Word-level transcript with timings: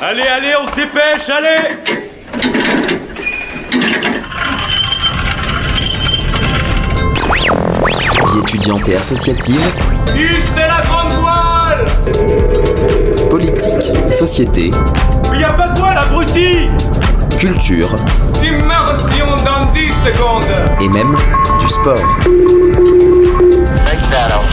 Allez, 0.00 0.22
allez, 0.22 0.52
on 0.62 0.68
se 0.70 0.76
dépêche, 0.76 1.28
allez. 1.28 1.76
Vie 8.32 8.38
étudiante 8.40 8.88
et 8.88 8.96
associative, 8.96 9.72
c'est 10.06 10.68
la 10.68 10.82
grande 10.82 11.12
voile. 11.14 11.84
Politique, 13.28 13.92
société, 14.10 14.70
Il 15.32 15.40
y 15.40 15.44
a 15.44 15.50
pas 15.50 15.68
de 15.68 15.78
voile, 15.80 15.98
abruti. 15.98 16.68
Culture. 17.38 17.88
Immersion 18.42 19.26
dans 19.44 19.72
10 19.72 19.92
secondes. 20.04 20.44
Et 20.80 20.88
même 20.88 21.16
du 21.60 21.68
sport. 21.68 21.96
Four 23.84 24.02
forward. 24.10 24.46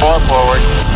Four 0.00 0.20
forward. 0.28 0.95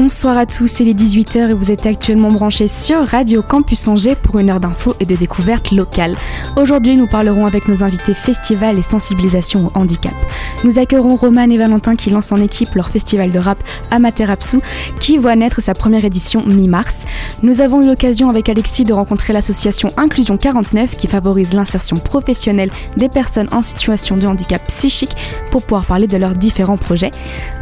Bonsoir 0.00 0.38
à 0.38 0.46
tous, 0.46 0.78
il 0.78 0.88
est 0.88 0.94
18h 0.94 1.50
et 1.50 1.52
vous 1.52 1.72
êtes 1.72 1.84
actuellement 1.84 2.28
branchés 2.28 2.68
sur 2.68 3.04
Radio 3.04 3.42
Campus 3.42 3.88
Angers 3.88 4.14
pour 4.14 4.38
une 4.38 4.48
heure 4.48 4.60
d'infos 4.60 4.94
et 5.00 5.04
de 5.04 5.16
découvertes 5.16 5.72
locales. 5.72 6.14
Aujourd'hui, 6.56 6.96
nous 6.96 7.08
parlerons 7.08 7.46
avec 7.46 7.66
nos 7.66 7.82
invités 7.82 8.14
festival 8.14 8.78
et 8.78 8.82
sensibilisation 8.82 9.66
au 9.66 9.76
handicap. 9.76 10.14
Nous 10.62 10.78
accueillerons 10.78 11.16
Roman 11.16 11.50
et 11.50 11.58
Valentin 11.58 11.96
qui 11.96 12.10
lancent 12.10 12.30
en 12.30 12.40
équipe 12.40 12.76
leur 12.76 12.90
festival 12.90 13.32
de 13.32 13.40
rap 13.40 13.58
Amaterasu 13.90 14.60
qui 15.00 15.18
voit 15.18 15.34
naître 15.34 15.60
sa 15.60 15.74
première 15.74 16.04
édition 16.04 16.44
mi-mars. 16.46 17.04
Nous 17.42 17.60
avons 17.60 17.82
eu 17.82 17.86
l'occasion 17.88 18.30
avec 18.30 18.48
Alexis 18.48 18.84
de 18.84 18.92
rencontrer 18.92 19.32
l'association 19.32 19.88
Inclusion 19.96 20.36
49 20.36 20.96
qui 20.96 21.08
favorise 21.08 21.54
l'insertion 21.54 21.96
professionnelle 21.96 22.70
des 22.96 23.08
personnes 23.08 23.48
en 23.50 23.62
situation 23.62 24.16
de 24.16 24.28
handicap 24.28 24.64
psychique 24.68 25.16
pour 25.50 25.62
pouvoir 25.62 25.84
parler 25.84 26.06
de 26.06 26.16
leurs 26.16 26.34
différents 26.34 26.76
projets. 26.76 27.10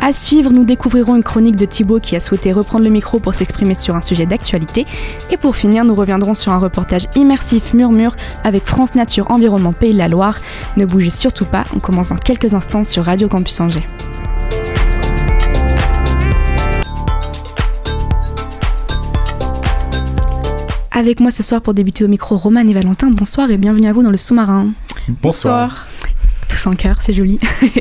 À 0.02 0.12
suivre, 0.12 0.50
nous 0.50 0.66
découvrirons 0.66 1.16
une 1.16 1.22
chronique 1.22 1.56
de 1.56 1.64
Thibaut 1.64 1.98
qui 1.98 2.14
a 2.14 2.20
souhaité 2.26 2.52
reprendre 2.52 2.84
le 2.84 2.90
micro 2.90 3.18
pour 3.18 3.34
s'exprimer 3.34 3.74
sur 3.74 3.94
un 3.94 4.00
sujet 4.00 4.26
d'actualité. 4.26 4.86
Et 5.30 5.36
pour 5.36 5.56
finir, 5.56 5.84
nous 5.84 5.94
reviendrons 5.94 6.34
sur 6.34 6.52
un 6.52 6.58
reportage 6.58 7.06
immersif 7.14 7.72
murmure 7.74 8.14
avec 8.44 8.64
France 8.64 8.94
Nature 8.94 9.30
Environnement 9.30 9.72
Pays 9.72 9.92
de 9.92 9.98
la 9.98 10.08
Loire. 10.08 10.38
Ne 10.76 10.84
bougez 10.84 11.10
surtout 11.10 11.44
pas, 11.44 11.64
on 11.74 11.78
commence 11.78 12.08
dans 12.08 12.16
quelques 12.16 12.54
instants 12.54 12.84
sur 12.84 13.04
Radio 13.04 13.28
Campus 13.28 13.60
Angers. 13.60 13.86
Avec 20.90 21.20
moi 21.20 21.30
ce 21.30 21.42
soir 21.42 21.60
pour 21.60 21.74
débuter 21.74 22.04
au 22.04 22.08
micro, 22.08 22.36
Roman 22.36 22.60
et 22.60 22.72
Valentin. 22.72 23.10
Bonsoir 23.10 23.50
et 23.50 23.58
bienvenue 23.58 23.86
à 23.86 23.92
vous 23.92 24.02
dans 24.02 24.10
le 24.10 24.16
sous-marin. 24.16 24.68
Bonsoir. 25.22 25.86
Tous 26.66 26.70
en 26.70 26.74
cœur, 26.74 26.96
c'est 27.00 27.12
joli. 27.12 27.38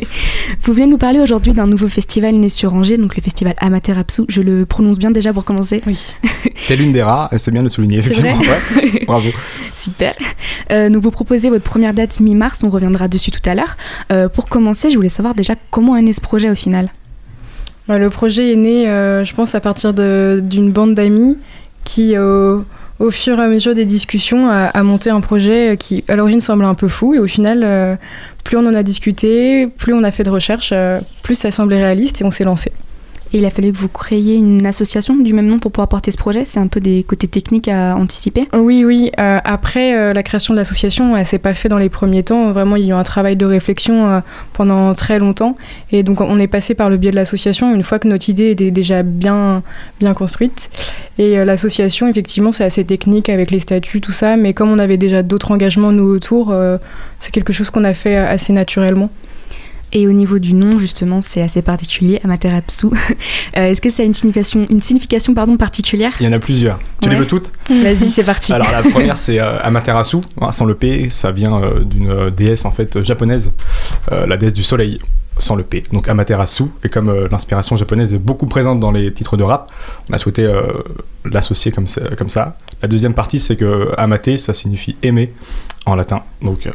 vous 0.61 0.73
venez 0.73 0.85
nous 0.85 0.99
parler 0.99 1.19
aujourd'hui 1.19 1.53
d'un 1.53 1.65
nouveau 1.65 1.87
festival 1.87 2.35
né 2.35 2.49
sur 2.49 2.73
Angers, 2.75 2.97
donc 2.97 3.15
le 3.15 3.21
festival 3.23 3.55
Amaterasu. 3.57 4.25
Je 4.27 4.41
le 4.41 4.65
prononce 4.67 4.99
bien 4.99 5.09
déjà 5.09 5.33
pour 5.33 5.43
commencer. 5.43 5.81
Oui. 5.87 6.13
T'es 6.67 6.75
l'une 6.75 6.91
des 6.91 7.01
rares, 7.01 7.33
et 7.33 7.39
c'est 7.39 7.49
bien 7.49 7.61
de 7.61 7.65
le 7.65 7.69
souligner, 7.69 7.97
effectivement. 7.97 8.37
Ouais. 8.37 9.03
Bravo. 9.07 9.29
Super. 9.73 10.13
Euh, 10.71 10.89
nous 10.89 11.01
vous 11.01 11.09
proposez 11.09 11.49
votre 11.49 11.63
première 11.63 11.95
date 11.95 12.19
mi-mars, 12.19 12.63
on 12.63 12.69
reviendra 12.69 13.07
dessus 13.07 13.31
tout 13.31 13.49
à 13.49 13.55
l'heure. 13.55 13.75
Euh, 14.11 14.29
pour 14.29 14.49
commencer, 14.49 14.91
je 14.91 14.95
voulais 14.95 15.09
savoir 15.09 15.33
déjà 15.33 15.55
comment 15.71 15.95
est 15.95 16.03
né 16.03 16.13
ce 16.13 16.21
projet 16.21 16.51
au 16.51 16.55
final? 16.55 16.89
Bah, 17.87 17.97
le 17.97 18.09
projet 18.11 18.53
est 18.53 18.55
né, 18.55 18.87
euh, 18.87 19.25
je 19.25 19.33
pense, 19.33 19.55
à 19.55 19.61
partir 19.61 19.93
d'une 19.95 20.71
bande 20.71 20.93
d'amis 20.93 21.37
qui, 21.85 22.15
euh, 22.15 22.59
au 22.99 23.11
fur 23.11 23.39
et 23.39 23.43
à 23.43 23.47
mesure 23.47 23.73
des 23.75 23.85
discussions, 23.85 24.49
a 24.49 24.83
monté 24.83 25.09
un 25.09 25.19
projet 25.19 25.75
qui, 25.77 26.03
à 26.07 26.15
l'origine, 26.15 26.39
semblait 26.39 26.67
un 26.67 26.75
peu 26.75 26.87
fou. 26.87 27.13
Et 27.13 27.19
au 27.19 27.27
final, 27.27 27.61
euh, 27.63 27.95
plus 28.43 28.57
on 28.57 28.65
en 28.65 28.73
a 28.73 28.83
discuté, 28.83 29.67
plus 29.67 29.93
on 29.93 30.03
a 30.03 30.11
fait 30.11 30.23
de 30.23 30.29
recherches, 30.29 30.71
euh, 30.71 31.01
plus 31.21 31.35
ça 31.35 31.51
semblait 31.51 31.83
réaliste 31.83 32.21
et 32.21 32.25
on 32.25 32.31
s'est 32.31 32.45
lancé. 32.45 32.71
Il 33.37 33.43
a 33.43 33.49
fallu 33.49 33.73
que 33.73 33.77
vous 33.77 33.89
créiez 33.89 34.37
une 34.37 34.65
association 34.65 35.13
du 35.13 35.33
même 35.33 35.47
nom 35.47 35.59
pour 35.59 35.69
pouvoir 35.73 35.89
porter 35.89 36.09
ce 36.09 36.15
projet. 36.15 36.45
C'est 36.45 36.61
un 36.61 36.67
peu 36.67 36.79
des 36.79 37.03
côtés 37.03 37.27
techniques 37.27 37.67
à 37.67 37.97
anticiper. 37.97 38.47
Oui, 38.53 38.85
oui. 38.85 39.11
euh, 39.19 39.39
après 39.43 39.93
euh, 39.93 40.13
la 40.13 40.23
création 40.23 40.53
de 40.53 40.59
l'association, 40.59 41.17
elle 41.17 41.25
s'est 41.25 41.37
pas 41.37 41.53
fait 41.53 41.67
dans 41.67 41.77
les 41.77 41.89
premiers 41.89 42.23
temps. 42.23 42.53
Vraiment, 42.53 42.77
il 42.77 42.85
y 42.85 42.93
a 42.93 42.95
eu 42.95 42.97
un 42.97 43.03
travail 43.03 43.35
de 43.35 43.45
réflexion 43.45 44.07
euh, 44.07 44.19
pendant 44.53 44.93
très 44.93 45.19
longtemps. 45.19 45.57
Et 45.91 46.01
donc, 46.01 46.21
on 46.21 46.39
est 46.39 46.47
passé 46.47 46.75
par 46.75 46.89
le 46.89 46.95
biais 46.95 47.11
de 47.11 47.17
l'association 47.17 47.75
une 47.75 47.83
fois 47.83 47.99
que 47.99 48.07
notre 48.07 48.29
idée 48.29 48.51
était 48.51 48.71
déjà 48.71 49.03
bien, 49.03 49.63
bien 49.99 50.13
construite. 50.13 50.69
Et 51.17 51.43
l'association, 51.43 52.07
effectivement, 52.07 52.53
c'est 52.53 52.63
assez 52.63 52.85
technique 52.85 53.27
avec 53.27 53.51
les 53.51 53.59
statuts, 53.59 53.99
tout 53.99 54.13
ça. 54.13 54.37
Mais 54.37 54.53
comme 54.53 54.71
on 54.71 54.79
avait 54.79 54.97
déjà 54.97 55.23
d'autres 55.23 55.51
engagements, 55.51 55.91
nous, 55.91 56.05
autour, 56.05 56.53
c'est 57.19 57.31
quelque 57.31 57.51
chose 57.51 57.69
qu'on 57.69 57.83
a 57.83 57.93
fait 57.93 58.15
assez 58.15 58.53
naturellement. 58.53 59.09
Et 59.95 60.07
au 60.07 60.11
niveau 60.11 60.39
du 60.39 60.53
nom, 60.53 60.77
justement, 60.77 61.21
c'est 61.21 61.41
assez 61.41 61.61
particulier, 61.61 62.19
Amaterasu. 62.23 62.87
Euh, 63.57 63.67
Est-ce 63.67 63.79
que 63.79 63.89
ça 63.89 64.03
a 64.03 64.05
une 64.05 64.13
signification, 64.13 64.65
une 64.69 64.81
signification 64.81 65.33
pardon, 65.33 65.55
particulière? 65.55 66.11
Il 66.19 66.25
y 66.25 66.29
en 66.29 66.33
a 66.33 66.39
plusieurs. 66.39 66.77
Tu 67.01 67.09
les 67.09 67.15
veux 67.15 67.27
toutes? 67.27 67.53
Vas-y, 67.69 68.09
c'est 68.09 68.23
parti. 68.23 68.51
Alors 68.51 68.69
la 68.69 68.81
première 68.81 69.15
c'est 69.25 69.39
euh, 69.39 69.57
Amaterasu, 69.61 70.17
hein, 70.41 70.51
sans 70.51 70.65
le 70.65 70.75
P, 70.75 71.09
ça 71.09 71.31
vient 71.31 71.61
euh, 71.61 71.79
d'une 71.79 72.09
euh, 72.09 72.29
déesse 72.29 72.65
en 72.65 72.71
fait 72.71 73.01
japonaise, 73.03 73.53
la 74.11 74.35
déesse 74.35 74.51
du 74.51 74.63
soleil, 74.63 74.99
sans 75.37 75.55
le 75.55 75.63
P. 75.63 75.83
Donc 75.93 76.09
Amaterasu, 76.09 76.65
et 76.83 76.89
comme 76.89 77.27
l'inspiration 77.31 77.77
japonaise 77.77 78.13
est 78.13 78.19
beaucoup 78.19 78.47
présente 78.47 78.81
dans 78.81 78.91
les 78.91 79.13
titres 79.13 79.37
de 79.37 79.43
rap, 79.43 79.71
on 80.09 80.13
a 80.13 80.17
souhaité 80.17 80.51
l'associer 81.23 81.71
comme 81.71 81.87
ça, 81.87 82.01
comme 82.17 82.29
ça. 82.29 82.57
La 82.81 82.89
deuxième 82.89 83.13
partie 83.13 83.39
c'est 83.39 83.55
que 83.55 83.91
amate 83.97 84.37
ça 84.37 84.53
signifie 84.53 84.97
aimer 85.01 85.31
en 85.85 85.95
latin, 85.95 86.23
donc 86.41 86.67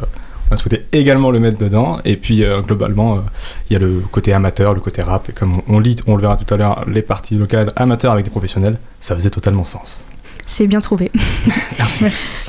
on 0.50 0.54
a 0.54 0.56
souhaité 0.56 0.84
également 0.92 1.30
le 1.30 1.38
mettre 1.38 1.58
dedans. 1.58 2.00
Et 2.04 2.16
puis 2.16 2.42
euh, 2.44 2.60
globalement, 2.60 3.16
euh, 3.16 3.20
il 3.68 3.74
y 3.74 3.76
a 3.76 3.78
le 3.78 4.02
côté 4.10 4.32
amateur, 4.32 4.74
le 4.74 4.80
côté 4.80 5.02
rap, 5.02 5.28
et 5.28 5.32
comme 5.32 5.60
on, 5.68 5.76
on 5.76 5.78
lit, 5.78 5.96
on 6.06 6.16
le 6.16 6.22
verra 6.22 6.36
tout 6.36 6.52
à 6.52 6.56
l'heure, 6.56 6.84
les 6.88 7.02
parties 7.02 7.36
locales 7.36 7.72
amateurs 7.76 8.12
avec 8.12 8.24
des 8.24 8.30
professionnels, 8.30 8.78
ça 9.00 9.14
faisait 9.14 9.30
totalement 9.30 9.64
sens. 9.64 10.04
C'est 10.46 10.66
bien 10.66 10.80
trouvé. 10.80 11.12
Merci. 11.78 12.04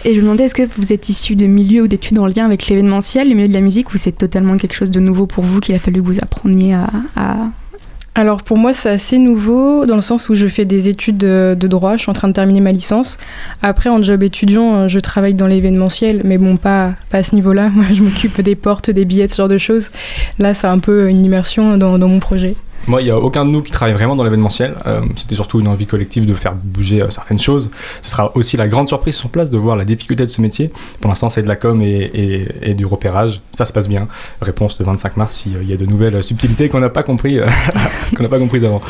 Et 0.06 0.13
je 0.13 0.17
me 0.17 0.23
demandais, 0.23 0.45
est-ce 0.45 0.56
que 0.56 0.63
vous 0.78 0.91
êtes 0.91 1.07
issu 1.09 1.35
de 1.35 1.45
milieux 1.45 1.84
ou 1.84 1.88
d'études 1.88 2.17
en 2.17 2.25
lien 2.25 2.45
avec 2.45 2.66
l'événementiel, 2.67 3.29
le 3.29 3.35
milieu 3.35 3.47
de 3.47 3.53
la 3.53 3.59
musique, 3.62 3.94
ou 3.94 3.97
c'est 3.97 4.12
totalement 4.13 4.57
quelque 4.57 4.73
chose 4.73 4.89
de 4.89 5.00
nouveau 5.00 5.28
pour 5.28 5.44
vous 5.44 5.59
qu'il 5.59 5.75
a 5.75 5.79
fallu 5.79 6.01
que 6.01 6.07
vous 6.07 6.18
appreniez 6.19 6.73
à... 6.73 6.88
à- 7.16 7.38
Alors 8.14 8.44
pour 8.44 8.58
moi 8.58 8.74
c'est 8.74 8.90
assez 8.90 9.18
nouveau 9.18 9.86
dans 9.86 9.96
le 9.96 10.02
sens 10.02 10.28
où 10.28 10.36
je 10.36 10.48
fais 10.48 10.66
des 10.66 10.90
études 10.90 11.18
de, 11.18 11.56
de 11.58 11.68
droit, 11.68 11.96
je 11.96 12.02
suis 12.02 12.10
en 12.10 12.14
train 12.14 12.28
de 12.28 12.34
terminer 12.34 12.60
ma 12.60 12.74
licence. 12.74 13.18
Après 13.62 13.90
en 13.90 14.04
job 14.04 14.22
étudiant 14.22 14.74
euh, 14.76 14.88
je 14.90 15.00
travaille 15.00 15.34
dans 15.34 15.48
l'événementiel 15.48 16.22
mais 16.26 16.38
bon 16.38 16.58
pas, 16.58 16.94
pas 17.10 17.20
à 17.20 17.24
ce 17.24 17.36
niveau-là, 17.36 17.70
moi 17.74 17.86
je 17.94 18.02
m'occupe 18.02 18.42
des 18.42 18.56
portes, 18.56 18.90
des 18.92 19.06
billets, 19.06 19.30
ce 19.30 19.38
genre 19.38 19.48
de 19.48 19.58
choses. 19.58 19.92
Là 20.40 20.54
c'est 20.54 20.68
un 20.68 20.80
peu 20.80 21.10
une 21.10 21.24
immersion 21.24 21.78
dans 21.78 21.98
mon 21.98 22.20
projet. 22.20 22.56
Moi, 22.88 23.02
il 23.02 23.06
n'y 23.06 23.12
a 23.12 23.18
aucun 23.19 23.46
de 23.46 23.52
nous 23.52 23.62
qui 23.62 23.72
travaille 23.72 23.94
vraiment 23.94 24.16
dans 24.16 24.24
l'événementiel. 24.24 24.75
Euh, 24.88 25.02
C'était 25.16 25.36
surtout 25.36 25.59
une 25.59 25.68
envie 25.68 25.86
collective 25.86 26.25
de 26.25 26.34
faire 26.34 26.53
bouger 26.56 27.02
euh, 27.02 27.09
certaines 27.09 27.40
choses. 27.40 27.69
Ce 28.02 28.09
sera 28.09 28.36
aussi 28.36 28.58
la 28.58 28.68
grande 28.68 28.88
surprise 28.88 29.16
sur 29.16 29.30
place 29.30 29.50
de 29.50 29.58
voir 29.58 29.75
la 29.75 29.86
difficulté 29.86 30.24
de 30.25 30.30
ce 30.31 30.42
métier. 30.42 30.72
Pour 31.00 31.09
l'instant, 31.09 31.30
c'est 31.30 31.44
de 31.44 31.47
la 31.47 31.56
com 31.56 31.81
et, 31.81 32.09
et- 32.14 32.47
et 32.72 32.74
du 32.74 32.86
repérage. 32.86 33.42
Ça 33.53 33.66
se 33.66 33.74
passe 33.74 33.88
bien. 33.88 34.08
Réponse 34.42 34.80
le 34.80 34.86
25 34.86 35.16
mars 35.18 35.36
s'il 35.36 35.69
y 35.69 35.74
a 35.74 35.78
de 35.78 35.86
nouvelles 35.86 36.16
euh, 36.16 36.22
subtilités 36.22 36.69
qu'on 36.69 36.80
n'a 36.80 36.90
pas 36.90 37.03
compris, 37.03 37.40
euh, 37.40 37.46
qu'on 38.18 38.24
n'a 38.24 38.30
pas 38.30 38.40
comprises 38.40 38.66
avant. 38.66 38.81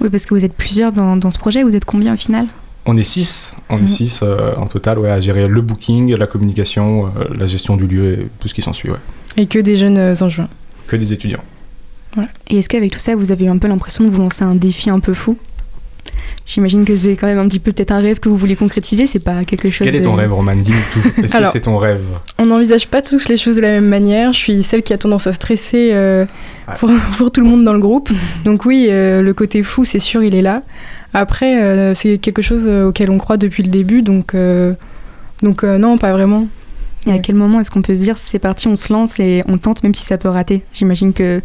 Oui, 0.00 0.08
parce 0.10 0.24
que 0.26 0.34
vous 0.34 0.44
êtes 0.44 0.54
plusieurs 0.54 0.92
dans, 0.92 1.16
dans 1.16 1.30
ce 1.30 1.38
projet, 1.38 1.62
vous 1.62 1.76
êtes 1.76 1.84
combien 1.84 2.14
au 2.14 2.16
final? 2.16 2.46
On 2.86 2.96
est 2.96 3.02
6 3.04 3.56
on 3.68 3.78
Mhm. 3.78 3.84
est 3.84 3.86
six 3.88 4.20
euh, 4.22 4.54
en 4.56 4.66
total 4.66 4.98
ouais, 4.98 5.10
à 5.10 5.20
gérer 5.20 5.48
le 5.48 5.60
booking, 5.60 6.14
la 6.16 6.26
communication, 6.26 7.06
euh, 7.18 7.24
la 7.36 7.46
gestion 7.46 7.76
du 7.76 7.86
lieu 7.86 8.12
et 8.12 8.28
tout 8.40 8.46
ce 8.48 8.54
qui 8.54 8.62
s'ensuit. 8.62 8.90
Ouais. 8.90 8.98
Et 9.36 9.46
que 9.46 9.58
des 9.58 9.76
jeunes 9.76 9.98
euh, 9.98 10.14
enjouins. 10.20 10.48
Que 10.86 10.96
des 10.96 11.12
étudiants. 11.12 11.40
Et 12.48 12.58
est-ce 12.58 12.68
qu'avec 12.68 12.92
tout 12.92 12.98
ça, 12.98 13.14
vous 13.16 13.32
avez 13.32 13.44
eu 13.46 13.48
un 13.48 13.58
peu 13.58 13.68
l'impression 13.68 14.04
de 14.04 14.08
vous 14.10 14.20
lancer 14.20 14.44
un 14.44 14.54
défi 14.54 14.90
un 14.90 15.00
peu 15.00 15.14
fou? 15.14 15.36
J'imagine 16.46 16.84
que 16.84 16.96
c'est 16.96 17.16
quand 17.16 17.26
même 17.26 17.38
un 17.40 17.48
petit 17.48 17.58
peu 17.58 17.72
peut-être 17.72 17.90
un 17.90 17.98
rêve 17.98 18.20
que 18.20 18.28
vous 18.28 18.36
voulez 18.36 18.54
concrétiser, 18.54 19.08
c'est 19.08 19.18
pas 19.18 19.42
quelque 19.44 19.68
chose 19.68 19.84
Quel 19.84 19.96
est 19.96 20.00
de... 20.00 20.04
ton 20.04 20.14
rêve, 20.14 20.32
Roman 20.32 20.54
Dis-nous 20.54 20.78
tout. 20.92 21.20
Est-ce 21.22 21.36
que 21.36 21.44
c'est 21.46 21.62
ton 21.62 21.74
rêve? 21.74 22.04
On 22.38 22.46
n'envisage 22.46 22.86
pas 22.86 23.02
tous 23.02 23.28
les 23.28 23.36
choses 23.36 23.56
de 23.56 23.62
la 23.62 23.70
même 23.70 23.88
manière, 23.88 24.32
je 24.32 24.38
suis 24.38 24.62
celle 24.62 24.84
qui 24.84 24.92
a 24.92 24.98
tendance 24.98 25.26
à 25.26 25.32
stresser 25.32 25.90
euh, 25.92 26.24
Ouais. 26.68 26.74
pour, 26.78 26.90
pour 27.18 27.30
tout 27.32 27.40
le 27.40 27.48
monde 27.48 27.64
dans 27.64 27.72
le 27.72 27.80
groupe. 27.80 28.10
Donc 28.44 28.64
oui, 28.64 28.86
euh, 28.90 29.22
le 29.22 29.34
côté 29.34 29.62
fou 29.64 29.84
c'est 29.84 29.98
sûr 29.98 30.22
il 30.22 30.34
est 30.36 30.42
là. 30.42 30.62
Après 31.14 31.62
euh, 31.62 31.94
c'est 31.94 32.18
quelque 32.18 32.42
chose 32.42 32.66
auquel 32.68 33.10
on 33.10 33.18
croit 33.18 33.36
depuis 33.38 33.62
le 33.64 33.70
début 33.70 34.02
donc, 34.02 34.34
euh, 34.34 34.72
donc 35.42 35.64
euh, 35.64 35.78
non 35.78 35.98
pas 35.98 36.12
vraiment. 36.12 36.46
Et 37.08 37.12
à 37.12 37.18
quel 37.18 37.36
moment 37.36 37.60
est-ce 37.60 37.70
qu'on 37.70 37.82
peut 37.82 37.94
se 37.94 38.00
dire 38.00 38.18
c'est 38.18 38.40
parti, 38.40 38.66
on 38.66 38.74
se 38.76 38.92
lance 38.92 39.20
et 39.20 39.42
on 39.46 39.58
tente 39.58 39.82
même 39.84 39.94
si 39.94 40.04
ça 40.04 40.18
peut 40.18 40.28
rater? 40.28 40.62
J'imagine 40.74 41.12
que 41.12 41.40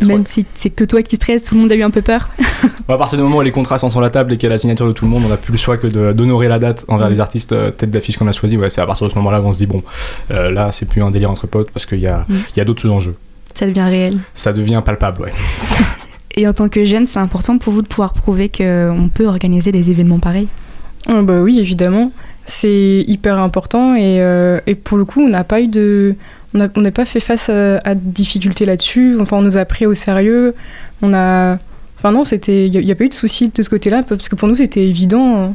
même 0.00 0.18
Ouais. 0.20 0.22
si 0.26 0.44
c'est 0.54 0.70
que 0.70 0.84
toi 0.84 1.02
qui 1.02 1.16
stresses, 1.16 1.42
tout 1.44 1.54
le 1.54 1.60
monde 1.60 1.72
a 1.72 1.74
eu 1.76 1.82
un 1.82 1.90
peu 1.90 2.02
peur. 2.02 2.30
À 2.88 2.98
partir 2.98 3.16
du 3.18 3.24
moment 3.24 3.38
où 3.38 3.42
les 3.42 3.52
contrats 3.52 3.78
sont 3.78 3.88
sur 3.88 4.00
la 4.00 4.10
table 4.10 4.32
et 4.32 4.36
qu'il 4.36 4.46
y 4.48 4.50
a 4.50 4.54
la 4.54 4.58
signature 4.58 4.86
de 4.86 4.92
tout 4.92 5.04
le 5.06 5.10
monde, 5.10 5.22
on 5.24 5.28
n'a 5.28 5.36
plus 5.36 5.52
le 5.52 5.58
choix 5.58 5.76
que 5.78 5.86
de- 5.86 6.12
d'honorer 6.12 6.48
la 6.48 6.58
date 6.58 6.84
envers 6.88 7.08
les 7.08 7.20
artistes 7.20 7.52
euh, 7.52 7.70
tête 7.70 7.90
d'affiche 7.90 8.16
qu'on 8.18 8.26
a 8.28 8.32
choisi. 8.32 8.56
Ouais, 8.56 8.68
c'est 8.70 8.80
à 8.80 8.86
partir 8.86 9.06
de 9.06 9.12
ce 9.12 9.18
moment-là 9.18 9.40
qu'on 9.40 9.52
se 9.52 9.58
dit 9.58 9.66
bon, 9.66 9.82
euh, 10.30 10.50
là 10.50 10.70
c'est 10.72 10.86
plus 10.86 11.02
un 11.02 11.10
délire 11.10 11.30
entre 11.30 11.46
potes 11.46 11.70
parce 11.70 11.86
qu'il 11.86 12.00
y 12.00 12.06
a, 12.06 12.26
Mm. 12.28 12.34
il 12.54 12.58
y 12.58 12.60
a 12.60 12.64
d'autres 12.64 12.82
choses 12.82 12.90
en 12.90 13.00
jeu. 13.00 13.14
Ça 13.54 13.66
devient 13.66 13.82
réel. 13.88 14.16
Ça 14.34 14.52
devient 14.52 14.82
palpable, 14.84 15.22
ouais. 15.22 15.32
Et 16.36 16.48
en 16.48 16.52
tant 16.52 16.68
que 16.68 16.84
jeune, 16.84 17.06
c'est 17.06 17.20
important 17.20 17.58
pour 17.58 17.72
vous 17.72 17.82
de 17.82 17.86
pouvoir 17.86 18.12
prouver 18.12 18.48
qu'on 18.48 19.08
peut 19.14 19.26
organiser 19.26 19.70
des 19.70 19.90
événements 19.92 20.18
pareils? 20.18 20.48
Bah 21.06 21.40
oui 21.42 21.60
évidemment. 21.60 22.10
c'est 22.46 23.04
hyper 23.06 23.38
important 23.38 23.94
et, 23.94 24.20
euh, 24.20 24.58
et, 24.66 24.74
pour 24.74 24.98
le 24.98 25.04
coup, 25.04 25.20
on 25.22 25.28
n'a 25.28 25.44
pas 25.44 25.60
eu 25.60 25.68
de. 25.68 26.14
On 26.54 26.80
n'a 26.80 26.90
pas 26.92 27.04
fait 27.04 27.20
face 27.20 27.48
à, 27.48 27.78
à 27.78 27.94
de 27.94 28.00
difficultés 28.00 28.64
là-dessus. 28.64 29.16
Enfin, 29.20 29.38
on 29.38 29.42
nous 29.42 29.56
a 29.56 29.64
pris 29.64 29.86
au 29.86 29.94
sérieux. 29.94 30.54
On 31.02 31.12
a. 31.12 31.58
Enfin, 31.98 32.12
non, 32.12 32.24
c'était. 32.24 32.68
Il 32.68 32.84
n'y 32.84 32.92
a, 32.92 32.94
pas 32.94 33.04
eu 33.04 33.08
de 33.08 33.14
soucis 33.14 33.50
de 33.52 33.62
ce 33.62 33.68
côté-là, 33.68 34.04
parce 34.04 34.28
que 34.28 34.36
pour 34.36 34.46
nous, 34.46 34.56
c'était 34.56 34.86
évident. 34.86 35.54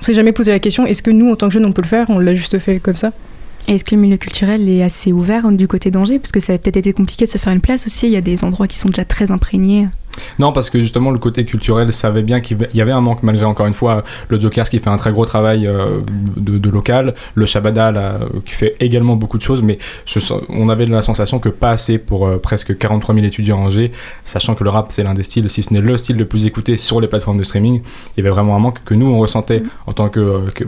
On 0.00 0.04
s'est 0.04 0.14
jamais 0.14 0.32
posé 0.32 0.50
la 0.50 0.58
question 0.58 0.84
est-ce 0.84 1.02
que 1.02 1.12
nous, 1.12 1.30
en 1.30 1.36
tant 1.36 1.46
que 1.46 1.54
jeunes, 1.54 1.64
on 1.64 1.72
peut 1.72 1.82
le 1.82 1.88
faire? 1.88 2.10
On 2.10 2.18
l'a 2.18 2.34
juste 2.34 2.58
fait 2.58 2.80
comme 2.80 2.96
ça. 2.96 3.12
Est-ce 3.68 3.84
que 3.84 3.94
le 3.94 4.00
milieu 4.00 4.16
culturel 4.16 4.68
est 4.68 4.82
assez 4.82 5.12
ouvert 5.12 5.52
du 5.52 5.68
côté 5.68 5.92
d'Angers? 5.92 6.18
Parce 6.18 6.32
que 6.32 6.40
ça 6.40 6.54
a 6.54 6.58
peut-être 6.58 6.78
été 6.78 6.92
compliqué 6.92 7.24
de 7.26 7.30
se 7.30 7.38
faire 7.38 7.52
une 7.52 7.60
place 7.60 7.86
aussi. 7.86 8.06
Il 8.06 8.12
y 8.12 8.16
a 8.16 8.20
des 8.20 8.42
endroits 8.42 8.66
qui 8.66 8.76
sont 8.76 8.88
déjà 8.88 9.04
très 9.04 9.30
imprégnés. 9.30 9.86
Non, 10.38 10.52
parce 10.52 10.70
que 10.70 10.80
justement, 10.80 11.10
le 11.10 11.18
côté 11.18 11.44
culturel 11.44 11.92
savait 11.92 12.22
bien 12.22 12.40
qu'il 12.40 12.58
y 12.74 12.80
avait 12.80 12.92
un 12.92 13.00
manque, 13.00 13.22
malgré 13.22 13.44
encore 13.44 13.66
une 13.66 13.74
fois 13.74 14.04
le 14.28 14.38
Jokers 14.38 14.68
qui 14.68 14.78
fait 14.78 14.90
un 14.90 14.96
très 14.96 15.12
gros 15.12 15.24
travail 15.24 15.66
euh, 15.66 16.00
de, 16.36 16.70
local, 16.70 17.14
le 17.34 17.46
Shabada 17.46 18.20
qui 18.44 18.52
fait 18.52 18.76
également 18.80 19.16
beaucoup 19.16 19.38
de 19.38 19.42
choses, 19.42 19.62
mais 19.62 19.78
je, 20.06 20.18
on 20.48 20.68
avait 20.68 20.86
la 20.86 21.02
sensation 21.02 21.38
que 21.38 21.48
pas 21.48 21.70
assez 21.70 21.98
pour 21.98 22.26
euh, 22.26 22.38
presque 22.38 22.76
43 22.76 23.14
000 23.14 23.26
étudiants 23.26 23.58
en 23.58 23.66
Angers, 23.66 23.92
sachant 24.24 24.54
que 24.54 24.64
le 24.64 24.70
rap 24.70 24.86
c'est 24.90 25.02
l'un 25.02 25.14
des 25.14 25.22
styles, 25.22 25.48
si 25.50 25.62
ce 25.62 25.72
n'est 25.72 25.80
le 25.80 25.96
style 25.96 26.16
le 26.16 26.24
plus 26.24 26.46
écouté 26.46 26.76
sur 26.76 27.00
les 27.00 27.08
plateformes 27.08 27.38
de 27.38 27.44
streaming. 27.44 27.82
Il 28.16 28.20
y 28.22 28.26
avait 28.26 28.34
vraiment 28.34 28.56
un 28.56 28.58
manque 28.58 28.82
que 28.84 28.94
nous 28.94 29.06
on 29.06 29.18
ressentait 29.18 29.60
mm. 29.60 29.68
en 29.86 29.92
tant 29.92 30.08
que, 30.08 30.20
euh, 30.20 30.50
que, 30.54 30.64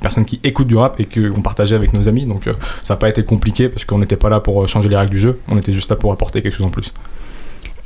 personne 0.00 0.24
qui 0.24 0.40
écoute 0.42 0.66
du 0.66 0.76
rap 0.76 0.98
et 0.98 1.04
qu'on 1.04 1.42
partageait 1.42 1.76
avec 1.76 1.92
nos 1.92 2.08
amis. 2.08 2.26
Donc 2.26 2.48
ça 2.82 2.94
n'a 2.94 2.98
pas 2.98 3.08
été 3.08 3.22
compliqué 3.24 3.68
parce 3.68 3.84
qu'on 3.84 3.98
n'était 3.98 4.16
pas 4.16 4.28
là 4.28 4.40
pour 4.40 4.66
changer 4.68 4.88
les 4.88 4.96
règles 4.96 5.12
du 5.12 5.20
jeu, 5.20 5.38
on 5.48 5.56
était 5.56 5.72
juste 5.72 5.90
là 5.90 5.96
pour 5.96 6.12
apporter 6.12 6.42
quelque 6.42 6.56
chose 6.56 6.66
en 6.66 6.70
plus. 6.70 6.92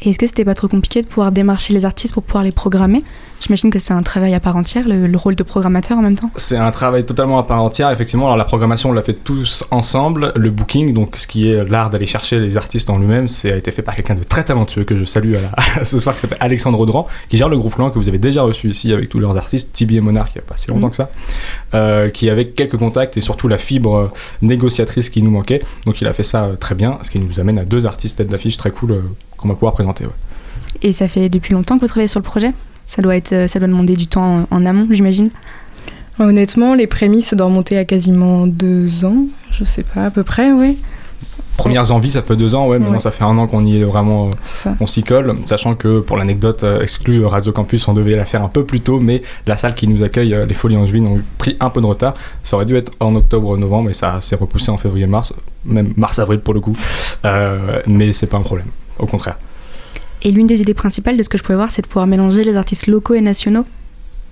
Et 0.01 0.11
est-ce 0.11 0.19
que 0.19 0.27
c'était 0.27 0.45
pas 0.45 0.55
trop 0.55 0.69
compliqué 0.69 1.03
de 1.03 1.09
pouvoir 1.09 1.33
démarcher 1.33 1.75
les 1.75 1.85
artistes 1.85 2.15
pour 2.15 2.23
pouvoir 2.23 2.45
les 2.45 2.53
programmer? 2.53 3.03
J'imagine 3.41 3.71
que 3.71 3.79
c'est 3.79 3.95
un 3.95 4.03
travail 4.03 4.35
à 4.35 4.41
part 4.41 4.57
entière, 4.57 4.85
le, 4.87 5.17
rôle 5.17 5.37
de 5.37 5.43
programmateur 5.43 5.97
en 5.97 6.03
même 6.03 6.17
temps. 6.17 6.31
C'est 6.37 6.57
un 6.57 6.71
travail 6.71 7.05
totalement 7.05 7.39
à 7.39 7.45
part 7.45 7.63
entière, 7.63 7.91
effectivement. 7.91 8.27
Alors 8.27 8.37
la 8.37 8.45
programmation, 8.45 8.91
on 8.91 8.93
l'a 8.93 9.03
fait 9.03 9.15
tous 9.15 9.65
ensemble. 9.71 10.33
Le 10.37 10.51
booking, 10.51 10.93
donc 10.93 11.17
ce 11.17 11.27
qui 11.27 11.51
est 11.51 11.65
l'art 11.69 11.91
d'aller 11.91 12.07
chercher 12.07 12.39
les 12.41 12.57
artistes 12.57 12.91
en 12.91 12.99
lui-même, 12.99 13.29
c'est 13.29 13.53
a 13.53 13.57
été 13.57 13.71
fait 13.71 13.83
par 13.83 13.95
quelqu'un 13.95 14.15
de 14.15 14.23
très 14.23 14.45
talentueux 14.45 14.85
que 14.85 14.97
je 14.97 15.05
salue 15.05 15.35
à 15.35 15.85
ce 15.85 15.99
soir, 15.99 16.15
qui 16.15 16.21
s'appelle 16.21 16.39
Alexandre 16.41 16.79
Audran, 16.81 17.07
qui 17.29 17.37
gère 17.37 17.49
le 17.49 17.59
groupe 17.59 17.75
Clan 17.75 17.91
que 17.91 17.99
vous 17.99 18.09
avez 18.09 18.19
déjà 18.19 18.43
reçu 18.43 18.69
ici 18.69 18.93
avec 18.93 19.09
tous 19.09 19.21
leurs 19.21 19.37
artistes, 19.37 19.73
Tibi 19.73 19.97
et 19.97 20.01
Monarch, 20.01 20.31
il 20.35 20.39
n'y 20.39 20.45
a 20.45 20.49
pas 20.49 20.57
si 20.57 20.69
longtemps 20.69 20.87
mhm. 20.87 20.91
que 20.91 20.97
ça, 20.97 21.11
euh, 21.75 22.09
qui 22.09 22.31
avait 22.31 22.49
quelques 22.49 22.77
contacts 22.77 23.17
et 23.17 23.21
surtout 23.21 23.47
la 23.49 23.59
fibre 23.59 23.95
euh, 23.95 24.13
négociatrice 24.43 25.11
qui 25.11 25.23
nous 25.23 25.31
manquait. 25.31 25.63
Donc 25.87 26.01
il 26.01 26.07
a 26.07 26.13
fait 26.13 26.23
ça 26.23 26.45
euh, 26.45 26.57
très 26.57 26.75
bien, 26.75 26.99
ce 27.03 27.11
qui 27.11 27.21
nous 27.21 27.41
amène 27.41 27.59
à 27.59 27.65
deux 27.65 27.87
artistes 27.87 28.19
tête 28.19 28.29
d'affiche 28.29 28.57
très 28.57 28.71
cool 28.71 29.01
qu'on 29.39 29.49
va 29.49 29.55
pouvoir 29.55 29.73
présenter. 29.73 30.05
Et 30.83 30.93
ça 30.93 31.09
fait 31.09 31.29
depuis 31.29 31.55
longtemps 31.55 31.77
que 31.77 31.81
vous 31.81 31.87
travaillez 31.87 32.09
sur 32.09 32.21
le 32.21 32.25
projet? 32.25 32.53
Ça 32.85 33.03
doit, 33.03 33.17
être, 33.17 33.49
ça 33.49 33.59
doit 33.59 33.69
demander 33.69 33.97
du 33.97 34.07
temps 34.07 34.47
en, 34.51 34.67
amont, 34.67 34.87
j'imagine? 34.91 35.31
Honnêtement, 36.19 36.75
les 36.75 36.87
prémices, 36.87 37.29
ça 37.29 37.37
doit 37.37 37.47
remonter 37.47 37.79
à 37.79 37.85
quasiment 37.85 38.47
deux 38.47 39.05
ans, 39.05 39.27
je 39.53 39.65
sais 39.65 39.85
pas, 39.85 40.07
à 40.07 40.11
peu 40.11 40.25
près, 40.25 40.53
oui. 40.53 40.79
Premières 41.59 41.91
envies, 41.91 42.13
ça 42.13 42.23
fait 42.23 42.37
deux 42.37 42.55
ans, 42.55 42.69
ouais, 42.69 42.79
maintenant 42.79 43.01
ça 43.01 43.11
fait 43.11 43.25
un 43.25 43.37
an 43.37 43.49
qu'on 43.49 43.65
y 43.65 43.81
est 43.81 43.85
vraiment, 43.85 44.31
on 44.79 44.87
s'y 44.87 45.03
colle, 45.03 45.35
sachant 45.45 45.75
que 45.75 45.99
pour 45.99 46.17
l'anecdote 46.17 46.63
euh, 46.63 46.83
exclue 46.83 47.27
Radio 47.27 47.51
Campus, 47.51 47.89
on 47.89 47.95
devait 47.95 48.15
la 48.15 48.25
faire 48.25 48.45
un 48.45 48.49
peu 48.49 48.65
plus 48.65 48.81
tôt, 48.81 49.01
mais 49.01 49.23
la 49.45 49.57
salle 49.57 49.75
qui 49.75 49.89
nous 49.89 50.05
accueille, 50.05 50.35
euh, 50.35 50.47
les 50.47 50.55
Folies 50.55 50.77
Angevines, 50.77 51.09
ont 51.09 51.21
pris 51.37 51.57
un 51.59 51.69
peu 51.71 51.81
de 51.81 51.87
retard. 51.87 52.15
Ça 52.45 52.55
aurait 52.55 52.65
dû 52.65 52.77
être 52.77 52.93
en 53.01 53.17
octobre-novembre, 53.17 53.89
mais 53.89 53.93
ça 53.93 54.21
s'est 54.21 54.37
repoussé 54.37 54.71
en 54.71 54.77
février-mars, 54.77 55.33
même 55.65 55.93
mars-avril 55.97 56.39
pour 56.39 56.55
le 56.55 56.61
coup, 56.61 56.77
euh, 57.25 57.83
mais 57.89 58.13
c'est 58.13 58.29
pas 58.29 58.37
un 58.37 58.43
problème, 58.43 58.69
au 58.99 59.07
contraire. 59.07 59.39
Et 60.23 60.31
l'une 60.31 60.47
des 60.47 60.61
idées 60.61 60.75
principales 60.75 61.17
de 61.17 61.23
ce 61.23 61.29
que 61.29 61.39
je 61.39 61.43
pouvais 61.43 61.57
voir, 61.57 61.71
c'est 61.71 61.83
de 61.83 61.87
pouvoir 61.87 62.07
mélanger 62.07 62.43
les 62.45 62.57
artistes 62.57 62.87
locaux 62.87 63.15
et 63.15 63.21
nationaux. 63.21 63.65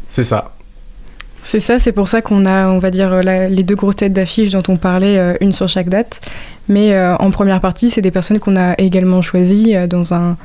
C'est 0.08 0.24
ça. 0.24 0.52
C'est 1.42 1.60
ça, 1.60 1.78
c'est 1.78 1.92
pour 1.92 2.08
ça 2.08 2.22
qu'on 2.22 2.44
a, 2.44 2.68
on 2.68 2.80
va 2.80 2.90
dire, 2.90 3.22
les 3.22 3.62
deux 3.62 3.76
grosses 3.76 3.94
têtes 3.96 4.12
d'affiches 4.12 4.50
dont 4.50 4.64
on 4.66 4.76
parlait, 4.76 5.16
euh, 5.16 5.34
une 5.40 5.52
sur 5.52 5.68
chaque 5.68 5.88
date. 5.88 6.20
Mais 6.68 6.92
euh, 6.92 7.14
en 7.18 7.30
première 7.30 7.60
partie, 7.60 7.88
c'est 7.88 8.00
des 8.00 8.10
personnes 8.10 8.40
qu'on 8.40 8.56
a 8.56 8.74
également 8.78 9.22
choisies 9.22 9.76
euh, 9.76 9.86
dans 9.86 10.12
un 10.12 10.36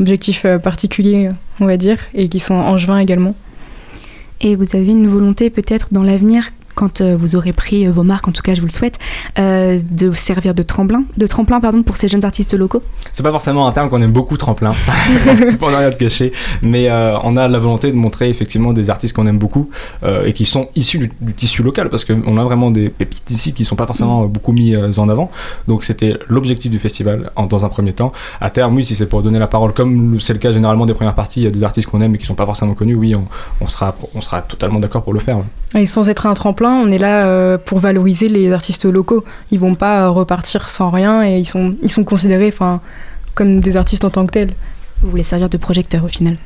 objectif 0.00 0.44
particulier, 0.62 1.28
on 1.60 1.66
va 1.66 1.76
dire, 1.76 1.98
et 2.12 2.28
qui 2.28 2.40
sont 2.40 2.54
en 2.54 2.76
juin 2.76 2.98
également. 2.98 3.36
Et 4.40 4.56
vous 4.56 4.74
avez 4.74 4.88
une 4.88 5.06
volonté 5.06 5.48
peut-être 5.48 5.88
dans 5.92 6.02
l'avenir 6.02 6.50
quand 6.78 7.00
euh, 7.00 7.16
vous 7.18 7.34
aurez 7.34 7.52
pris 7.52 7.88
euh, 7.88 7.90
vos 7.90 8.04
marques, 8.04 8.28
en 8.28 8.32
tout 8.32 8.40
cas 8.40 8.54
je 8.54 8.60
vous 8.60 8.68
le 8.68 8.72
souhaite, 8.72 9.00
euh, 9.40 9.80
de 9.90 10.12
servir 10.12 10.54
de 10.54 10.62
tremplin, 10.62 11.02
de 11.16 11.26
tremplin 11.26 11.58
pardon, 11.58 11.82
pour 11.82 11.96
ces 11.96 12.06
jeunes 12.06 12.24
artistes 12.24 12.54
locaux 12.54 12.84
C'est 13.12 13.24
pas 13.24 13.32
forcément 13.32 13.66
un 13.66 13.72
terme 13.72 13.90
qu'on 13.90 14.00
aime 14.00 14.12
beaucoup, 14.12 14.36
tremplin, 14.36 14.72
pour 15.58 15.72
ne 15.72 15.76
rien 15.76 15.90
te 15.90 15.96
cacher, 15.96 16.32
mais 16.62 16.88
on 17.24 17.36
a 17.36 17.48
la 17.48 17.58
volonté 17.58 17.90
de 17.90 17.96
montrer 17.96 18.28
effectivement 18.30 18.72
des 18.72 18.90
artistes 18.90 19.16
qu'on 19.16 19.26
aime 19.26 19.38
beaucoup 19.38 19.70
et 20.24 20.32
qui 20.32 20.44
sont 20.44 20.68
issus 20.76 21.10
du, 21.20 21.34
tissu 21.34 21.64
local, 21.64 21.90
parce 21.90 22.04
qu'on 22.04 22.38
a 22.38 22.44
vraiment 22.44 22.70
des 22.70 22.88
pépites 22.90 23.30
ici 23.30 23.52
qui 23.52 23.64
sont 23.64 23.76
pas 23.76 23.86
forcément 23.86 24.26
beaucoup 24.26 24.52
mis 24.52 24.76
en 24.76 25.08
avant. 25.08 25.30
Donc 25.66 25.84
c'était 25.84 26.16
l'objectif 26.28 26.70
du 26.70 26.78
festival 26.78 27.32
en, 27.34 27.46
dans 27.46 27.64
un 27.64 27.68
premier 27.68 27.92
temps. 27.92 28.12
À 28.40 28.50
terme, 28.50 28.76
oui, 28.76 28.84
si 28.84 28.94
c'est 28.94 29.06
pour 29.06 29.22
donner 29.22 29.40
la 29.40 29.48
parole, 29.48 29.72
comme 29.72 30.20
c'est 30.20 30.32
le 30.32 30.38
cas 30.38 30.52
généralement 30.52 30.86
des 30.86 30.94
premières 30.94 31.14
parties, 31.14 31.40
il 31.40 31.44
y 31.44 31.48
a 31.48 31.50
des 31.50 31.64
artistes 31.64 31.88
qu'on 31.88 32.00
aime 32.00 32.14
et 32.14 32.18
qui 32.18 32.26
sont 32.26 32.34
pas 32.34 32.46
forcément 32.46 32.74
connus, 32.74 32.94
oui, 32.94 33.14
on, 33.60 33.68
sera, 33.68 33.96
on 34.14 34.20
sera 34.20 34.42
totalement 34.42 34.78
d'accord 34.78 35.02
pour 35.02 35.12
le 35.12 35.20
faire. 35.20 35.38
Et 35.74 35.86
sans 35.86 36.08
être 36.08 36.26
un 36.26 36.34
tremplin, 36.34 36.67
on 36.72 36.88
est 36.88 36.98
là 36.98 37.26
euh, 37.26 37.58
pour 37.58 37.80
valoriser 37.80 38.28
les 38.28 38.52
artistes 38.52 38.84
locaux. 38.84 39.24
Ils 39.50 39.58
vont 39.58 39.74
pas 39.74 40.04
euh, 40.04 40.10
repartir 40.10 40.68
sans 40.68 40.90
rien 40.90 41.24
et 41.24 41.38
ils 41.38 41.46
sont, 41.46 41.74
ils 41.82 41.90
sont 41.90 42.04
considérés 42.04 42.52
comme 43.34 43.60
des 43.60 43.76
artistes 43.76 44.04
en 44.04 44.10
tant 44.10 44.26
que 44.26 44.32
tels. 44.32 44.50
Vous 45.02 45.10
voulez 45.10 45.22
servir 45.22 45.48
de 45.48 45.56
projecteur 45.56 46.04
au 46.04 46.08
final 46.08 46.36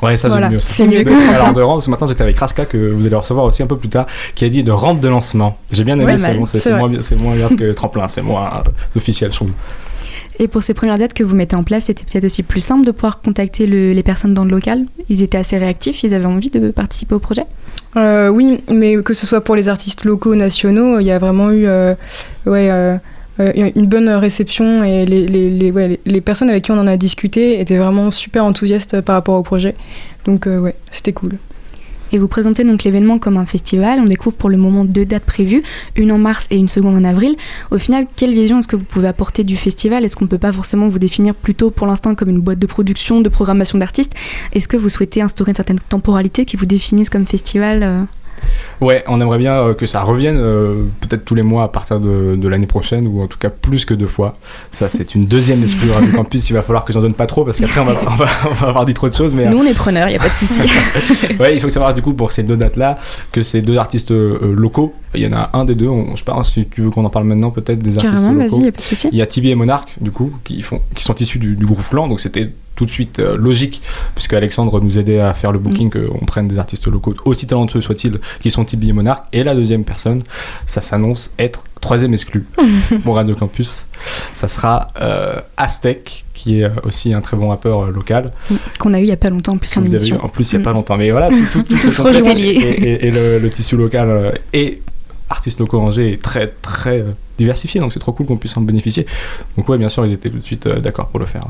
Ouais, 0.00 0.16
ça 0.16 0.28
c'est 0.58 0.86
mieux. 0.86 1.04
Alors 1.34 1.52
de 1.52 1.60
rampe, 1.60 1.82
ce 1.82 1.90
matin 1.90 2.06
j'étais 2.08 2.22
avec 2.22 2.38
Raska 2.38 2.66
que 2.66 2.76
vous 2.92 3.06
allez 3.06 3.16
recevoir 3.16 3.44
aussi 3.44 3.62
un 3.62 3.66
peu 3.66 3.76
plus 3.76 3.88
tard, 3.88 4.06
qui 4.36 4.44
a 4.44 4.48
dit 4.48 4.62
de 4.62 4.70
rampe 4.70 5.00
de 5.00 5.08
lancement. 5.08 5.58
J'ai 5.72 5.82
bien 5.82 5.98
aimé 5.98 6.16
ce 6.18 6.30
nom, 6.30 6.46
c'est 6.46 6.70
moins, 6.70 6.88
moins 7.20 7.36
grave 7.36 7.56
que 7.56 7.72
tremplin, 7.72 8.06
c'est 8.06 8.22
moins 8.22 8.62
officiel 8.94 9.32
sur 9.32 9.46
nous. 9.46 9.54
Et 10.40 10.46
pour 10.46 10.62
ces 10.62 10.74
premières 10.74 10.98
dates 10.98 11.14
que 11.14 11.24
vous 11.24 11.34
mettez 11.34 11.56
en 11.56 11.64
place, 11.64 11.84
c'était 11.84 12.04
peut-être 12.04 12.24
aussi 12.24 12.42
plus 12.42 12.60
simple 12.60 12.86
de 12.86 12.92
pouvoir 12.92 13.20
contacter 13.20 13.66
les 13.66 14.02
personnes 14.02 14.34
dans 14.34 14.44
le 14.44 14.50
local? 14.50 14.84
Ils 15.08 15.22
étaient 15.22 15.38
assez 15.38 15.58
réactifs, 15.58 16.04
ils 16.04 16.14
avaient 16.14 16.26
envie 16.26 16.50
de 16.50 16.70
participer 16.70 17.14
au 17.14 17.18
projet? 17.18 17.44
Euh, 17.96 18.28
Oui, 18.28 18.60
mais 18.72 18.96
que 19.02 19.14
ce 19.14 19.26
soit 19.26 19.40
pour 19.40 19.56
les 19.56 19.68
artistes 19.68 20.04
locaux, 20.04 20.34
nationaux, 20.36 21.00
il 21.00 21.06
y 21.06 21.10
a 21.10 21.18
vraiment 21.18 21.50
eu 21.50 21.66
euh, 21.66 21.94
ouais, 22.46 22.70
euh, 22.70 22.98
une 23.38 23.86
bonne 23.86 24.08
réception 24.08 24.84
et 24.84 25.06
les, 25.06 25.26
les, 25.26 25.70
ouais, 25.72 25.98
les, 26.04 26.20
personnes 26.20 26.50
avec 26.50 26.64
qui 26.64 26.70
on 26.70 26.78
en 26.78 26.86
a 26.86 26.96
discuté 26.96 27.60
étaient 27.60 27.76
vraiment 27.76 28.10
super 28.10 28.44
enthousiastes 28.44 29.00
par 29.00 29.16
rapport 29.16 29.36
au 29.36 29.42
projet. 29.42 29.74
Donc 30.24 30.46
ouais, 30.46 30.74
c'était 30.92 31.12
cool. 31.12 31.32
Et 32.12 32.18
vous 32.18 32.28
présentez 32.28 32.64
donc 32.64 32.84
l'événement 32.84 33.18
comme 33.18 33.36
un 33.36 33.46
festival. 33.46 34.00
On 34.00 34.04
découvre 34.04 34.36
pour 34.36 34.48
le 34.48 34.56
moment 34.56 34.84
deux 34.84 35.04
dates 35.04 35.24
prévues, 35.24 35.62
une 35.96 36.12
en 36.12 36.18
mars 36.18 36.46
et 36.50 36.56
une 36.56 36.68
seconde 36.68 36.96
en 36.96 37.04
avril. 37.04 37.36
Au 37.70 37.78
final, 37.78 38.06
quelle 38.16 38.34
vision 38.34 38.58
est-ce 38.58 38.68
que 38.68 38.76
vous 38.76 38.84
pouvez 38.84 39.08
apporter 39.08 39.44
du 39.44 39.56
festival? 39.56 40.04
Est-ce 40.04 40.16
qu'on 40.16 40.24
ne 40.24 40.30
peut 40.30 40.38
pas 40.38 40.52
forcément 40.52 40.88
vous 40.88 40.98
définir 40.98 41.34
plutôt 41.34 41.70
pour 41.70 41.86
l'instant 41.86 42.14
comme 42.14 42.28
une 42.28 42.40
boîte 42.40 42.58
de 42.58 42.66
production, 42.66 43.20
de 43.20 43.28
programmation 43.28 43.78
d'artistes? 43.78 44.14
Est-ce 44.52 44.68
que 44.68 44.76
vous 44.76 44.88
souhaitez 44.88 45.22
instaurer 45.22 45.50
une 45.50 45.56
certaine 45.56 45.80
temporalité 45.80 46.44
qui 46.44 46.56
vous 46.56 46.66
définisse 46.66 47.10
comme 47.10 47.26
festival 47.26 47.82
euh? 47.82 48.02
Ouais, 48.80 49.04
on 49.08 49.20
aimerait 49.20 49.38
bien 49.38 49.54
euh, 49.54 49.74
que 49.74 49.86
ça 49.86 50.02
revienne 50.02 50.38
euh, 50.40 50.84
peut-être 51.00 51.24
tous 51.24 51.34
les 51.34 51.42
mois 51.42 51.64
à 51.64 51.68
partir 51.68 52.00
de, 52.00 52.48
l'année 52.48 52.66
prochaine, 52.66 53.06
ou 53.06 53.22
en 53.22 53.26
tout 53.26 53.38
cas 53.38 53.50
plus 53.50 53.84
que 53.84 53.94
deux 53.94 54.06
fois. 54.06 54.32
Ça, 54.70 54.88
c'est 54.88 55.14
une 55.14 55.24
deuxième 55.24 55.62
exclue 55.62 55.90
Radio 55.90 56.10
Campus. 56.14 56.48
Il 56.50 56.52
va 56.52 56.62
falloir 56.62 56.84
que 56.84 56.92
j'en 56.92 57.00
donne 57.00 57.14
pas 57.14 57.26
trop 57.26 57.44
parce 57.44 57.58
qu'après, 57.58 57.80
on 57.80 57.84
va, 57.84 57.94
on, 58.48 58.52
va, 58.52 58.68
avoir 58.68 58.84
dit 58.84 58.94
trop 58.94 59.08
de 59.08 59.14
choses. 59.14 59.34
Mais, 59.34 59.48
Nous, 59.50 59.58
on 59.58 59.64
est 59.64 59.74
preneurs, 59.74 60.08
il 60.08 60.12
n'y 60.12 60.16
a 60.16 60.20
pas 60.20 60.28
de 60.28 60.34
souci. 60.34 60.60
ouais, 61.40 61.54
il 61.54 61.60
faut 61.60 61.68
savoir 61.68 61.94
du 61.94 62.02
coup 62.02 62.14
pour 62.14 62.32
ces 62.32 62.42
deux 62.42 62.56
dates-là 62.56 62.98
que 63.32 63.42
ces 63.42 63.62
deux 63.62 63.76
artistes 63.76 64.12
euh, 64.12 64.54
locaux, 64.54 64.94
il 65.14 65.22
y 65.22 65.26
en 65.26 65.32
a 65.32 65.50
un 65.54 65.64
des 65.64 65.74
deux, 65.74 65.88
on, 65.88 66.16
je 66.16 66.24
pense 66.24 66.52
si 66.52 66.66
tu 66.66 66.82
veux 66.82 66.90
qu'on 66.90 67.04
en 67.04 67.10
parle 67.10 67.24
maintenant 67.24 67.50
peut-être 67.50 67.80
des 67.80 67.98
artistes 67.98 68.14
locaux. 68.14 68.62
Y 68.62 68.68
a 68.68 68.72
pas 68.72 68.78
de 68.78 68.82
souci. 68.82 69.08
Il 69.12 69.18
y 69.18 69.22
a 69.22 69.26
Tibi 69.26 69.50
et 69.50 69.54
Monarch, 69.54 69.88
du 70.00 70.10
coup, 70.10 70.32
qui, 70.44 70.62
font, 70.62 70.80
qui 70.94 71.02
sont 71.02 71.14
issus 71.14 71.38
du, 71.38 71.56
du 71.56 71.66
groupe 71.66 71.82
Clan, 71.88 72.08
donc 72.08 72.20
c'était 72.20 72.50
tout 72.78 72.86
de 72.86 72.90
suite 72.92 73.18
euh, 73.18 73.36
logique, 73.36 73.82
puisque 74.14 74.34
Alexandre 74.34 74.80
nous 74.80 75.00
aidait 75.00 75.18
à 75.18 75.34
faire 75.34 75.50
le 75.50 75.58
booking, 75.58 75.88
mm. 75.88 76.06
qu'on 76.06 76.24
prenne 76.24 76.46
des 76.46 76.58
artistes 76.60 76.86
locaux, 76.86 77.12
aussi 77.24 77.44
talentueux 77.48 77.80
soient-ils, 77.80 78.20
qui 78.40 78.52
sont 78.52 78.64
Tibi 78.64 78.90
et 78.90 78.92
Monarch. 78.92 79.24
Et 79.32 79.42
la 79.42 79.52
deuxième 79.56 79.82
personne, 79.82 80.22
ça 80.64 80.80
s'annonce 80.80 81.32
être 81.40 81.64
troisième 81.80 82.12
exclu 82.12 82.46
pour 83.02 83.16
Radio 83.16 83.34
Campus. 83.34 83.86
Ça 84.32 84.46
sera 84.46 84.92
euh, 85.00 85.40
Aztec, 85.56 86.24
qui 86.34 86.60
est 86.60 86.64
euh, 86.64 86.70
aussi 86.84 87.12
un 87.12 87.20
très 87.20 87.36
bon 87.36 87.48
rappeur 87.48 87.90
local. 87.90 88.30
Qu'on 88.78 88.94
a 88.94 89.00
eu 89.00 89.02
il 89.02 89.08
y 89.08 89.12
a 89.12 89.16
pas 89.16 89.30
longtemps 89.30 89.54
en 89.54 89.58
plus 89.58 89.76
en 89.76 89.84
émission. 89.84 90.24
en 90.24 90.28
plus 90.28 90.52
il 90.52 90.58
y 90.58 90.62
a 90.62 90.64
pas 90.64 90.70
mm. 90.70 90.74
longtemps. 90.74 90.96
Mais 90.96 91.10
voilà, 91.10 91.30
tout, 91.50 91.64
tout, 91.64 91.76
ce 91.76 92.38
et, 92.38 93.08
et, 93.08 93.10
le, 93.10 93.50
tissu 93.50 93.76
local 93.76 94.38
et 94.52 94.82
artistes 95.30 95.58
locaux 95.58 95.80
rangés 95.80 96.12
est 96.12 96.22
très 96.22 96.54
très 96.62 97.04
diversifié, 97.38 97.80
donc 97.80 97.92
c'est 97.92 97.98
trop 97.98 98.12
cool 98.12 98.26
qu'on 98.26 98.36
puisse 98.36 98.56
en 98.56 98.60
bénéficier. 98.60 99.04
Donc 99.56 99.68
ouais, 99.68 99.78
bien 99.78 99.88
sûr, 99.88 100.06
ils 100.06 100.12
étaient 100.12 100.30
tout 100.30 100.38
de 100.38 100.44
suite 100.44 100.68
d'accord 100.68 101.08
pour 101.08 101.18
le 101.18 101.26
faire. 101.26 101.42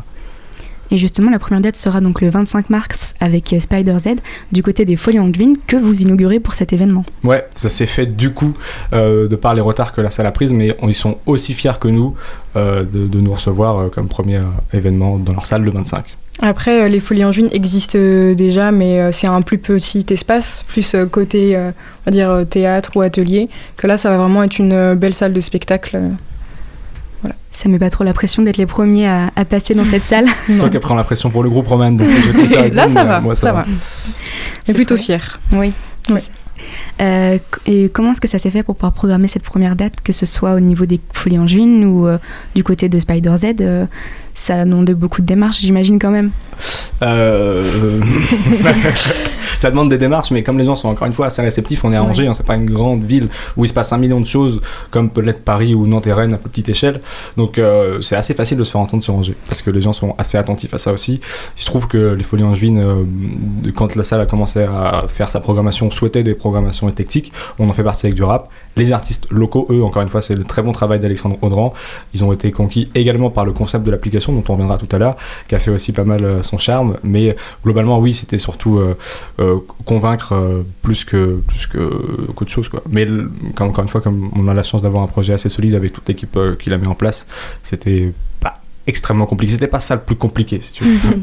Et 0.90 0.96
justement, 0.96 1.30
la 1.30 1.38
première 1.38 1.60
date 1.60 1.76
sera 1.76 2.00
donc 2.00 2.20
le 2.20 2.30
25 2.30 2.70
mars 2.70 3.14
avec 3.20 3.52
euh, 3.52 3.60
Spider 3.60 3.96
Z 3.98 4.16
du 4.52 4.62
côté 4.62 4.84
des 4.84 4.96
Folies 4.96 5.18
Angevines 5.18 5.56
que 5.66 5.76
vous 5.76 6.02
inaugurez 6.02 6.40
pour 6.40 6.54
cet 6.54 6.72
événement. 6.72 7.04
Ouais, 7.24 7.46
ça 7.54 7.68
s'est 7.68 7.86
fait 7.86 8.06
du 8.06 8.30
coup 8.30 8.54
euh, 8.92 9.28
de 9.28 9.36
par 9.36 9.54
les 9.54 9.60
retards 9.60 9.92
que 9.92 10.00
la 10.00 10.10
salle 10.10 10.26
a 10.26 10.30
pris, 10.30 10.52
mais 10.52 10.76
ils 10.82 10.94
sont 10.94 11.18
aussi 11.26 11.52
fiers 11.52 11.78
que 11.80 11.88
nous 11.88 12.14
euh, 12.56 12.84
de, 12.84 13.18
nous 13.18 13.32
recevoir 13.32 13.90
comme 13.90 14.08
premier 14.08 14.40
événement 14.72 15.18
dans 15.18 15.32
leur 15.32 15.46
salle 15.46 15.62
le 15.62 15.70
25. 15.70 16.04
Après, 16.40 16.88
les 16.88 17.00
folies 17.00 17.24
en 17.24 17.32
juin 17.32 17.48
existent 17.50 17.98
déjà, 17.98 18.70
mais 18.70 19.10
c'est 19.10 19.26
un 19.26 19.42
plus 19.42 19.58
petit 19.58 20.06
espace, 20.10 20.64
plus 20.68 20.94
côté, 21.10 21.56
euh, 21.56 21.70
on 22.06 22.10
va 22.10 22.12
dire, 22.12 22.46
théâtre 22.48 22.92
ou 22.94 23.00
atelier, 23.00 23.48
que 23.76 23.88
là, 23.88 23.98
ça 23.98 24.10
va 24.10 24.18
vraiment 24.18 24.44
être 24.44 24.58
une 24.58 24.94
belle 24.94 25.14
salle 25.14 25.32
de 25.32 25.40
spectacle. 25.40 25.98
Euh. 27.48 27.52
Ça 27.52 27.68
met 27.68 27.78
pas 27.78 27.90
trop 27.90 28.04
la 28.04 28.12
pression 28.12 28.42
d'être 28.42 28.56
les 28.56 28.66
premiers 28.66 29.06
à, 29.06 29.30
à 29.36 29.44
passer 29.44 29.74
dans 29.74 29.84
cette 29.84 30.04
salle. 30.04 30.26
C'est 30.46 30.58
toi 30.58 30.70
qui 30.70 30.78
prends 30.78 30.94
la 30.94 31.04
pression 31.04 31.30
pour 31.30 31.42
le 31.42 31.50
groupe 31.50 31.66
Roman. 31.66 31.92
donc 31.92 32.08
là, 32.72 32.86
vous, 32.86 32.94
ça 32.94 33.04
va, 33.04 33.18
euh, 33.18 33.20
moi, 33.20 33.34
ça, 33.34 33.52
va. 33.52 33.64
C'est 34.64 34.68
Mais 34.68 34.74
plutôt 34.74 34.96
fier. 34.96 35.38
Oui. 35.52 35.72
Euh, 37.00 37.38
et 37.66 37.88
comment 37.88 38.12
est-ce 38.12 38.20
que 38.20 38.28
ça 38.28 38.38
s'est 38.38 38.50
fait 38.50 38.62
pour 38.62 38.76
pouvoir 38.76 38.92
programmer 38.92 39.28
cette 39.28 39.42
première 39.42 39.76
date, 39.76 40.00
que 40.02 40.12
ce 40.12 40.26
soit 40.26 40.54
au 40.54 40.60
niveau 40.60 40.86
des 40.86 41.00
Folies 41.12 41.38
en 41.38 41.46
Juin 41.46 41.84
ou 41.84 42.06
euh, 42.06 42.18
du 42.54 42.64
côté 42.64 42.88
de 42.88 42.98
Spider 42.98 43.36
Z 43.36 43.56
euh, 43.60 43.84
Ça 44.34 44.64
demande 44.64 44.90
beaucoup 44.90 45.20
de 45.20 45.26
démarches, 45.26 45.60
j'imagine 45.60 45.98
quand 45.98 46.10
même. 46.10 46.30
Ça 49.58 49.70
demande 49.70 49.88
des 49.88 49.98
démarches, 49.98 50.30
mais 50.30 50.42
comme 50.42 50.58
les 50.58 50.64
gens 50.64 50.76
sont 50.76 50.88
encore 50.88 51.06
une 51.06 51.12
fois 51.12 51.26
assez 51.26 51.42
réceptifs, 51.42 51.84
on 51.84 51.92
est 51.92 51.96
à 51.96 52.02
Ouais. 52.02 52.10
Angers, 52.10 52.26
hein, 52.26 52.34
c'est 52.34 52.46
pas 52.46 52.54
une 52.54 52.70
grande 52.70 53.04
ville 53.04 53.28
où 53.56 53.64
il 53.64 53.68
se 53.68 53.74
passe 53.74 53.92
un 53.92 53.98
million 53.98 54.20
de 54.20 54.26
choses, 54.26 54.60
comme 54.90 55.10
peut 55.10 55.20
l'être 55.20 55.42
Paris 55.44 55.74
ou 55.74 55.86
Nantes 55.86 56.06
et 56.06 56.12
Rennes 56.12 56.34
à 56.34 56.38
plus 56.38 56.48
petite 56.48 56.68
échelle. 56.70 57.00
Donc 57.36 57.58
euh, 57.58 58.00
c'est 58.00 58.16
assez 58.16 58.34
facile 58.34 58.56
de 58.56 58.64
se 58.64 58.70
faire 58.70 58.80
entendre 58.80 59.02
sur 59.02 59.14
Angers, 59.14 59.34
parce 59.46 59.62
que 59.62 59.70
les 59.70 59.80
gens 59.80 59.92
sont 59.92 60.14
assez 60.16 60.38
attentifs 60.38 60.72
à 60.74 60.78
ça 60.78 60.92
aussi. 60.92 61.20
Il 61.56 61.62
se 61.62 61.66
trouve 61.66 61.86
que 61.86 62.14
les 62.14 62.24
Folies 62.24 62.44
Angevines, 62.44 62.78
euh, 62.78 63.72
quand 63.74 63.94
la 63.94 64.04
salle 64.04 64.20
a 64.20 64.26
commencé 64.26 64.62
à 64.62 65.04
faire 65.08 65.28
sa 65.28 65.40
programmation, 65.40 65.90
souhaitait 65.90 66.22
des 66.22 66.34
programmations 66.34 66.88
éclectiques, 66.88 67.32
on 67.58 67.68
en 67.68 67.72
fait 67.72 67.82
partie 67.82 68.06
avec 68.06 68.14
du 68.14 68.22
rap. 68.22 68.48
Les 68.78 68.92
artistes 68.92 69.26
locaux, 69.30 69.66
eux, 69.70 69.82
encore 69.82 70.02
une 70.02 70.08
fois, 70.08 70.22
c'est 70.22 70.34
le 70.34 70.44
très 70.44 70.62
bon 70.62 70.72
travail 70.72 71.00
d'Alexandre 71.00 71.36
Audran. 71.42 71.74
Ils 72.14 72.24
ont 72.24 72.32
été 72.32 72.50
conquis 72.52 72.88
également 72.94 73.28
par 73.28 73.44
le 73.44 73.52
concept 73.52 73.84
de 73.84 73.90
l'application, 73.90 74.32
dont 74.32 74.44
on 74.48 74.52
reviendra 74.52 74.78
tout 74.78 74.88
à 74.92 74.98
l'heure, 74.98 75.16
qui 75.48 75.54
a 75.54 75.58
fait 75.58 75.70
aussi 75.70 75.92
pas 75.92 76.04
mal 76.04 76.24
euh, 76.24 76.42
son 76.42 76.56
charme. 76.58 76.96
Mais 77.02 77.36
globalement, 77.64 77.98
oui, 77.98 78.14
c'était 78.14 78.38
surtout 78.38 78.78
euh, 78.78 78.96
euh, 79.40 79.56
convaincre 79.84 80.32
euh, 80.34 80.62
plus 80.82 81.04
que 81.04 81.42
plus 81.46 81.66
que 81.66 81.78
qu'autre 82.34 82.50
chose, 82.50 82.68
quoi. 82.68 82.82
Mais 82.88 83.06
comme- 83.54 83.68
encore 83.68 83.82
une 83.82 83.88
fois, 83.90 84.00
comme 84.00 84.30
on 84.36 84.48
a 84.48 84.54
la 84.54 84.62
chance 84.62 84.82
d'avoir 84.82 85.02
un 85.02 85.08
projet 85.08 85.32
assez 85.34 85.48
solide 85.48 85.74
avec 85.74 85.92
toute 85.92 86.08
l'équipe 86.08 86.36
euh, 86.36 86.54
qui 86.56 86.70
l'a 86.70 86.78
mis 86.78 86.86
en 86.86 86.94
place, 86.94 87.26
c'était 87.62 88.12
pas 88.40 88.54
extrêmement 88.86 89.26
compliqué. 89.26 89.52
C'était 89.54 89.66
pas 89.66 89.80
ça 89.80 89.96
le 89.96 90.00
plus 90.02 90.16
compliqué, 90.16 90.60
si 90.62 90.72
tu 90.72 90.84
veux. 90.84 90.98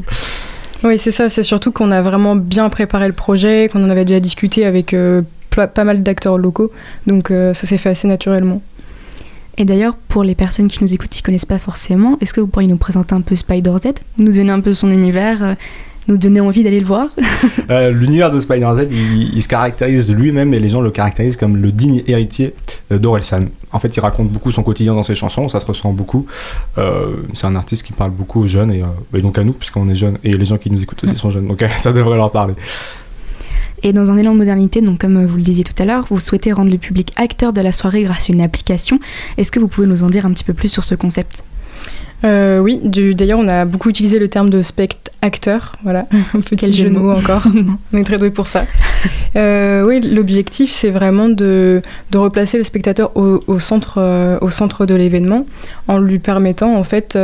Oui, 0.84 0.98
c'est 0.98 1.10
ça. 1.10 1.30
C'est 1.30 1.42
surtout 1.42 1.72
qu'on 1.72 1.90
a 1.90 2.02
vraiment 2.02 2.36
bien 2.36 2.68
préparé 2.68 3.06
le 3.06 3.14
projet, 3.14 3.70
qu'on 3.72 3.82
en 3.82 3.88
avait 3.88 4.04
déjà 4.04 4.20
discuté 4.20 4.66
avec 4.66 4.92
euh, 4.92 5.22
pas 5.56 5.84
mal 5.84 6.02
d'acteurs 6.02 6.38
locaux. 6.38 6.70
Donc 7.06 7.30
euh, 7.30 7.54
ça 7.54 7.66
s'est 7.66 7.78
fait 7.78 7.90
assez 7.90 8.08
naturellement. 8.08 8.62
Et 9.58 9.64
d'ailleurs, 9.64 9.94
pour 10.08 10.22
les 10.22 10.34
personnes 10.34 10.68
qui 10.68 10.82
nous 10.82 10.92
écoutent 10.92 11.10
qui 11.10 11.22
connaissent 11.22 11.46
pas 11.46 11.58
forcément, 11.58 12.18
est-ce 12.20 12.34
que 12.34 12.40
vous 12.40 12.46
pourriez 12.46 12.68
nous 12.68 12.76
présenter 12.76 13.14
un 13.14 13.22
peu 13.22 13.36
Spider 13.36 13.72
Z, 13.82 13.94
nous 14.18 14.32
donner 14.32 14.52
un 14.52 14.60
peu 14.60 14.72
son 14.72 14.90
univers, 14.90 15.42
euh, 15.42 15.54
nous 16.08 16.18
donner 16.18 16.40
envie 16.40 16.62
d'aller 16.62 16.80
le 16.80 16.86
voir? 16.86 17.08
Euh, 17.68 17.90
L'univers 17.90 18.30
de 18.30 18.38
Spider-Z, 18.38 18.86
il, 18.90 19.34
il 19.34 19.42
se 19.42 19.48
caractérise 19.48 20.12
lui-même 20.12 20.54
et 20.54 20.60
les 20.60 20.68
gens 20.68 20.80
le 20.80 20.92
caractérisent 20.92 21.36
comme 21.36 21.56
le 21.56 21.72
digne 21.72 22.04
héritier 22.06 22.54
d'Orelsan. 22.90 23.46
En 23.72 23.78
fait, 23.78 23.94
il 23.96 24.00
raconte 24.00 24.30
beaucoup 24.30 24.52
son 24.52 24.62
quotidien 24.62 24.94
dans 24.94 25.02
ses 25.02 25.14
chansons, 25.14 25.48
ça 25.48 25.60
se 25.60 25.66
ressent 25.66 25.92
beaucoup. 25.92 26.26
Euh, 26.78 27.16
c'est 27.34 27.46
un 27.46 27.56
artiste 27.56 27.84
qui 27.84 27.92
parle 27.92 28.10
beaucoup 28.10 28.42
aux 28.42 28.46
jeunes 28.46 28.70
et, 28.70 28.82
euh, 28.82 29.18
et 29.18 29.20
donc 29.20 29.36
à 29.38 29.44
nous, 29.44 29.52
puisqu'on 29.52 29.88
est 29.88 29.94
jeunes, 29.94 30.18
et 30.22 30.32
les 30.32 30.44
gens 30.44 30.58
qui 30.58 30.70
nous 30.70 30.82
écoutent 30.82 31.02
aussi 31.04 31.16
sont 31.16 31.30
jeunes, 31.30 31.48
donc 31.48 31.62
euh, 31.62 31.68
ça 31.78 31.92
devrait 31.92 32.16
leur 32.16 32.30
parler. 32.30 32.54
Et 33.86 33.92
dans 33.92 34.10
un 34.10 34.16
élan 34.16 34.32
de 34.32 34.38
modernité, 34.38 34.80
donc 34.80 34.98
comme 34.98 35.24
vous 35.24 35.36
le 35.36 35.44
disiez 35.44 35.62
tout 35.62 35.80
à 35.80 35.84
l'heure, 35.84 36.06
vous 36.10 36.18
souhaitez 36.18 36.50
rendre 36.50 36.72
le 36.72 36.76
public 36.76 37.12
acteur 37.14 37.52
de 37.52 37.60
la 37.60 37.70
soirée 37.70 38.02
grâce 38.02 38.28
à 38.28 38.32
une 38.32 38.40
application. 38.40 38.98
Est-ce 39.38 39.52
que 39.52 39.60
vous 39.60 39.68
pouvez 39.68 39.86
nous 39.86 40.02
en 40.02 40.10
dire 40.10 40.26
un 40.26 40.32
petit 40.32 40.42
peu 40.42 40.54
plus 40.54 40.68
sur 40.68 40.82
ce 40.82 40.96
concept? 40.96 41.44
Euh, 42.24 42.58
oui, 42.60 42.80
d'ailleurs, 43.14 43.38
on 43.38 43.48
a 43.48 43.64
beaucoup 43.64 43.90
utilisé 43.90 44.18
le 44.18 44.28
terme 44.28 44.50
de 44.50 44.62
spect-acteur. 44.62 45.72
Voilà, 45.82 46.06
un 46.34 46.40
petit 46.40 46.72
jeu 46.72 46.90
de 46.90 46.98
mots 46.98 47.12
encore. 47.12 47.42
on 47.92 47.98
est 47.98 48.04
très 48.04 48.18
doué 48.18 48.30
pour 48.30 48.46
ça. 48.46 48.64
Euh, 49.36 49.84
oui, 49.84 50.00
l'objectif, 50.00 50.72
c'est 50.72 50.90
vraiment 50.90 51.28
de, 51.28 51.82
de 52.10 52.18
replacer 52.18 52.58
le 52.58 52.64
spectateur 52.64 53.16
au, 53.16 53.42
au 53.46 53.58
centre, 53.58 53.96
euh, 53.98 54.38
au 54.40 54.50
centre 54.50 54.86
de 54.86 54.94
l'événement 54.94 55.46
en 55.88 55.98
lui 55.98 56.18
permettant 56.18 56.74
en 56.74 56.84
fait 56.84 57.18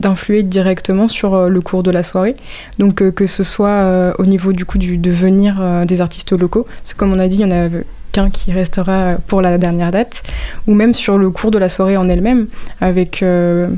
d'influer 0.00 0.42
directement 0.42 1.08
sur 1.08 1.48
le 1.48 1.60
cours 1.60 1.82
de 1.82 1.90
la 1.90 2.02
soirée. 2.02 2.36
Donc 2.78 3.10
que 3.10 3.26
ce 3.26 3.42
soit 3.42 4.14
au 4.18 4.26
niveau 4.26 4.52
du 4.52 4.64
coup 4.64 4.78
du 4.78 4.96
devenir 4.96 5.60
des 5.86 6.00
artistes 6.00 6.32
locaux, 6.32 6.66
parce 6.82 6.92
que 6.92 6.98
comme 6.98 7.12
on 7.12 7.18
a 7.18 7.26
dit, 7.26 7.38
il 7.38 7.40
y 7.40 7.44
en 7.44 7.50
a 7.50 7.68
qu'un 8.16 8.30
qui 8.30 8.52
restera 8.52 9.16
pour 9.26 9.42
la 9.42 9.58
dernière 9.58 9.90
date, 9.90 10.22
ou 10.66 10.74
même 10.74 10.94
sur 10.94 11.18
le 11.18 11.30
cours 11.30 11.50
de 11.50 11.58
la 11.58 11.68
soirée 11.68 11.96
en 11.96 12.08
elle-même, 12.08 12.46
avec 12.80 13.22
euh, 13.22 13.68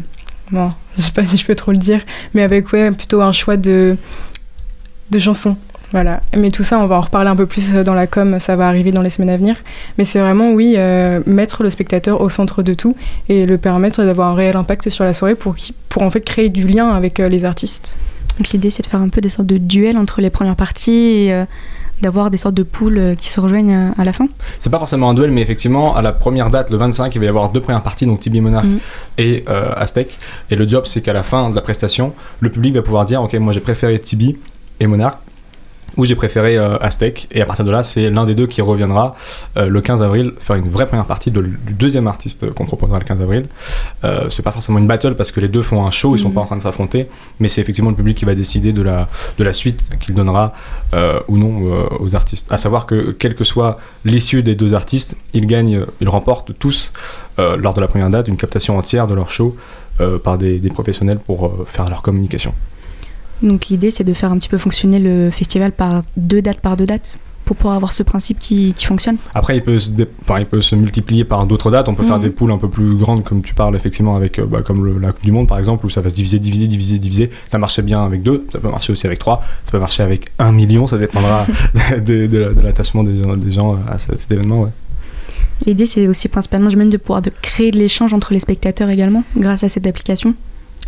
bon, 0.50 0.72
je 0.96 1.02
sais 1.02 1.12
pas 1.12 1.24
si 1.24 1.36
je 1.36 1.44
peux 1.46 1.54
trop 1.54 1.72
le 1.72 1.78
dire, 1.78 2.00
mais 2.34 2.42
avec 2.42 2.72
ouais, 2.72 2.90
plutôt 2.92 3.20
un 3.20 3.32
choix 3.32 3.56
de, 3.56 3.96
de 5.10 5.18
chansons. 5.18 5.56
Voilà. 5.90 6.20
Mais 6.36 6.50
tout 6.50 6.64
ça, 6.64 6.78
on 6.78 6.86
va 6.86 6.98
en 6.98 7.00
reparler 7.00 7.30
un 7.30 7.36
peu 7.36 7.46
plus 7.46 7.72
euh, 7.72 7.82
dans 7.82 7.94
la 7.94 8.06
com, 8.06 8.38
ça 8.40 8.56
va 8.56 8.68
arriver 8.68 8.92
dans 8.92 9.00
les 9.00 9.08
semaines 9.08 9.30
à 9.30 9.38
venir. 9.38 9.56
Mais 9.96 10.04
c'est 10.04 10.20
vraiment, 10.20 10.52
oui, 10.52 10.74
euh, 10.76 11.20
mettre 11.24 11.62
le 11.62 11.70
spectateur 11.70 12.20
au 12.20 12.28
centre 12.28 12.62
de 12.62 12.74
tout 12.74 12.94
et 13.30 13.46
le 13.46 13.56
permettre 13.56 14.04
d'avoir 14.04 14.28
un 14.28 14.34
réel 14.34 14.56
impact 14.56 14.90
sur 14.90 15.04
la 15.04 15.14
soirée 15.14 15.34
pour, 15.34 15.54
qui- 15.56 15.74
pour 15.88 16.02
en 16.02 16.10
fait 16.10 16.20
créer 16.20 16.50
du 16.50 16.66
lien 16.66 16.90
avec 16.90 17.20
euh, 17.20 17.30
les 17.30 17.46
artistes. 17.46 17.96
Donc 18.36 18.50
l'idée 18.50 18.68
c'est 18.68 18.82
de 18.82 18.88
faire 18.88 19.00
un 19.00 19.08
peu 19.08 19.22
des 19.22 19.30
sortes 19.30 19.48
de 19.48 19.56
duels 19.56 19.96
entre 19.96 20.20
les 20.20 20.28
premières 20.30 20.56
parties 20.56 20.92
et 20.92 21.44
d'avoir 22.02 22.30
des 22.30 22.36
sortes 22.36 22.54
de 22.54 22.62
poules 22.62 22.98
euh, 22.98 23.14
qui 23.14 23.28
se 23.28 23.40
rejoignent 23.40 23.74
euh, 23.74 23.90
à 24.00 24.04
la 24.04 24.12
fin. 24.12 24.26
C'est 24.58 24.70
pas 24.70 24.78
forcément 24.78 25.10
un 25.10 25.14
duel, 25.14 25.30
mais 25.30 25.40
effectivement, 25.42 25.96
à 25.96 26.02
la 26.02 26.12
première 26.12 26.50
date, 26.50 26.70
le 26.70 26.76
25, 26.76 27.14
il 27.14 27.18
va 27.18 27.24
y 27.24 27.28
avoir 27.28 27.50
deux 27.50 27.60
premières 27.60 27.82
parties, 27.82 28.06
donc 28.06 28.20
Tibi 28.20 28.40
Monarch 28.40 28.64
Mhm. 28.66 28.78
et 29.18 29.44
euh, 29.48 29.72
Aztec. 29.76 30.18
Et 30.50 30.56
le 30.56 30.66
job, 30.66 30.84
c'est 30.86 31.00
qu'à 31.00 31.12
la 31.12 31.22
fin 31.22 31.50
de 31.50 31.54
la 31.54 31.60
prestation, 31.60 32.12
le 32.40 32.50
public 32.50 32.74
va 32.74 32.82
pouvoir 32.82 33.04
dire 33.04 33.22
Ok, 33.22 33.34
moi 33.34 33.52
j'ai 33.52 33.60
préféré 33.60 33.98
Tibi 33.98 34.36
et 34.80 34.86
Monarch, 34.86 35.18
ou 35.98 36.04
j'ai 36.06 36.14
préféré 36.14 36.56
euh, 36.56 36.78
Aztec. 36.78 37.26
Et 37.32 37.42
à 37.42 37.46
partir 37.46 37.64
de 37.64 37.70
là, 37.70 37.82
c'est 37.82 38.08
l'un 38.08 38.24
des 38.24 38.34
deux 38.34 38.46
qui 38.46 38.62
reviendra 38.62 39.14
euh, 39.56 39.66
le 39.68 39.80
15 39.80 40.00
avril 40.00 40.32
faire 40.38 40.56
une 40.56 40.68
vraie 40.70 40.86
première 40.86 41.04
partie 41.06 41.30
de- 41.30 41.42
du 41.42 41.74
deuxième 41.74 42.06
artiste 42.06 42.44
euh, 42.44 42.52
qu'on 42.52 42.64
proposera 42.66 42.98
le 43.00 43.04
15 43.04 43.20
avril. 43.20 43.46
Euh, 44.04 44.30
c'est 44.30 44.42
pas 44.42 44.52
forcément 44.52 44.78
une 44.78 44.86
battle 44.86 45.16
parce 45.16 45.32
que 45.32 45.40
les 45.40 45.48
deux 45.48 45.62
font 45.62 45.84
un 45.84 45.90
show, 45.90 46.14
ils 46.16 46.20
sont 46.20 46.28
Mhm. 46.28 46.34
pas 46.34 46.40
en 46.42 46.46
train 46.46 46.56
de 46.56 46.62
s'affronter, 46.62 47.08
mais 47.40 47.48
c'est 47.48 47.60
effectivement 47.60 47.90
le 47.90 47.96
public 47.96 48.16
qui 48.16 48.24
va 48.24 48.34
décider 48.36 48.72
de 48.72 48.80
la, 48.82 49.08
de 49.38 49.44
la 49.44 49.52
suite 49.52 49.90
qu'il 50.00 50.14
donnera 50.14 50.52
ou 51.28 51.36
non 51.36 51.62
aux 52.00 52.14
artistes. 52.16 52.50
À 52.52 52.56
savoir 52.58 52.86
que 52.86 53.10
quelle 53.10 53.34
que 53.34 53.44
soit 53.44 53.78
l'issue 54.04 54.42
des 54.42 54.54
deux 54.54 54.72
artistes, 54.74 55.16
ils 55.34 55.46
gagnent, 55.46 55.84
ils 56.00 56.08
remportent 56.08 56.52
tous 56.58 56.92
lors 57.36 57.74
de 57.74 57.80
la 57.80 57.88
première 57.88 58.08
date 58.10 58.28
une 58.28 58.36
captation 58.36 58.78
entière 58.78 59.06
de 59.06 59.14
leur 59.14 59.30
show 59.30 59.56
par 60.22 60.38
des, 60.38 60.58
des 60.58 60.70
professionnels 60.70 61.18
pour 61.18 61.66
faire 61.66 61.88
leur 61.90 62.02
communication. 62.02 62.54
Donc 63.42 63.66
l'idée 63.68 63.90
c'est 63.90 64.04
de 64.04 64.12
faire 64.12 64.32
un 64.32 64.38
petit 64.38 64.48
peu 64.48 64.58
fonctionner 64.58 64.98
le 64.98 65.30
festival 65.30 65.72
par 65.72 66.02
deux 66.16 66.42
dates 66.42 66.60
par 66.60 66.76
deux 66.76 66.86
dates 66.86 67.18
pour 67.44 67.56
pouvoir 67.56 67.76
avoir 67.76 67.94
ce 67.94 68.02
principe 68.02 68.38
qui, 68.38 68.74
qui 68.74 68.84
fonctionne. 68.84 69.16
Après, 69.32 69.56
il 69.56 69.62
peut 69.62 69.78
se, 69.78 69.88
dé- 69.92 70.06
enfin, 70.20 70.38
il 70.38 70.44
peut 70.44 70.60
se 70.60 70.74
multiplier 70.74 71.24
par 71.24 71.46
d'autres 71.46 71.70
dates. 71.70 71.88
On 71.88 71.94
peut 71.94 72.02
faire 72.02 72.16
Mhm. 72.18 72.22
des 72.24 72.28
poules 72.28 72.50
un 72.52 72.58
peu 72.58 72.68
plus 72.68 72.94
grandes, 72.94 73.24
comme 73.24 73.40
tu 73.40 73.54
parles 73.54 73.74
effectivement 73.74 74.16
avec, 74.16 74.38
euh, 74.38 74.44
bah, 74.44 74.60
comme 74.60 74.84
le- 74.84 74.98
la 74.98 75.12
Coupe 75.12 75.24
du 75.24 75.32
Monde 75.32 75.48
par 75.48 75.58
exemple, 75.58 75.86
où 75.86 75.88
ça 75.88 76.02
va 76.02 76.10
se 76.10 76.14
diviser, 76.14 76.38
diviser, 76.40 76.66
diviser, 76.66 76.98
diviser. 76.98 77.30
Ça 77.46 77.56
marchait 77.56 77.80
bien 77.80 78.04
avec 78.04 78.22
deux, 78.22 78.44
ça 78.52 78.58
peut 78.58 78.68
marcher 78.68 78.92
aussi 78.92 79.06
avec 79.06 79.18
trois, 79.18 79.42
ça 79.64 79.70
peut 79.72 79.78
marcher 79.78 80.02
avec 80.02 80.30
un 80.38 80.52
million. 80.52 80.86
Ça 80.86 80.98
dépendra 80.98 81.46
de, 81.96 82.26
de 82.26 82.38
la- 82.38 82.52
de 82.52 82.60
l'attachement 82.60 83.02
des, 83.02 83.22
gens- 83.22 83.36
des 83.36 83.50
gens 83.52 83.78
à 83.88 83.96
ce- 83.98 84.14
cet 84.18 84.30
événement. 84.30 84.64
ouais. 84.64 84.70
L'idée 85.64 85.86
c'est 85.86 86.06
aussi 86.06 86.28
principalement 86.28 86.68
j'imagine 86.68 86.90
de 86.90 86.98
pouvoir 86.98 87.22
de 87.22 87.30
créer 87.40 87.70
de 87.70 87.78
l'échange 87.78 88.12
entre 88.12 88.34
les 88.34 88.40
spectateurs 88.40 88.90
également 88.90 89.24
grâce 89.38 89.64
à 89.64 89.70
cette 89.70 89.86
application. 89.86 90.34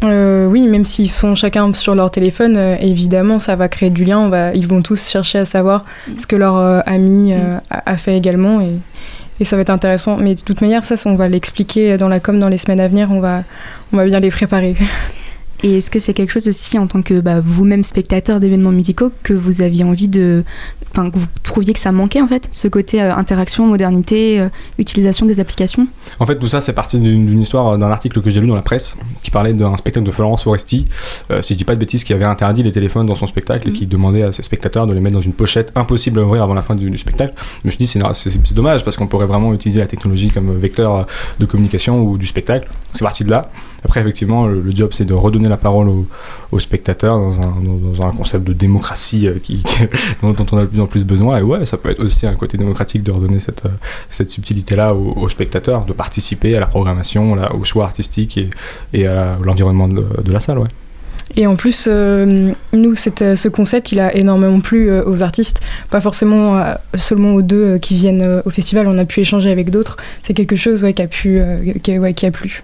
Euh, 0.03 0.47
oui, 0.47 0.67
même 0.67 0.85
s'ils 0.85 1.11
sont 1.11 1.35
chacun 1.35 1.73
sur 1.75 1.95
leur 1.95 2.11
téléphone, 2.11 2.57
euh, 2.57 2.77
évidemment, 2.81 3.39
ça 3.39 3.57
va 3.57 3.69
créer 3.69 3.91
du 3.91 4.05
lien. 4.05 4.19
On 4.19 4.29
va, 4.29 4.55
ils 4.55 4.67
vont 4.67 4.83
tous 4.83 5.11
chercher 5.11 5.39
à 5.39 5.45
savoir 5.45 5.85
ce 6.19 6.27
que 6.27 6.37
leur 6.37 6.57
euh, 6.57 6.81
ami 6.87 7.33
euh, 7.35 7.59
a, 7.69 7.97
fait 7.97 8.17
également. 8.17 8.61
Et, 8.61 8.79
et 9.41 9.45
ça 9.45 9.57
va 9.57 9.63
être 9.63 9.71
intéressant. 9.71 10.17
Mais 10.17 10.35
de 10.35 10.41
toute 10.41 10.63
manière, 10.63 10.85
ça, 10.85 10.97
ça, 10.97 11.09
on 11.11 11.17
va 11.17 11.29
l'expliquer 11.29 11.97
dans 11.99 12.09
la 12.09 12.21
com 12.21 12.39
dans 12.39 12.49
les 12.49 12.59
semaines 12.59 12.81
à 12.81 12.89
venir. 12.89 13.11
On 13.11 13.21
va, 13.21 13.45
on 13.93 13.99
va 13.99 14.07
bien 14.07 14.21
les 14.21 14.31
préparer. 14.31 14.75
Et 15.63 15.77
est-ce 15.79 15.91
que 15.91 15.99
c'est 15.99 16.15
quelque 16.15 16.31
chose 16.33 16.49
aussi 16.49 16.79
en 16.79 16.87
tant 16.87 17.03
que 17.03 17.21
bah, 17.21 17.41
vous-même 17.41 17.85
spectateur 17.85 18.41
d'événements 18.41 18.73
musicaux 18.73 19.11
que 19.23 19.35
vous 19.35 19.61
aviez 19.61 19.85
envie 19.85 20.09
de, 20.09 20.43
enfin 20.93 21.11
que 21.11 21.19
vous 21.19 21.27
trouviez 21.43 21.75
que 21.75 21.79
ça 21.79 21.93
manquait 21.93 22.23
en 22.23 22.27
fait, 22.29 22.49
ce 22.51 22.67
côté 22.67 23.03
euh, 23.03 23.15
interaction, 23.15 23.67
modernité, 23.67 24.41
euh, 24.41 24.49
utilisation 24.79 25.27
des 25.27 25.39
applications? 25.39 25.87
En 26.19 26.25
fait, 26.25 26.39
tout 26.39 26.49
ça, 26.49 26.61
c'est 26.63 26.73
parti 26.73 26.99
d'une 26.99 27.41
histoire, 27.43 27.69
euh, 27.69 27.77
d'un 27.77 27.91
article 27.91 28.23
que 28.23 28.31
j'ai 28.31 28.41
lu 28.41 28.47
dans 28.47 28.55
la 28.55 28.63
presse, 28.63 28.97
qui 29.23 29.31
parlait 29.31 29.53
d'un 29.53 29.77
spectacle 29.77 30.07
de 30.07 30.11
Florence 30.11 30.45
Foresti, 30.45 30.87
euh, 31.31 31.43
si 31.43 31.53
je 31.53 31.59
dis 31.59 31.65
pas 31.65 31.75
de 31.75 31.81
bêtises, 31.81 32.05
qui 32.05 32.15
avait 32.15 32.25
interdit 32.25 32.63
les 32.63 32.73
téléphones 32.73 33.07
dans 33.07 33.15
son 33.15 33.27
spectacle 33.27 33.69
et 33.69 33.71
Mhm. 33.71 33.77
qui 33.77 33.87
demandait 33.87 34.23
à 34.23 34.33
ses 34.33 34.43
spectateurs 34.43 34.87
de 34.87 34.95
les 34.95 35.01
mettre 35.01 35.17
dans 35.17 35.21
une 35.21 35.35
pochette 35.35 35.73
impossible 35.75 36.21
à 36.21 36.23
ouvrir 36.23 36.43
avant 36.43 36.55
la 36.55 36.63
fin 36.63 36.75
du, 36.75 36.91
du 36.91 36.99
spectacle. 36.99 37.35
Je 37.63 37.69
me 37.69 37.71
suis 37.71 37.79
dit, 37.79 37.87
c'est 37.87 38.55
dommage 38.55 38.83
parce 38.83 38.97
qu'on 38.97 39.07
pourrait 39.09 39.27
vraiment 39.27 39.53
utiliser 39.53 39.81
la 39.81 39.87
technologie 39.87 40.29
comme 40.29 40.57
vecteur 40.59 41.07
de 41.39 41.45
communication 41.45 42.03
ou 42.03 42.17
du 42.17 42.27
spectacle. 42.27 42.69
C'est 42.95 43.05
parti 43.05 43.25
de 43.25 43.31
là. 43.31 43.51
Après, 43.85 44.01
effectivement, 44.01 44.47
le, 44.47 44.63
job, 44.75 44.91
c'est 44.93 45.05
de 45.05 45.15
redonner 45.15 45.49
la 45.49 45.57
parole 45.57 45.89
aux, 46.53 46.59
spectateurs 46.59 47.19
dans 47.19 47.41
un, 48.03 48.13
concept 48.13 48.47
de 48.47 48.53
démocratie 48.53 49.27
euh, 49.27 49.39
dont, 50.23 50.35
on 50.53 50.59
a 50.59 50.63
de 50.63 50.67
plus 50.67 50.81
en 50.81 50.87
plus 50.87 51.05
besoin. 51.05 51.39
Et 51.39 51.43
ouais, 51.43 51.65
ça 51.65 51.77
peut 51.77 51.91
être 51.91 52.03
aussi 52.03 52.27
un 52.27 52.35
côté 52.35 52.59
démocratique 52.59 53.03
de 53.03 53.11
redonner 53.11 53.41
cette, 53.41 53.63
euh, 53.65 54.25
subtilité-là 54.29 54.95
aux, 54.95 55.29
spectateurs, 55.29 55.87
de 55.87 55.93
participer 55.93 56.57
à 56.57 56.61
la 56.61 56.67
programmation, 56.67 57.35
là, 57.35 57.55
au 57.55 57.65
choix 57.65 57.85
artistique 57.85 58.39
et, 58.93 59.07
à 59.07 59.39
l'environnement 59.43 59.89
de, 59.89 60.33
la 60.33 60.41
salle. 60.41 60.59
Ouais. 60.59 60.69
Et 61.37 61.47
en 61.47 61.57
plus, 61.57 61.89
euh, 61.89 62.53
nous, 62.73 62.97
ce 62.97 63.49
concept, 63.49 63.93
il 63.93 64.01
a 64.01 64.15
énormément 64.15 64.61
plu 64.61 64.91
aux 65.01 65.23
artistes, 65.23 65.61
pas 65.91 66.01
forcément 66.01 66.63
seulement 66.95 67.35
aux 67.35 67.43
deux 67.43 67.79
qui 67.79 67.95
viennent 67.95 68.43
au 68.45 68.51
festival, 68.51 68.87
on 68.89 68.99
a 68.99 69.05
pu 69.05 69.21
échanger 69.21 69.51
avec 69.51 69.71
d'autres. 69.71 69.97
C'est 70.23 70.35
quelque 70.35 70.57
chose 70.57 70.83
ouais, 70.83 70.93
qui 70.93 71.03
a 71.03 71.09
plu. 71.09 72.63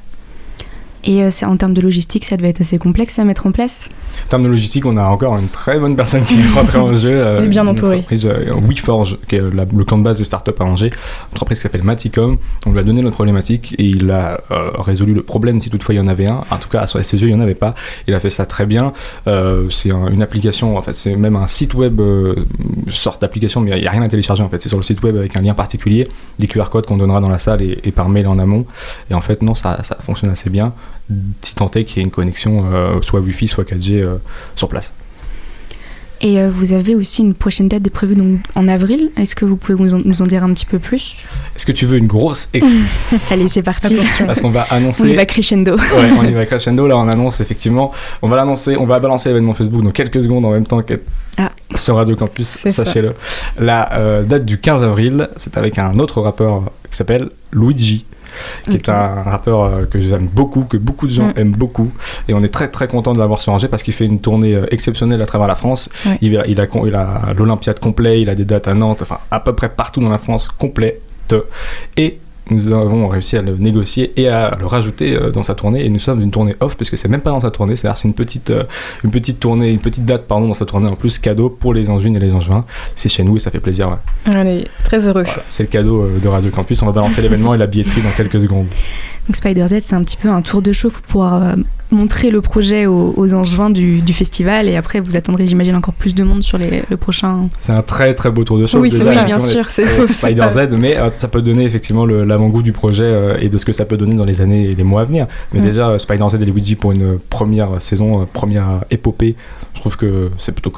Et 1.06 1.22
euh, 1.22 1.30
c'est- 1.30 1.46
en 1.46 1.56
termes 1.56 1.74
de 1.74 1.80
logistique, 1.80 2.24
ça 2.24 2.36
devait 2.36 2.48
être 2.48 2.60
assez 2.60 2.78
complexe 2.78 3.18
à 3.18 3.24
mettre 3.24 3.46
en 3.46 3.52
place. 3.52 3.88
En 4.24 4.28
termes 4.28 4.42
de 4.42 4.48
logistique, 4.48 4.86
on 4.86 4.96
a 4.96 5.04
encore 5.04 5.36
une 5.36 5.48
très 5.48 5.78
bonne 5.78 5.94
personne 5.96 6.24
qui 6.24 6.34
est 6.40 6.48
rentrée 6.54 6.78
en 6.78 6.94
jeu. 6.96 7.10
euh, 7.10 7.38
On 7.40 7.44
est 7.44 7.48
bien 7.48 7.62
une 7.62 7.68
entouré. 7.68 7.96
entreprise, 7.98 8.26
euh, 8.26 8.52
WeForge, 8.66 9.18
qui 9.28 9.36
est 9.36 9.40
la- 9.54 9.64
le 9.64 9.84
camp 9.84 9.98
de 9.98 10.02
base 10.02 10.18
de 10.18 10.24
start-up 10.24 10.60
à 10.60 10.64
Angers, 10.64 10.88
une 10.88 11.34
entreprise 11.34 11.58
qui 11.58 11.62
s'appelle 11.62 11.82
Maticom. 11.84 12.38
On 12.66 12.72
lui 12.72 12.78
a 12.80 12.82
donné 12.82 13.02
notre 13.02 13.14
problématique 13.16 13.74
et 13.78 13.84
il 13.84 14.10
a 14.10 14.40
euh, 14.50 14.70
résolu 14.78 15.14
le 15.14 15.22
problème 15.22 15.60
si 15.60 15.70
toutefois 15.70 15.94
il 15.94 15.98
y 15.98 16.00
en 16.00 16.08
avait 16.08 16.26
un. 16.26 16.42
En 16.50 16.56
tout 16.58 16.68
cas, 16.68 16.80
à 16.82 16.86
ses 16.86 17.20
yeux, 17.22 17.28
il 17.28 17.34
n'y 17.34 17.40
en 17.40 17.42
avait 17.42 17.54
pas. 17.54 17.74
Il 18.08 18.14
a 18.14 18.20
fait 18.20 18.30
ça 18.30 18.46
très 18.46 18.66
bien. 18.66 18.92
Euh, 19.28 19.68
c'est 19.70 19.92
un- 19.92 20.08
une 20.08 20.22
application, 20.22 20.76
en 20.76 20.82
fait, 20.82 20.94
c'est 20.94 21.14
même 21.16 21.36
un 21.36 21.46
site 21.46 21.74
web, 21.74 22.00
euh, 22.00 22.34
une 22.86 22.92
sorte 22.92 23.20
d'application, 23.20 23.60
mais 23.60 23.72
il 23.76 23.80
n'y 23.80 23.86
a 23.86 23.90
rien 23.90 24.02
à 24.02 24.08
télécharger 24.08 24.42
en 24.42 24.48
fait. 24.48 24.60
C'est 24.60 24.68
sur 24.68 24.78
le 24.78 24.82
site 24.84 25.02
web 25.02 25.16
avec 25.16 25.36
un 25.36 25.40
lien 25.40 25.54
particulier, 25.54 26.08
des 26.38 26.46
QR 26.48 26.64
codes 26.70 26.86
qu'on 26.86 26.96
donnera 26.96 27.20
dans 27.20 27.30
la 27.30 27.38
salle 27.38 27.62
et, 27.62 27.78
et 27.84 27.92
par 27.92 28.08
mail 28.08 28.26
en 28.26 28.38
amont. 28.38 28.64
Et 29.10 29.14
en 29.14 29.20
fait, 29.20 29.42
non, 29.42 29.54
ça, 29.54 29.82
ça 29.82 29.96
fonctionne 30.04 30.30
assez 30.30 30.50
bien, 30.50 30.72
si 31.42 31.54
tant 31.54 31.70
est 31.70 31.84
qu'il 31.84 31.98
y 31.98 32.00
ait 32.00 32.04
une 32.04 32.10
connexion 32.10 32.64
euh, 32.72 33.00
soit 33.02 33.20
Wi-Fi, 33.20 33.48
soit 33.48 33.64
4G 33.64 34.02
euh, 34.02 34.16
sur 34.54 34.68
place. 34.68 34.92
Et 36.22 36.40
euh, 36.40 36.50
vous 36.50 36.72
avez 36.72 36.94
aussi 36.94 37.20
une 37.20 37.34
prochaine 37.34 37.68
date 37.68 37.82
de 37.82 37.90
prévue 37.90 38.14
donc, 38.14 38.40
en 38.54 38.68
avril. 38.68 39.10
Est-ce 39.18 39.36
que 39.36 39.44
vous 39.44 39.56
pouvez 39.56 39.78
nous 39.78 39.94
en, 39.94 39.98
nous 40.02 40.22
en 40.22 40.24
dire 40.24 40.42
un 40.44 40.52
petit 40.54 40.64
peu 40.64 40.78
plus? 40.78 41.18
Est-ce 41.54 41.66
que 41.66 41.72
tu 41.72 41.84
veux 41.84 41.98
une 41.98 42.06
grosse 42.06 42.48
excuse 42.54 42.86
Allez, 43.30 43.48
c'est 43.50 43.62
parti. 43.62 43.96
Parce 44.24 44.40
qu'on 44.40 44.50
va 44.50 44.62
annoncer. 44.62 45.02
On 45.04 45.06
y 45.06 45.14
va 45.14 45.26
crescendo. 45.26 45.76
Ouais, 45.96 46.10
on 46.18 46.26
y 46.26 46.32
va 46.32 46.46
crescendo. 46.46 46.86
Là, 46.86 46.96
on 46.96 47.08
annonce 47.08 47.40
effectivement. 47.40 47.92
On 48.22 48.28
va 48.28 48.36
l'annoncer. 48.36 48.76
On 48.76 48.86
va 48.86 48.98
balancer 48.98 49.28
l'événement 49.28 49.54
Facebook 49.54 49.82
dans 49.82 49.90
quelques 49.90 50.22
secondes 50.22 50.44
en 50.46 50.50
même 50.50 50.66
temps 50.66 50.82
que 50.82 51.00
Ah. 51.36 51.52
sur 51.74 51.96
Radio 51.96 52.16
Campus. 52.16 52.58
Sachez-le. 52.66 53.14
La 53.58 53.92
euh, 53.94 54.22
date 54.22 54.44
du 54.44 54.58
15 54.58 54.82
avril, 54.82 55.28
c'est 55.36 55.56
avec 55.58 55.78
un 55.78 55.98
autre 55.98 56.20
rappeur 56.22 56.70
qui 56.90 56.96
s'appelle 56.96 57.28
Luigi. 57.52 58.06
Qui 58.68 58.76
est 58.76 58.88
un 58.88 59.22
rappeur 59.22 59.62
euh, 59.62 59.84
que 59.84 60.00
j'aime 60.00 60.26
beaucoup, 60.26 60.64
que 60.64 60.76
beaucoup 60.76 61.06
de 61.06 61.12
gens 61.12 61.26
Mm. 61.28 61.32
aiment 61.36 61.52
beaucoup. 61.56 61.90
Et 62.28 62.34
on 62.34 62.42
est 62.42 62.48
très 62.52 62.68
très 62.68 62.88
content 62.88 63.12
de 63.12 63.18
l'avoir 63.18 63.40
sur 63.40 63.52
Angers 63.52 63.68
parce 63.68 63.82
qu'il 63.82 63.94
fait 63.94 64.06
une 64.06 64.20
tournée 64.20 64.54
euh, 64.54 64.66
exceptionnelle 64.70 65.20
à 65.22 65.26
travers 65.26 65.48
la 65.48 65.54
France. 65.54 65.88
Ouais. 66.04 66.18
Il 66.22 66.38
a, 66.38 66.46
il 66.46 66.60
a, 66.60 66.66
il 66.86 66.94
a 66.94 67.32
l'Olympiade 67.36 67.80
complet, 67.80 68.20
il 68.22 68.28
a 68.30 68.34
des 68.34 68.44
dates 68.44 68.68
à 68.68 68.74
Nantes, 68.74 69.02
enfin 69.02 69.18
à 69.30 69.40
peu 69.40 69.54
près 69.54 69.68
partout 69.68 70.00
dans 70.00 70.10
la 70.10 70.18
France 70.18 70.48
complète. 70.58 71.02
Et 71.96 72.18
nous 72.50 72.72
avons 72.72 73.08
réussi 73.08 73.36
à 73.36 73.42
le 73.42 73.56
négocier 73.56 74.12
et 74.16 74.28
à 74.28 74.56
le 74.58 74.66
rajouter 74.66 75.16
euh, 75.16 75.30
dans 75.30 75.42
sa 75.42 75.54
tournée. 75.54 75.84
Et 75.84 75.88
nous 75.88 75.98
sommes 75.98 76.22
une 76.22 76.30
tournée 76.30 76.54
off, 76.60 76.76
puisque 76.76 76.96
c'est 76.96 77.08
même 77.08 77.20
pas 77.20 77.30
dans 77.30 77.40
sa 77.40 77.50
tournée, 77.50 77.74
c'est-à-dire 77.76 77.96
c'est 77.96 78.08
une 78.08 78.14
petite, 78.14 78.50
euh, 78.50 78.64
une 79.04 79.10
petite 79.10 79.40
tournée, 79.40 79.70
une 79.70 79.80
petite 79.80 80.04
date 80.04 80.26
pardon, 80.26 80.48
dans 80.48 80.54
sa 80.54 80.64
tournée 80.64 80.88
en 80.88 80.94
plus 80.94 81.18
cadeau 81.18 81.48
pour 81.50 81.74
les 81.74 81.90
Angevines 81.90 82.16
et 82.16 82.20
les 82.20 82.32
Angevins. 82.32 82.64
C'est 82.94 83.08
chez 83.08 83.24
nous 83.24 83.36
et 83.36 83.40
ça 83.40 83.50
fait 83.50 83.60
plaisir. 83.60 83.88
ouais. 83.88 83.96
On 84.26 84.46
est 84.46 84.66
très 84.84 85.06
heureux. 85.06 85.24
Voilà, 85.24 85.42
c'est 85.48 85.64
le 85.64 85.68
cadeau 85.68 86.02
euh, 86.02 86.18
de 86.22 86.28
Radio 86.28 86.50
Campus. 86.50 86.80
On 86.82 86.86
va 86.86 86.92
balancer 86.92 87.20
l'événement 87.20 87.54
et 87.54 87.58
la 87.58 87.66
billetterie 87.66 88.02
dans 88.02 88.10
quelques 88.10 88.40
secondes. 88.40 88.66
Donc 89.26 89.36
Spider 89.36 89.66
Z, 89.68 89.78
c'est 89.82 89.94
un 89.96 90.02
petit 90.04 90.16
peu 90.16 90.28
un 90.28 90.42
tour 90.42 90.62
de 90.62 90.72
chauffe 90.72 90.92
pour 90.94 91.02
pouvoir 91.02 91.42
euh, 91.42 91.54
montrer 91.90 92.30
le 92.30 92.40
projet 92.40 92.86
aux, 92.86 93.12
aux 93.16 93.34
angevins 93.34 93.70
du, 93.70 94.00
du 94.00 94.12
festival. 94.12 94.68
Et 94.68 94.76
après, 94.76 95.00
vous 95.00 95.16
attendrez, 95.16 95.46
j'imagine, 95.46 95.74
encore 95.76 95.94
plus 95.94 96.14
de 96.14 96.22
monde 96.24 96.42
sur 96.42 96.58
les, 96.58 96.82
le 96.88 96.96
prochain. 96.96 97.48
C'est 97.58 97.72
un 97.72 97.82
très 97.82 98.14
très 98.14 98.30
beau 98.30 98.44
tour 98.44 98.58
de 98.58 98.66
chauffe. 98.66 98.80
Oui, 98.80 98.90
c'est 98.90 99.02
ça, 99.04 99.24
bien 99.24 99.38
sûr. 99.38 99.66
C'est 99.72 99.84
euh, 99.86 100.06
Spider 100.06 100.46
Z, 100.50 100.68
mais 100.78 100.96
euh, 100.96 101.08
ça 101.10 101.28
peut 101.28 101.42
donner 101.42 101.64
effectivement 101.64 102.06
l'avant-goût 102.06 102.62
du 102.62 102.72
projet 102.72 103.04
euh, 103.04 103.36
et 103.40 103.48
de 103.48 103.58
ce 103.58 103.64
que 103.64 103.72
ça 103.72 103.84
peut 103.84 103.96
donner 103.96 104.14
dans 104.14 104.24
les 104.24 104.40
années 104.40 104.64
et 104.70 104.74
les 104.74 104.84
mois 104.84 105.02
à 105.02 105.04
venir. 105.04 105.26
Mais 105.52 105.60
Mm. 105.60 105.64
déjà, 105.64 105.98
Spider 105.98 106.24
Z 106.28 106.34
et 106.34 106.44
Luigi 106.44 106.74
pour 106.76 106.92
une 106.92 107.18
première 107.30 107.80
saison, 107.82 108.26
première 108.32 108.84
épopée, 108.90 109.34
je 109.76 109.80
trouve 109.82 109.96
que 109.96 110.30
c'est 110.38 110.52
plutôt, 110.52 110.72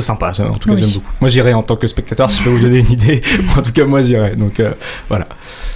sympa. 0.00 0.30
En 0.38 0.52
tout 0.52 0.68
cas, 0.68 0.74
Oui. 0.74 0.78
j'aime 0.78 0.90
beaucoup. 0.94 1.10
Moi, 1.20 1.28
j'irai 1.28 1.52
en 1.54 1.62
tant 1.64 1.76
que 1.76 1.86
spectateur 1.88 2.30
si 2.30 2.38
je 2.38 2.44
peux 2.44 2.50
vous 2.50 2.60
donner 2.60 2.78
une 2.78 2.90
idée. 2.92 3.20
en 3.58 3.62
tout 3.62 3.72
cas, 3.72 3.84
moi, 3.84 4.02
j'irai. 4.02 4.36
Donc 4.36 4.60
euh, 4.60 4.72
voilà. 5.08 5.26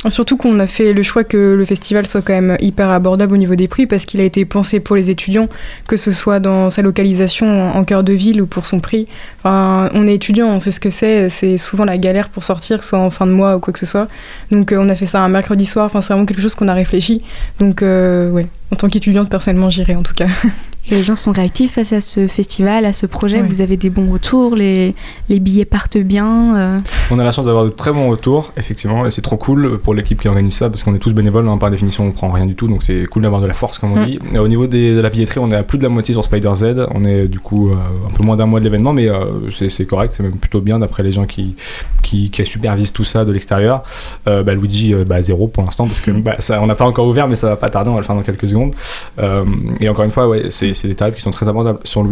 Surtout 0.09 0.37
qu'on 0.37 0.61
a 0.61 0.67
fait 0.69 0.93
le 0.93 1.03
choix 1.03 1.25
que 1.25 1.55
le 1.59 1.65
festival 1.65 2.07
soit 2.07 2.23
quand 2.23 2.33
même 2.33 2.57
hyper 2.61 2.89
abordable 2.91 3.35
au 3.35 3.37
niveau 3.37 3.57
des 3.57 3.67
prix 3.67 3.87
parce 3.89 4.07
qu'il 4.07 4.21
a 4.21 4.25
été 4.25 4.45
pensé 4.45 4.79
pour 4.79 4.95
les 4.95 5.11
étudiants, 5.11 5.49
que 5.89 5.97
ce 5.97 6.13
soit 6.13 6.39
dans 6.39 6.71
sa 6.71 6.83
localisation 6.83 7.73
en 7.77 7.85
cœur 7.85 8.05
de 8.05 8.13
ville 8.13 8.41
ou 8.41 8.47
pour 8.47 8.65
son 8.65 8.79
prix. 8.79 9.09
Enfin, 9.41 9.91
on 9.95 10.07
est 10.07 10.15
étudiant, 10.15 10.47
on 10.47 10.61
sait 10.61 10.71
ce 10.71 10.79
que 10.79 10.91
c'est, 10.91 11.29
c'est 11.31 11.59
souvent 11.59 11.85
la 11.85 11.99
galère 11.99 12.29
pour 12.29 12.45
sortir, 12.45 12.79
que 12.79 12.85
ce 12.85 12.91
soit 12.91 13.01
en 13.01 13.11
fin 13.11 13.27
de 13.27 13.33
mois 13.33 13.57
ou 13.57 13.59
quoi 13.61 13.73
que 13.73 13.81
ce 13.81 13.87
soit. 13.87 14.07
Donc 14.53 14.71
euh, 14.73 14.79
on 14.81 14.89
a 14.89 14.95
fait 14.95 15.07
ça 15.07 15.21
un 15.23 15.29
mercredi 15.29 15.67
soir, 15.67 15.87
enfin, 15.87 16.01
c'est 16.01 16.13
vraiment 16.13 16.27
quelque 16.27 16.43
chose 16.43 16.55
qu'on 16.55 16.69
a 16.69 16.75
réfléchi. 16.75 17.23
Donc 17.59 17.83
euh, 17.83 18.31
ouais, 18.31 18.47
en 18.73 18.77
tant 18.77 18.89
qu'étudiante, 18.89 19.29
personnellement, 19.29 19.71
j'irai 19.71 19.97
en 19.97 20.03
tout 20.03 20.15
cas. 20.15 20.27
Et 20.91 20.95
les 20.95 21.03
gens 21.03 21.17
sont 21.17 21.33
réactifs 21.33 21.75
face 21.75 21.93
à 21.93 22.01
ce 22.01 22.27
festival, 22.27 22.85
à 22.87 22.93
ce 22.93 23.07
projet. 23.07 23.41
Ouais. 23.43 23.47
Vous 23.49 23.61
avez 23.61 23.77
des 23.77 23.91
bons 23.91 24.11
retours, 24.11 24.57
les, 24.57 24.95
les 25.29 25.39
billets 25.41 25.65
partent 25.65 25.99
bien. 25.99 26.57
euh. 26.57 26.79
On 27.11 27.19
a 27.19 27.25
la 27.25 27.33
chance 27.33 27.47
d'avoir 27.47 27.65
de 27.65 27.71
très 27.71 27.93
bons 27.93 28.09
retours, 28.09 28.53
effectivement, 28.57 29.05
et 29.07 29.11
c'est 29.11 29.23
trop 29.23 29.37
cool 29.37 29.79
pour 29.79 29.95
l'équipe 29.95 30.21
qui 30.21 30.29
organise 30.29 30.55
ça, 30.55 30.71
parce 30.71 30.83
qu'on 30.83 30.95
est 30.95 30.99
tous 30.99 31.13
bénévoles, 31.13 31.49
hein, 31.49 31.59
par 31.59 31.71
définition 31.71 32.05
on 32.07 32.13
prend 32.13 32.31
rien 32.31 32.47
du 32.47 32.55
tout, 32.55 32.69
donc 32.69 32.83
c'est 32.83 33.05
cool 33.07 33.23
d'avoir 33.23 33.41
de 33.41 33.47
la 33.47 33.55
force, 33.55 33.79
comme 33.79 33.93
on 33.93 34.01
Mm. 34.01 34.07
dit. 34.07 34.19
Et 34.35 34.39
au 34.39 34.49
niveau 34.49 34.67
des- 34.67 34.95
de 34.95 35.01
la 35.01 35.11
billetterie, 35.11 35.41
on 35.41 35.51
est 35.51 35.57
à 35.57 35.63
plus 35.63 35.79
de 35.79 35.83
la 35.83 35.89
moitié 35.89 36.15
sur 36.15 36.25
Spider 36.25 36.51
Z, 36.55 36.87
on 36.95 37.05
est 37.05 37.27
du 37.29 37.39
coup 37.41 37.71
euh, 37.71 37.75
un 38.09 38.15
peu 38.17 38.23
moins 38.23 38.37
d'un 38.37 38.47
mois 38.47 38.61
de 38.61 38.65
l'événement, 38.65 38.93
mais 38.93 39.09
euh, 39.09 39.25
c'est 39.69 39.85
correct, 39.87 40.15
c'est 40.17 40.23
même 40.23 40.33
plutôt 40.37 40.61
bien 40.61 40.79
d'après 40.79 41.03
les 41.03 41.13
gens 41.13 41.27
qui, 41.27 41.55
qui, 42.03 42.31
qui 42.31 42.45
supervisent 42.47 42.93
tout 42.93 43.05
ça 43.05 43.25
de 43.25 43.33
l'extérieur. 43.33 43.83
Euh, 44.27 44.43
bah, 44.43 44.55
Luigi, 44.55 44.95
euh, 44.95 45.05
bah, 45.05 45.23
zéro 45.23 45.49
pour 45.49 45.65
l'instant, 45.65 45.87
parce 45.87 46.01
que 46.01 46.11
bah, 46.11 46.37
ça, 46.39 46.61
on 46.63 46.67
n'a 46.67 46.75
pas 46.75 46.85
encore 46.87 47.07
ouvert, 47.07 47.29
mais 47.29 47.37
ça 47.37 47.49
va 47.49 47.57
pas 47.57 47.69
tarder, 47.71 47.91
on 47.91 47.95
va 47.95 48.01
le 48.01 48.07
faire 48.07 48.17
dans 48.17 48.23
quelques 48.23 48.49
secondes. 48.49 48.73
Euh, 49.19 49.45
et 49.81 49.89
encore 49.89 50.05
une 50.05 50.11
fois, 50.11 50.29
ouais, 50.29 50.45
c'est 50.51 50.73
c'est 50.79 50.89
des 50.89 50.95
tarifs 50.95 51.15
qui 51.17 51.21
sont 51.23 51.31
très 51.31 51.49
abordables. 51.49 51.79
Sur 51.85 52.03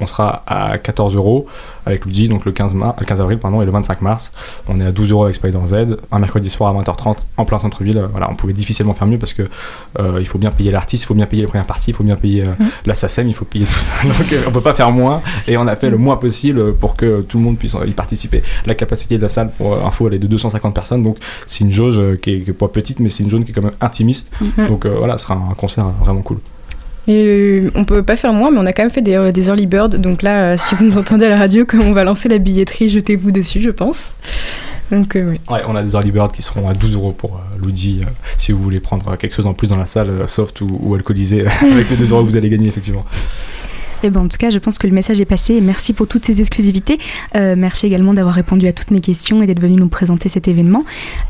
on 0.00 0.06
sera 0.06 0.42
à 0.46 0.78
14 0.78 1.14
euros 1.14 1.46
avec 1.84 2.04
Luigi, 2.04 2.28
donc 2.28 2.44
le 2.44 2.52
15, 2.52 2.74
mar- 2.74 2.94
le 2.98 3.04
15 3.04 3.20
avril 3.20 3.38
pardon, 3.38 3.60
et 3.60 3.64
le 3.64 3.70
25 3.72 4.00
mars. 4.02 4.32
On 4.68 4.80
est 4.80 4.84
à 4.86 4.92
12 4.92 5.10
euros 5.10 5.24
avec 5.24 5.36
Spider 5.36 5.58
Z, 5.66 5.96
un 6.10 6.18
mercredi 6.18 6.48
soir 6.48 6.74
à 6.76 6.80
20h30 6.82 7.16
en 7.36 7.44
plein 7.44 7.58
centre-ville. 7.58 7.98
Euh, 7.98 8.06
Voilà, 8.10 8.28
on 8.30 8.34
pouvait 8.36 8.52
difficilement 8.52 8.94
faire 8.94 9.06
mieux 9.08 9.18
parce 9.18 9.32
que 9.34 9.42
euh, 9.98 10.16
il 10.20 10.26
faut 10.26 10.38
bien 10.38 10.50
payer 10.50 10.70
l'artiste, 10.70 11.04
il 11.04 11.06
faut 11.06 11.14
bien 11.14 11.26
payer 11.26 11.42
les 11.42 11.48
premières 11.48 11.66
parties, 11.66 11.90
il 11.90 11.94
faut 11.94 12.04
bien 12.04 12.16
payer 12.16 12.42
euh, 12.46 12.64
la 12.86 12.94
SACEM, 12.94 13.28
il 13.28 13.34
faut 13.34 13.44
payer 13.44 13.64
tout 13.66 13.78
ça. 13.80 13.92
Donc 14.04 14.32
euh, 14.32 14.44
on 14.46 14.50
peut 14.52 14.60
pas 14.60 14.74
faire 14.74 14.90
moins 14.92 15.20
et 15.48 15.56
on 15.56 15.66
a 15.66 15.76
fait 15.76 15.90
le 15.90 15.98
moins 15.98 16.16
possible 16.16 16.74
pour 16.74 16.96
que 16.96 17.22
tout 17.22 17.38
le 17.38 17.44
monde 17.44 17.58
puisse 17.58 17.76
y 17.86 17.90
participer. 17.90 18.42
La 18.66 18.74
capacité 18.74 19.16
de 19.16 19.22
la 19.22 19.28
salle 19.28 19.50
pour 19.52 19.74
info 19.84 20.06
elle 20.08 20.14
est 20.14 20.18
de 20.18 20.26
250 20.28 20.74
personnes, 20.74 21.02
donc 21.02 21.16
c'est 21.46 21.64
une 21.64 21.72
jauge 21.72 22.00
qui 22.22 22.30
est, 22.34 22.40
qui 22.40 22.50
est 22.50 22.54
pas 22.54 22.68
petite, 22.68 23.00
mais 23.00 23.08
c'est 23.08 23.22
une 23.24 23.30
jauge 23.30 23.44
qui 23.44 23.50
est 23.50 23.54
quand 23.54 23.62
même 23.62 23.72
intimiste. 23.80 24.30
Mhm. 24.40 24.68
Donc 24.68 24.86
voilà, 24.86 25.18
ce 25.18 25.24
sera 25.26 25.34
un 25.34 25.54
concert 25.54 25.86
vraiment 25.88 26.22
cool. 26.22 26.38
Et 27.08 27.24
euh, 27.26 27.70
on 27.74 27.84
peut 27.84 28.02
pas 28.02 28.16
faire 28.16 28.32
moins, 28.32 28.50
mais 28.50 28.58
on 28.58 28.66
a 28.66 28.72
quand 28.72 28.82
même 28.82 28.90
fait 28.90 29.02
des, 29.02 29.14
euh, 29.16 29.32
early 29.32 29.66
birds. 29.66 29.88
Donc 29.90 30.22
là, 30.22 30.52
euh, 30.52 30.56
si 30.58 30.74
vous 30.74 30.84
nous 30.84 30.98
entendez 30.98 31.26
à 31.26 31.30
la 31.30 31.38
radio, 31.38 31.64
comme 31.66 31.80
on 31.80 31.92
va 31.92 32.04
lancer 32.04 32.28
la 32.28 32.38
billetterie, 32.38 32.88
jetez-vous 32.88 33.32
dessus, 33.32 33.60
je 33.60 33.70
pense. 33.70 34.12
Donc 34.90 35.12
oui. 35.16 35.40
Ouais, 35.48 35.60
on 35.66 35.74
a 35.74 35.82
des 35.82 35.94
early 35.94 36.12
birds 36.12 36.32
qui 36.32 36.42
seront 36.42 36.68
à 36.68 36.74
12 36.74 36.94
euros 36.94 37.12
pour 37.12 37.36
euh, 37.36 37.66
euh, 37.66 38.04
si 38.36 38.52
vous 38.52 38.62
voulez 38.62 38.78
prendre 38.78 39.16
quelque 39.16 39.34
chose 39.34 39.46
en 39.46 39.54
plus 39.54 39.68
dans 39.68 39.78
la 39.78 39.86
salle, 39.86 40.28
soft 40.28 40.60
ou, 40.60 40.78
ou 40.82 40.94
alcoolisé, 40.94 41.46
avec 41.62 41.90
les 41.90 41.96
2 41.96 42.12
euros 42.12 42.22
que 42.22 42.30
vous 42.30 42.36
allez 42.36 42.50
gagner 42.50 42.68
effectivement. 42.68 43.04
Et 44.04 44.10
ben, 44.10 44.22
en 44.22 44.28
tout 44.28 44.38
cas, 44.38 44.50
je 44.50 44.58
pense 44.58 44.78
que 44.78 44.86
le 44.86 44.92
message 44.92 45.20
est 45.20 45.26
passé. 45.26 45.54
Et 45.54 45.60
merci 45.60 45.92
pour 45.92 46.06
toutes 46.06 46.24
ces 46.24 46.40
exclusivités. 46.40 46.98
Euh, 47.36 47.54
merci 47.56 47.86
également 47.86 48.14
d'avoir 48.14 48.34
répondu 48.34 48.66
à 48.66 48.72
toutes 48.72 48.90
mes 48.90 49.00
questions 49.00 49.42
et 49.42 49.46
d'être 49.46 49.60
venu 49.60 49.76
nous 49.76 49.88
présenter 49.88 50.28
cet 50.28 50.48
événement. 50.48 50.84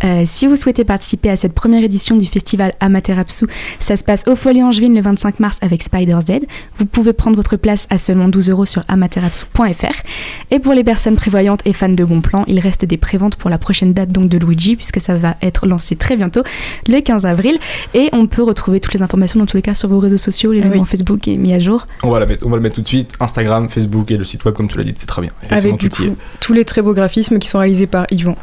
Euh, 0.04 0.24
si 0.26 0.46
vous 0.46 0.56
souhaitez 0.56 0.84
participer 0.84 1.30
à 1.30 1.36
cette 1.36 1.52
première 1.52 1.82
édition 1.82 2.16
du 2.16 2.26
festival 2.26 2.72
Amaterasu, 2.80 3.46
ça 3.78 3.96
se 3.96 4.04
passe 4.04 4.26
au 4.26 4.36
Folie 4.36 4.62
Angevine 4.62 4.94
le 4.94 5.00
25 5.00 5.40
mars 5.40 5.58
avec 5.60 5.82
Spider 5.82 6.18
Z. 6.26 6.46
Vous 6.78 6.86
pouvez 6.86 7.12
prendre 7.12 7.36
votre 7.36 7.56
place 7.56 7.86
à 7.90 7.98
seulement 7.98 8.28
12 8.28 8.50
euros 8.50 8.64
sur 8.64 8.84
amaterasu.fr. 8.88 10.02
Et 10.50 10.58
pour 10.58 10.72
les 10.72 10.84
personnes 10.84 11.16
prévoyantes 11.16 11.60
et 11.64 11.72
fans 11.72 11.88
de 11.88 12.04
bons 12.04 12.20
plans, 12.20 12.44
il 12.46 12.60
reste 12.60 12.84
des 12.84 12.96
préventes 12.96 13.36
pour 13.36 13.50
la 13.50 13.58
prochaine 13.58 13.92
date 13.92 14.10
donc 14.10 14.28
de 14.28 14.38
Luigi, 14.38 14.76
puisque 14.76 15.00
ça 15.00 15.14
va 15.14 15.36
être 15.42 15.66
lancé 15.66 15.96
très 15.96 16.16
bientôt, 16.16 16.42
le 16.86 17.00
15 17.00 17.26
avril. 17.26 17.58
Et 17.94 18.08
on 18.12 18.26
peut 18.26 18.42
retrouver 18.42 18.80
toutes 18.80 18.94
les 18.94 19.02
informations 19.02 19.40
dans 19.40 19.46
tous 19.46 19.56
les 19.56 19.62
cas 19.62 19.74
sur 19.74 19.88
vos 19.88 19.98
réseaux 19.98 20.16
sociaux. 20.16 20.52
L'événement 20.52 20.82
Oui. 20.82 20.88
Facebook 20.88 21.26
est 21.28 21.36
mis 21.36 21.52
à 21.52 21.58
jour. 21.58 21.86
On 22.02 22.10
va, 22.10 22.20
la 22.20 22.26
mettre, 22.26 22.46
on 22.46 22.50
va 22.50 22.58
le 22.62 22.68
mettre 22.68 22.76
tout 22.76 22.82
de 22.82 22.88
suite, 22.88 23.14
Instagram, 23.20 23.68
Facebook 23.68 24.10
et 24.10 24.16
le 24.16 24.24
site 24.24 24.44
web 24.44 24.54
comme 24.54 24.68
tu 24.68 24.78
l'as 24.78 24.84
dit, 24.84 24.92
c'est 24.94 25.06
très 25.06 25.22
bien. 25.22 25.30
Effectivement, 25.42 25.74
Avec 25.74 25.80
du 25.80 25.88
tout 25.88 26.10
coup 26.10 26.16
tous 26.40 26.52
les 26.52 26.64
très 26.64 26.82
beaux 26.82 26.94
graphismes 26.94 27.38
qui 27.38 27.48
sont 27.48 27.58
réalisés 27.58 27.86
par 27.86 28.06
Yvon. 28.10 28.36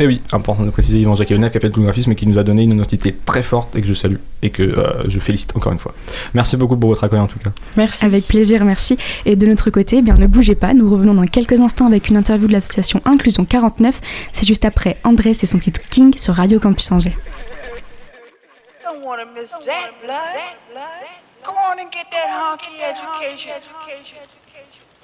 Et 0.00 0.08
oui, 0.08 0.20
important 0.32 0.64
de 0.64 0.70
préciser, 0.70 0.98
Yvan 0.98 1.14
Jacques 1.14 1.28
qui 1.28 1.34
a 1.34 1.48
fait 1.48 1.62
le 1.62 1.70
tout 1.70 1.82
graphisme 1.82 2.10
et 2.10 2.14
qui 2.16 2.26
nous 2.26 2.36
a 2.36 2.42
donné 2.42 2.64
une 2.64 2.72
identité 2.72 3.16
très 3.24 3.44
forte 3.44 3.76
et 3.76 3.80
que 3.80 3.86
je 3.86 3.94
salue 3.94 4.16
et 4.42 4.50
que 4.50 4.64
euh, 4.64 5.08
je 5.08 5.20
félicite 5.20 5.54
encore 5.56 5.70
une 5.72 5.78
fois. 5.78 5.94
Merci 6.34 6.56
beaucoup 6.56 6.76
pour 6.76 6.88
votre 6.88 7.04
accueil 7.04 7.20
en 7.20 7.28
tout 7.28 7.38
cas. 7.38 7.50
Merci. 7.76 8.04
Avec 8.04 8.26
plaisir, 8.26 8.64
merci. 8.64 8.96
Et 9.24 9.36
de 9.36 9.46
notre 9.46 9.70
côté, 9.70 9.98
eh 9.98 10.02
bien 10.02 10.16
ne 10.16 10.26
bougez 10.26 10.56
pas, 10.56 10.74
nous 10.74 10.90
revenons 10.90 11.14
dans 11.14 11.26
quelques 11.26 11.60
instants 11.60 11.86
avec 11.86 12.08
une 12.08 12.16
interview 12.16 12.48
de 12.48 12.52
l'association 12.52 13.02
Inclusion 13.04 13.44
49. 13.44 14.00
C'est 14.32 14.46
juste 14.48 14.64
après 14.64 14.96
Andrés 15.04 15.36
et 15.40 15.46
son 15.46 15.58
titre 15.60 15.80
King 15.90 16.16
sur 16.18 16.34
Radio 16.34 16.58
Campus 16.58 16.90
Angers. 16.90 17.16
Don't 18.82 19.04
want 19.04 19.18
to 19.18 19.40
miss 19.40 19.50
that 19.50 19.92
blood. 20.04 21.23
Come 21.44 21.56
on 21.56 21.78
and 21.78 21.92
get 21.92 22.10
that 22.10 22.30
honky 22.30 22.80
education. 22.80 23.60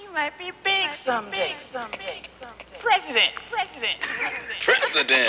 You 0.02 0.10
might 0.10 0.38
be 0.38 0.52
big 0.64 0.94
someday. 0.94 1.54
President. 2.80 3.30
President. 3.50 3.96
President. 4.62 5.20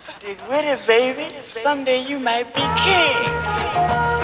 Stick 0.00 0.38
with 0.50 0.66
it, 0.66 0.86
baby. 0.86 1.34
someday 1.42 2.06
you 2.06 2.18
might 2.18 2.54
be 2.54 2.60
king. 2.84 4.18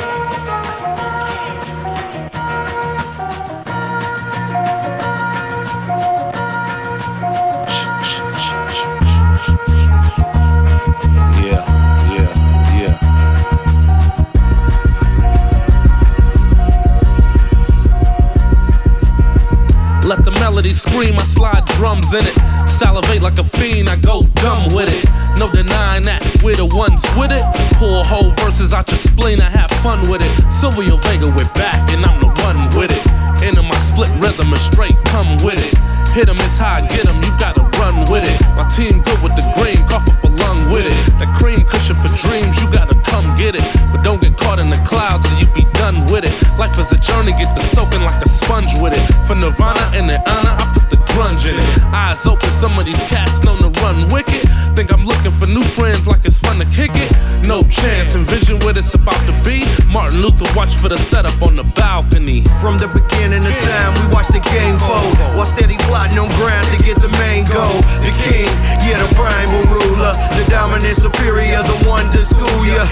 Melody 20.55 20.73
scream, 20.73 21.19
I 21.19 21.25
slide 21.25 21.65
drums 21.75 22.15
in 22.15 22.25
it. 22.25 22.37
Salivate 22.71 23.21
like 23.21 23.39
a 23.39 23.43
fiend, 23.43 23.89
I 23.89 23.97
go 23.97 24.23
dumb 24.39 24.73
with 24.73 24.89
it. 24.89 25.05
No 25.37 25.51
denying 25.51 26.05
that 26.05 26.23
we're 26.45 26.55
the 26.55 26.67
ones 26.67 27.03
with 27.19 27.33
it. 27.33 27.43
Pull 27.75 28.05
whole 28.05 28.31
verses 28.39 28.73
out 28.73 28.89
your 28.89 28.99
spleen, 28.99 29.41
I 29.41 29.51
have 29.51 29.71
fun 29.83 30.09
with 30.09 30.23
it. 30.23 30.31
Silvio 30.53 30.97
Vega, 30.99 31.27
we're 31.27 31.51
back, 31.59 31.91
and 31.91 32.07
I'm 32.07 32.21
the 32.21 32.31
one 32.47 32.71
with 32.79 32.93
it. 32.95 33.03
Into 33.43 33.63
my 33.63 33.79
split 33.79 34.11
rhythm 34.23 34.53
and 34.53 34.63
straight 34.63 34.95
come 35.07 35.43
with 35.43 35.59
it. 35.59 35.75
Hit 36.15 36.29
'em, 36.29 36.39
it's 36.39 36.59
how 36.59 36.79
I 36.79 36.83
get 36.83 37.09
'em, 37.09 37.21
you 37.25 37.33
gotta 37.41 37.61
run 37.81 38.09
with 38.09 38.23
it. 38.23 38.41
My 38.55 38.63
team 38.69 39.03
good 39.03 39.21
with 39.21 39.35
the 39.35 39.43
green, 39.59 39.85
cough 39.89 40.09
up 40.09 40.23
a 40.23 40.29
lung 40.29 40.71
with 40.71 40.87
it. 40.87 40.95
That 41.19 41.27
cream 41.35 41.65
cushion 41.65 41.97
for 41.97 42.09
dreams, 42.17 42.57
you 42.61 42.69
gotta 42.69 42.95
come 43.03 43.27
get 43.37 43.57
it. 43.57 43.65
But 43.91 44.05
don't 44.05 44.21
get 44.21 44.39
caught 44.39 44.61
in 44.61 44.71
the 44.71 44.79
clouds 44.87 45.27
or 45.27 45.35
you 45.41 45.47
be 45.47 45.67
done 45.75 46.07
with 46.07 46.25
it. 46.25 46.33
Life 46.57 46.79
is 46.79 46.93
a 46.93 46.99
journey, 46.99 47.33
get 47.33 47.53
the 47.57 47.63
soaking 47.75 48.05
like 48.05 48.25
a 48.25 48.29
sponge 48.29 48.73
with 48.81 48.93
it. 48.93 49.03
For 49.27 49.35
Nirvana 49.35 49.91
and 49.93 50.09
the 50.09 50.19
honor, 50.31 50.55
I 50.57 50.65
put 50.73 50.89
the 50.89 50.99
grunge. 51.15 51.55
Eyes 51.95 52.27
open, 52.27 52.51
some 52.51 52.79
of 52.79 52.85
these 52.85 53.03
cats 53.09 53.43
known 53.43 53.59
to 53.63 53.71
run 53.81 54.09
wicked. 54.09 54.43
Think 54.75 54.93
I'm 54.93 55.05
looking 55.07 55.31
for 55.31 55.47
new 55.47 55.63
friends 55.63 56.07
like 56.07 56.25
it's 56.25 56.39
fun 56.39 56.59
to 56.59 56.67
kick 56.67 56.91
it. 56.95 57.11
No 57.47 57.63
chance, 57.71 58.17
envision 58.17 58.59
what 58.61 58.77
it's 58.77 58.95
about 58.95 59.23
to 59.31 59.35
be. 59.47 59.63
Martin 59.87 60.21
Luther 60.21 60.51
watch 60.57 60.75
for 60.75 60.89
the 60.89 60.99
setup 60.99 61.41
on 61.43 61.55
the 61.55 61.63
balcony. 61.79 62.43
From 62.59 62.77
the 62.79 62.89
beginning 62.89 63.47
of 63.47 63.55
time, 63.63 63.95
we 63.95 64.05
watch 64.13 64.29
the 64.29 64.41
game 64.41 64.79
fold. 64.79 65.15
While 65.39 65.47
steady 65.47 65.77
plotting 65.87 66.19
on 66.19 66.29
grounds 66.41 66.69
to 66.75 66.79
get 66.83 67.01
the 67.01 67.13
main 67.23 67.45
goal. 67.47 67.79
The 68.03 68.13
king, 68.27 68.51
yeah, 68.83 68.99
the 68.99 69.15
primal 69.15 69.63
ruler. 69.71 70.13
The 70.35 70.45
dominant 70.51 70.97
superior, 70.99 71.63
the 71.63 71.79
one 71.87 72.11
to 72.11 72.23
school 72.25 72.67
ya. 72.67 72.83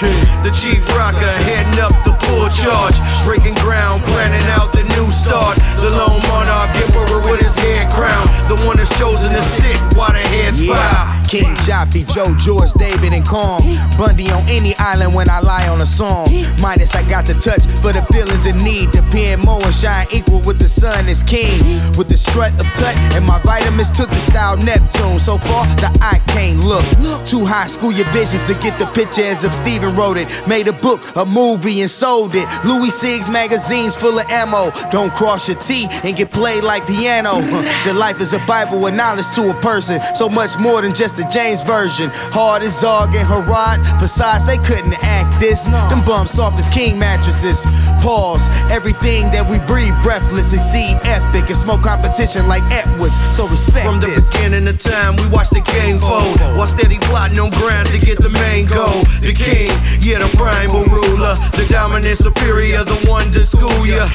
The 0.47 0.55
chief 0.55 0.87
rocker, 0.95 1.35
heading 1.51 1.81
up 1.83 1.93
the 2.05 2.12
full 2.27 2.49
charge. 2.51 2.97
Breaking 3.25 3.55
ground, 3.55 4.03
planning 4.05 4.47
out 4.51 4.73
the 4.73 4.85
new 4.97 5.11
start. 5.11 5.59
The 5.81 5.91
lone 5.91 6.23
monarch, 6.29 6.75
emperor 6.77 7.21
with 7.31 7.41
his 7.41 7.57
head 7.57 7.91
crown. 7.93 8.27
The 8.49 8.57
one 8.67 8.77
that's 8.77 8.93
chosen 8.99 9.33
to 9.33 9.43
sit 9.43 9.77
while 9.97 10.13
the 10.13 10.19
heads 10.19 10.61
bow. 10.61 11.22
King 11.33 11.57
Joffrey, 11.65 12.05
Joe, 12.13 12.37
George, 12.37 12.75
David, 12.75 13.15
and 13.15 13.25
Calm. 13.25 13.63
Bundy 13.97 14.31
on 14.31 14.47
any 14.51 14.77
island 14.77 15.15
when 15.15 15.31
I 15.31 15.41
lie 15.41 15.67
on 15.67 15.81
a 15.81 15.87
song. 15.87 16.29
Midas, 16.61 16.95
I 16.95 17.09
got 17.09 17.25
the 17.25 17.33
touch 17.41 17.65
for 17.81 17.91
the 17.91 18.05
feelings 18.13 18.45
in 18.45 18.59
need. 18.59 18.93
The 18.93 19.01
PMO 19.09 19.65
and 19.65 19.73
shine 19.73 20.07
equal 20.13 20.43
with 20.43 20.59
the 20.59 20.69
sun 20.69 21.09
is 21.09 21.23
king. 21.23 21.65
With 21.97 22.11
the 22.11 22.19
strut 22.19 22.53
of 22.61 22.67
tut 22.77 22.95
and 23.17 23.25
my 23.25 23.41
vitamins 23.49 23.91
took 23.91 24.11
the 24.11 24.21
style 24.21 24.59
Neptune. 24.59 25.19
So 25.19 25.39
far, 25.39 25.65
the 25.81 25.89
eye 26.03 26.21
can't 26.37 26.61
look. 26.61 26.85
Too 27.25 27.47
high, 27.47 27.67
school 27.67 27.93
your 27.93 28.13
visions 28.13 28.45
to 28.45 28.55
get 28.61 28.79
the 28.79 28.85
pictures 28.93 29.43
of 29.43 29.55
Steven 29.55 29.97
wrote 29.97 30.19
it. 30.19 30.29
Made 30.47 30.69
a 30.69 30.75
book, 30.75 31.01
a 31.17 31.25
movie, 31.25 31.81
and 31.81 31.91
sold 31.91 32.35
it. 32.35 32.45
Louis 32.63 32.93
Siggs 32.93 33.33
magazines 33.33 33.97
full 33.97 34.19
of 34.19 34.29
ammo. 34.29 34.69
Don't 34.91 35.15
cross 35.15 35.49
your 35.49 35.57
T 35.57 35.89
and 36.05 36.15
get 36.15 36.31
played 36.31 36.63
like 36.63 36.87
piano. 36.87 37.41
the 37.87 37.95
life 37.95 38.21
is 38.21 38.35
a 38.35 38.41
Bible 38.45 38.83
with 38.83 38.95
knowledge 38.95 39.29
to 39.35 39.49
a 39.49 39.55
person. 39.63 39.99
So 40.15 40.29
much 40.29 40.59
more 40.59 40.83
than 40.83 40.93
just 40.93 41.22
the 41.23 41.31
James 41.31 41.63
version. 41.63 42.11
Hard 42.35 42.63
as 42.63 42.81
Zog 42.81 43.15
and 43.15 43.27
Harad. 43.27 43.79
Besides, 44.01 44.47
they 44.47 44.59
couldn't 44.59 44.97
act 45.03 45.39
this. 45.39 45.67
Them 45.67 46.05
bumps 46.05 46.33
soft 46.33 46.59
as 46.59 46.69
king 46.69 46.99
mattresses. 46.99 47.65
Pause. 48.03 48.49
Everything 48.71 49.31
that 49.31 49.47
we 49.47 49.63
breathe 49.71 49.95
breathless 50.03 50.53
exceed 50.53 50.99
epic 51.07 51.47
and 51.47 51.57
smoke 51.57 51.83
competition 51.83 52.49
like 52.49 52.63
Edwards. 52.75 53.15
So 53.37 53.47
respect 53.47 53.87
From 53.87 54.01
the 54.01 54.07
this. 54.07 54.33
beginning 54.33 54.67
of 54.67 54.79
time, 54.79 55.17
we 55.17 55.27
watch 55.29 55.51
the 55.51 55.63
game 55.63 55.99
oh. 56.03 56.35
fold. 56.35 56.39
While 56.59 56.67
steady 56.67 56.99
plotting 56.99 57.39
on 57.39 57.51
grounds 57.51 57.91
to 57.93 57.99
get 57.99 58.19
the 58.19 58.31
main 58.31 58.67
goal. 58.67 59.07
The 59.23 59.33
king, 59.33 59.71
yeah, 60.03 60.19
the 60.19 60.31
primal 60.37 60.85
ruler. 60.91 61.39
The 61.55 61.67
dominant 61.71 62.19
superior, 62.19 62.83
the 62.83 62.99
one 63.07 63.31
to 63.33 63.47
school 63.47 63.87
ya. 63.87 64.09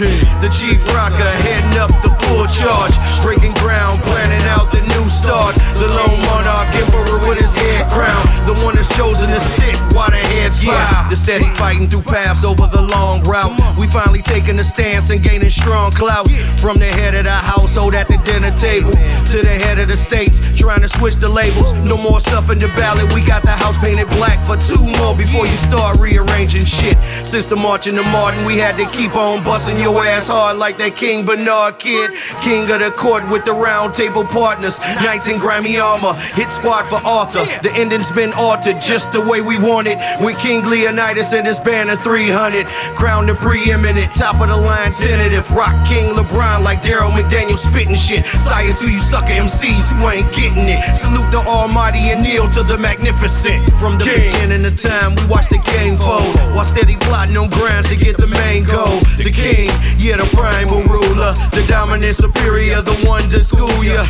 The 0.44 0.52
chief 0.52 0.84
rocker, 0.92 1.32
heading 1.48 1.80
up 1.80 1.92
the 2.04 2.12
full 2.28 2.48
charge. 2.52 2.96
Breaking 3.24 3.54
ground, 3.64 4.04
planning 4.04 4.44
out 4.52 4.72
the 4.72 4.82
new 4.84 5.08
start. 5.08 5.56
The 5.80 5.88
lone 5.88 6.20
monarch, 6.28 6.68
emperor 6.98 7.20
with 7.28 7.40
his 7.40 7.54
head 7.54 7.90
crown. 7.92 8.26
The 8.46 8.54
one 8.64 8.76
that's 8.76 8.90
chosen 8.96 9.30
to 9.30 9.40
sit 9.40 9.76
while 9.94 10.10
the 10.10 10.18
heads 10.18 10.64
bow. 10.64 11.08
The 11.10 11.16
steady 11.16 11.50
fighting 11.56 11.88
through 11.88 12.04
paths 12.04 12.44
over 12.44 12.68
the 12.68 12.82
long 12.82 13.24
route. 13.24 13.56
We 13.78 13.88
finally 13.88 14.22
taking 14.22 14.60
a 14.60 14.64
stance 14.64 15.10
and 15.10 15.24
gaining 15.24 15.50
strong 15.50 15.92
clout. 15.92 16.30
From 16.60 16.80
the 16.80 16.86
head 16.86 17.16
of 17.16 17.26
the 17.26 17.32
household 17.32 17.96
at 17.96 18.08
the 18.08 18.18
dinner 18.18 18.56
table 18.56 18.92
to 18.92 19.38
the 19.42 19.56
head 19.64 19.80
of 19.80 19.88
the 19.88 19.98
states, 19.98 20.40
trying 20.56 20.82
to 20.82 20.90
switch 20.90 21.16
the 21.16 21.30
labels. 21.30 21.72
No 21.84 21.98
more 21.98 22.20
stuff 22.20 22.50
in 22.50 22.58
the 22.60 22.68
ballot. 22.80 23.14
We 23.14 23.26
got 23.26 23.44
the 23.44 23.52
house 23.52 23.78
painted 23.78 24.10
black 24.10 24.44
for 24.46 24.58
two 24.58 24.84
more 24.98 25.16
before 25.16 25.46
you 25.46 25.58
start 25.58 26.00
rearranging 26.00 26.66
shit. 26.66 26.98
Since 27.24 27.46
the 27.46 27.56
march 27.56 27.88
in 27.88 27.96
the 27.96 28.04
Martin, 28.04 28.46
we 28.46 28.58
had 28.58 28.78
to 28.78 28.86
keep 28.98 29.16
on 29.16 29.44
busting 29.44 29.78
your 29.78 30.04
ass 30.06 30.28
hard 30.28 30.58
like 30.58 30.78
that 30.78 30.96
King 30.96 31.26
Bernard 31.26 31.80
kid. 31.80 32.12
King 32.42 32.70
of 32.72 32.80
the 32.80 32.92
court 32.92 33.24
with 33.30 33.46
the 33.46 33.54
round 33.54 33.94
table 33.94 34.24
partners. 34.24 34.80
Knights 34.80 35.28
in 35.28 35.40
grimy 35.40 35.78
armor. 35.78 36.14
Hit 36.14 36.52
squad 36.52 36.77
for 36.86 37.00
Arthur. 37.06 37.46
The 37.62 37.72
ending's 37.74 38.12
been 38.12 38.32
altered 38.34 38.82
just 38.82 39.12
the 39.12 39.22
way 39.22 39.42
we 39.42 39.58
want 39.58 39.88
it. 39.88 39.98
With 40.22 40.38
King 40.38 40.66
Leonidas 40.66 41.34
and 41.34 41.48
his 41.48 41.60
band 41.60 41.90
of 41.90 42.02
300. 42.02 42.66
Crown 42.96 43.26
the 43.26 43.36
preeminent, 43.36 44.14
top 44.14 44.42
of 44.42 44.50
the 44.50 44.58
line 44.58 44.92
tentative. 44.94 45.50
Rock 45.52 45.76
King 45.88 46.16
LeBron 46.16 46.64
like 46.64 46.82
Daryl 46.82 47.12
McDaniel 47.12 47.58
spitting 47.58 47.96
shit. 47.96 48.26
Sire 48.26 48.74
to 48.74 48.92
you 48.92 49.00
sucker 49.00 49.34
MCs 49.34 49.92
who 49.92 50.08
ain't 50.10 50.32
getting 50.36 50.68
it. 50.68 50.96
Salute 50.96 51.32
the 51.32 51.40
Almighty 51.40 52.10
and 52.12 52.22
kneel 52.22 52.50
to 52.52 52.64
the 52.64 52.78
magnificent. 52.78 53.70
From 53.80 53.98
the 53.98 54.06
beginning 54.06 54.66
of 54.66 54.80
time, 54.80 55.16
we 55.16 55.26
watch 55.26 55.50
the 55.50 55.60
game 55.60 55.98
fold. 55.98 56.36
While 56.56 56.66
steady 56.66 56.96
plotting 56.98 57.38
on 57.38 57.50
grounds 57.50 57.88
to 57.90 57.96
get 57.96 58.18
the 58.18 58.28
main 58.28 58.64
goal. 58.64 59.00
The 59.18 59.32
king, 59.32 59.72
yeah, 59.98 60.18
the 60.18 60.30
primal 60.36 60.84
ruler. 60.84 61.34
The 61.52 61.66
dominant 61.68 62.16
superior, 62.16 62.82
the 62.82 62.96
one 63.08 63.30
to 63.30 63.44
school 63.44 63.84
ya. 63.84 64.04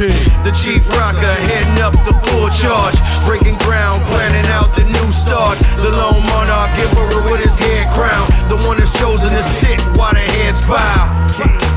The 0.43 0.51
chief 0.51 0.87
rocker, 0.89 1.35
heading 1.49 1.81
up 1.83 1.93
the 2.05 2.13
full 2.25 2.49
charge. 2.61 2.97
Breaking 3.25 3.57
ground, 3.57 4.01
planning 4.09 4.49
out 4.51 4.75
the 4.75 4.83
new 4.83 5.11
start. 5.11 5.57
The 5.77 5.91
lone 5.91 6.23
monarch, 6.25 6.71
emperor 6.79 7.21
with 7.29 7.41
his 7.41 7.57
head 7.57 7.89
crown. 7.93 8.27
The 8.49 8.57
one 8.67 8.77
that's 8.77 8.91
chosen 8.97 9.29
to 9.29 9.43
sit 9.43 9.79
while 9.97 10.13
the 10.13 10.19
heads 10.19 10.61
bow. 10.61 11.76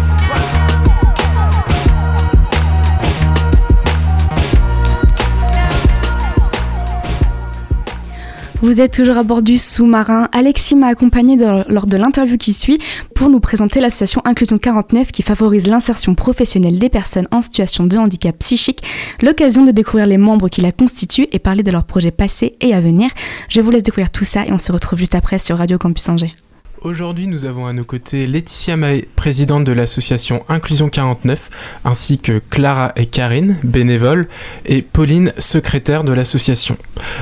Vous 8.62 8.82
êtes 8.82 8.92
toujours 8.92 9.16
à 9.16 9.22
bord 9.22 9.40
du 9.40 9.56
sous-marin. 9.56 10.28
Alexis 10.32 10.76
m'a 10.76 10.88
accompagné 10.88 11.34
lors 11.36 11.86
de 11.86 11.96
l'interview 11.96 12.36
qui 12.36 12.52
suit 12.52 12.78
pour 13.14 13.30
nous 13.30 13.40
présenter 13.40 13.80
l'association 13.80 14.20
Inclusion 14.26 14.58
49 14.58 15.12
qui 15.12 15.22
favorise 15.22 15.66
l'insertion 15.66 16.14
professionnelle 16.14 16.78
des 16.78 16.90
personnes 16.90 17.26
en 17.30 17.40
situation 17.40 17.84
de 17.84 17.96
handicap 17.96 18.38
psychique. 18.38 18.82
L'occasion 19.22 19.64
de 19.64 19.70
découvrir 19.70 20.06
les 20.06 20.18
membres 20.18 20.50
qui 20.50 20.60
la 20.60 20.72
constituent 20.72 21.28
et 21.32 21.38
parler 21.38 21.62
de 21.62 21.70
leurs 21.70 21.84
projets 21.84 22.10
passés 22.10 22.56
et 22.60 22.74
à 22.74 22.82
venir. 22.82 23.08
Je 23.48 23.62
vous 23.62 23.70
laisse 23.70 23.82
découvrir 23.82 24.10
tout 24.10 24.24
ça 24.24 24.44
et 24.44 24.52
on 24.52 24.58
se 24.58 24.72
retrouve 24.72 24.98
juste 24.98 25.14
après 25.14 25.38
sur 25.38 25.56
Radio 25.56 25.78
Campus 25.78 26.10
Angers. 26.10 26.34
Aujourd'hui, 26.82 27.26
nous 27.26 27.44
avons 27.44 27.66
à 27.66 27.74
nos 27.74 27.84
côtés 27.84 28.26
Laetitia 28.26 28.74
Mahé, 28.78 29.06
présidente 29.14 29.64
de 29.64 29.72
l'association 29.72 30.42
Inclusion 30.48 30.88
49, 30.88 31.50
ainsi 31.84 32.16
que 32.16 32.40
Clara 32.48 32.92
et 32.96 33.04
Karine, 33.04 33.58
bénévoles, 33.62 34.28
et 34.64 34.80
Pauline, 34.80 35.30
secrétaire 35.36 36.04
de 36.04 36.14
l'association. 36.14 36.78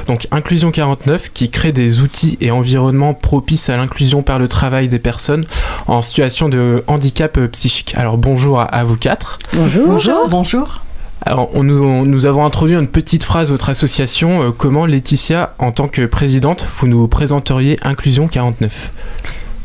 Donc 0.06 0.28
Inclusion 0.30 0.70
49 0.70 1.32
qui 1.32 1.50
crée 1.50 1.72
des 1.72 1.98
outils 1.98 2.38
et 2.40 2.52
environnements 2.52 3.14
propices 3.14 3.68
à 3.68 3.76
l'inclusion 3.76 4.22
par 4.22 4.38
le 4.38 4.46
travail 4.46 4.86
des 4.86 5.00
personnes 5.00 5.44
en 5.88 6.02
situation 6.02 6.48
de 6.48 6.84
handicap 6.86 7.36
psychique. 7.50 7.94
Alors 7.96 8.16
bonjour 8.16 8.60
à, 8.60 8.64
à 8.64 8.84
vous 8.84 8.96
quatre. 8.96 9.40
Bonjour. 9.54 9.88
Bonjour. 9.88 10.28
Bonjour. 10.28 10.82
Alors, 11.26 11.50
on 11.54 11.64
nous, 11.64 11.82
on- 11.82 12.04
nous 12.06 12.26
avons 12.26 12.44
introduit 12.46 12.76
une 12.76 12.86
petite 12.86 13.24
phrase 13.24 13.48
de 13.48 13.52
votre 13.52 13.70
association. 13.70 14.40
Euh, 14.44 14.52
comment, 14.52 14.86
Laetitia, 14.86 15.52
en 15.58 15.72
tant 15.72 15.88
que 15.88 16.06
présidente, 16.06 16.64
vous 16.76 16.86
nous 16.86 17.08
présenteriez 17.08 17.76
Inclusion 17.82 18.28
49 18.28 18.92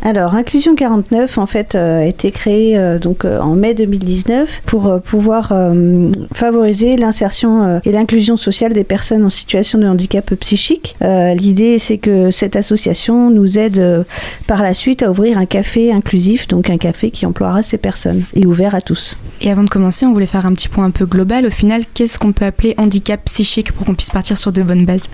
Alors, 0.06 0.36
Inclusion 0.36 0.76
49, 0.76 1.38
en 1.38 1.46
fait, 1.46 1.76
euh, 1.76 2.02
a 2.02 2.06
été 2.06 2.32
créée 2.32 2.78
euh, 2.78 3.00
donc, 3.00 3.24
euh, 3.24 3.40
en 3.40 3.56
mai 3.56 3.74
2019 3.74 4.64
pour 4.66 5.00
pouvoir 5.02 5.54
favoriser 6.34 6.98
l'insertion 6.98 7.80
et 7.86 7.92
l'inclusion 7.92 8.36
sociale 8.36 8.74
des 8.74 8.84
personnes 8.84 9.24
en 9.24 9.30
situation 9.30 9.80
de 9.80 9.86
handicap 9.86 10.34
psychique. 10.36 10.96
L'idée, 11.02 11.80
c'est 11.80 11.98
que 11.98 12.32
cette 12.32 12.56
association 12.56 13.30
nous 13.30 13.58
aide 13.58 14.06
par 14.48 14.64
la 14.64 14.74
suite 14.74 15.04
à 15.04 15.12
ouvrir 15.12 15.38
un 15.38 15.46
café 15.46 15.92
inclusif, 15.92 16.48
donc 16.48 16.70
un 16.70 16.78
café 16.78 17.12
qui 17.12 17.26
emploiera 17.26 17.64
ces 17.64 17.78
personnes 17.78 18.24
et 18.34 18.46
ouvert 18.46 18.76
à 18.76 18.82
tous. 18.82 19.18
Et 19.42 19.52
avant 19.52 19.64
de 19.64 19.70
commencer, 19.70 20.06
on 20.06 20.14
voulait 20.14 20.26
faire 20.26 20.46
un 20.46 20.54
petit 20.54 20.70
point 20.70 20.86
un 20.86 20.92
peu 20.92 21.06
global. 21.06 21.46
Au 21.46 21.52
final, 21.52 21.84
qu'est-ce 21.94 22.18
qu'on 22.18 22.34
peut 22.34 22.46
appeler 22.46 22.74
handicap 22.78 23.24
psychique 23.26 23.72
pour 23.72 23.86
qu'on 23.86 23.96
puisse 23.96 24.12
partir 24.12 24.38
sur 24.38 24.52
de 24.52 24.64
bonnes 24.64 24.86
bases? 24.86 25.10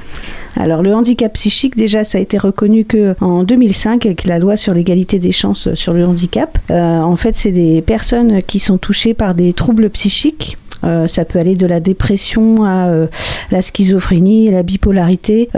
Alors 0.56 0.82
le 0.82 0.94
handicap 0.94 1.34
psychique, 1.34 1.76
déjà, 1.76 2.04
ça 2.04 2.18
a 2.18 2.22
été 2.22 2.38
reconnu 2.38 2.86
que 2.86 3.16
en 3.22 3.44
2005 3.44 4.06
avec 4.06 4.26
la 4.26 4.40
loi 4.40 4.58
sur 4.58 4.74
l'égalité 4.80 5.20
des 5.20 5.34
chances 5.34 5.74
sur 5.74 5.94
le 5.94 6.06
handicap. 6.06 6.58
Euh, 6.72 7.00
en 7.02 7.18
fait, 7.18 7.36
c'est 7.36 7.52
des 7.52 7.82
personnes 7.82 8.42
qui 8.42 8.60
sont 8.60 8.78
touchées 8.78 9.14
par 9.14 9.36
des 9.36 9.52
troubles 9.54 9.90
psychiques. 9.90 10.58
Euh, 10.86 11.08
ça 11.08 11.26
peut 11.26 11.38
aller 11.38 11.56
de 11.56 11.68
la 11.68 11.82
dépression 11.82 12.64
à 12.64 12.88
euh, 12.88 13.08
la 13.52 13.62
schizophrénie, 13.62 14.50
la 14.50 14.64
bipolarité, 14.64 15.50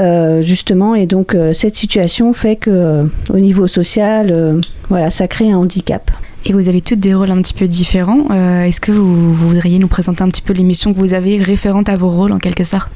justement. 0.42 0.96
Et 0.96 1.06
donc, 1.06 1.38
cette 1.54 1.76
situation 1.76 2.34
fait 2.34 2.56
que, 2.56 3.08
au 3.32 3.40
niveau 3.40 3.68
social, 3.68 4.60
voilà, 4.90 5.12
ça 5.12 5.28
crée 5.28 5.52
un 5.52 5.58
handicap. 5.58 6.10
Et 6.46 6.54
vous 6.54 6.70
avez 6.70 6.82
toutes 6.82 7.00
des 7.00 7.14
rôles 7.14 7.32
un 7.32 7.42
petit 7.42 7.54
peu 7.54 7.68
différents. 7.68 8.26
Euh, 8.32 8.64
Est-ce 8.64 8.82
que 8.82 8.92
vous, 8.92 9.34
voudriez 9.34 9.80
nous 9.80 9.88
présenter 9.88 10.24
un 10.24 10.30
petit 10.30 10.42
peu 10.42 10.54
l'émission 10.54 10.94
que 10.94 11.00
vous 11.00 11.14
avez 11.14 11.38
référente 11.38 11.90
à 11.90 11.96
vos 11.96 12.10
rôles 12.10 12.32
en 12.32 12.40
quelque 12.40 12.64
sorte? 12.64 12.90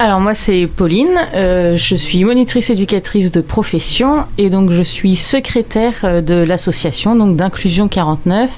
Alors 0.00 0.18
moi 0.18 0.32
c'est 0.32 0.66
Pauline, 0.66 1.20
euh, 1.34 1.76
je 1.76 1.94
suis 1.94 2.24
monitrice 2.24 2.70
éducatrice 2.70 3.30
de 3.30 3.42
profession 3.42 4.24
et 4.38 4.48
donc 4.48 4.70
je 4.70 4.80
suis 4.80 5.14
secrétaire 5.14 5.92
euh, 6.04 6.22
de 6.22 6.36
l'association 6.36 7.14
d'inclusion 7.14 7.86
49. 7.86 8.50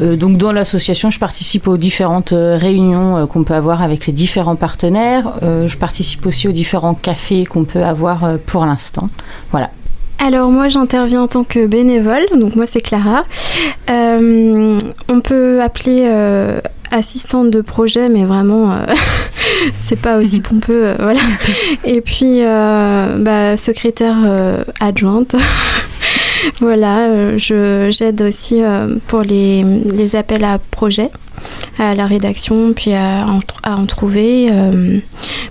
Euh, 0.00 0.16
donc 0.16 0.38
dans 0.38 0.52
l'association, 0.52 1.10
je 1.10 1.18
participe 1.18 1.68
aux 1.68 1.76
différentes 1.76 2.32
réunions 2.32 3.26
qu'on 3.26 3.44
peut 3.44 3.52
avoir 3.52 3.82
avec 3.82 4.06
les 4.06 4.14
différents 4.14 4.56
partenaires. 4.56 5.34
Je 5.42 5.76
participe 5.76 6.24
aussi 6.24 6.48
aux 6.48 6.52
différents 6.52 6.94
cafés 6.94 7.44
qu'on 7.44 7.64
peut 7.64 7.84
avoir 7.84 8.38
pour 8.46 8.64
l'instant. 8.64 9.10
Voilà. 9.50 9.68
Alors 10.20 10.50
moi 10.50 10.68
j'interviens 10.68 11.22
en 11.22 11.28
tant 11.28 11.44
que 11.44 11.66
bénévole, 11.66 12.26
donc 12.34 12.56
moi 12.56 12.66
c'est 12.66 12.80
Clara. 12.80 13.24
Euh, 13.88 14.78
on 15.08 15.20
peut 15.20 15.62
appeler 15.62 16.06
euh, 16.06 16.60
assistante 16.90 17.50
de 17.50 17.60
projet, 17.60 18.08
mais 18.08 18.24
vraiment 18.24 18.72
euh, 18.72 18.78
c'est 19.74 20.00
pas 20.00 20.18
aussi 20.18 20.40
pompeux, 20.40 20.94
voilà. 20.98 21.20
Et 21.84 22.00
puis 22.00 22.40
bah, 22.42 23.56
secrétaire 23.56 24.16
adjointe. 24.80 25.36
voilà, 26.60 27.36
je 27.36 27.88
j'aide 27.90 28.20
aussi 28.22 28.60
pour 29.06 29.22
les, 29.22 29.62
les 29.62 30.16
appels 30.16 30.44
à 30.44 30.58
projet 30.58 31.10
à 31.78 31.94
la 31.94 32.06
rédaction, 32.06 32.72
puis 32.74 32.92
à 32.94 33.24
en, 33.28 33.38
tr- 33.40 33.60
à 33.62 33.74
en 33.76 33.86
trouver. 33.86 34.48
euh, 34.50 34.98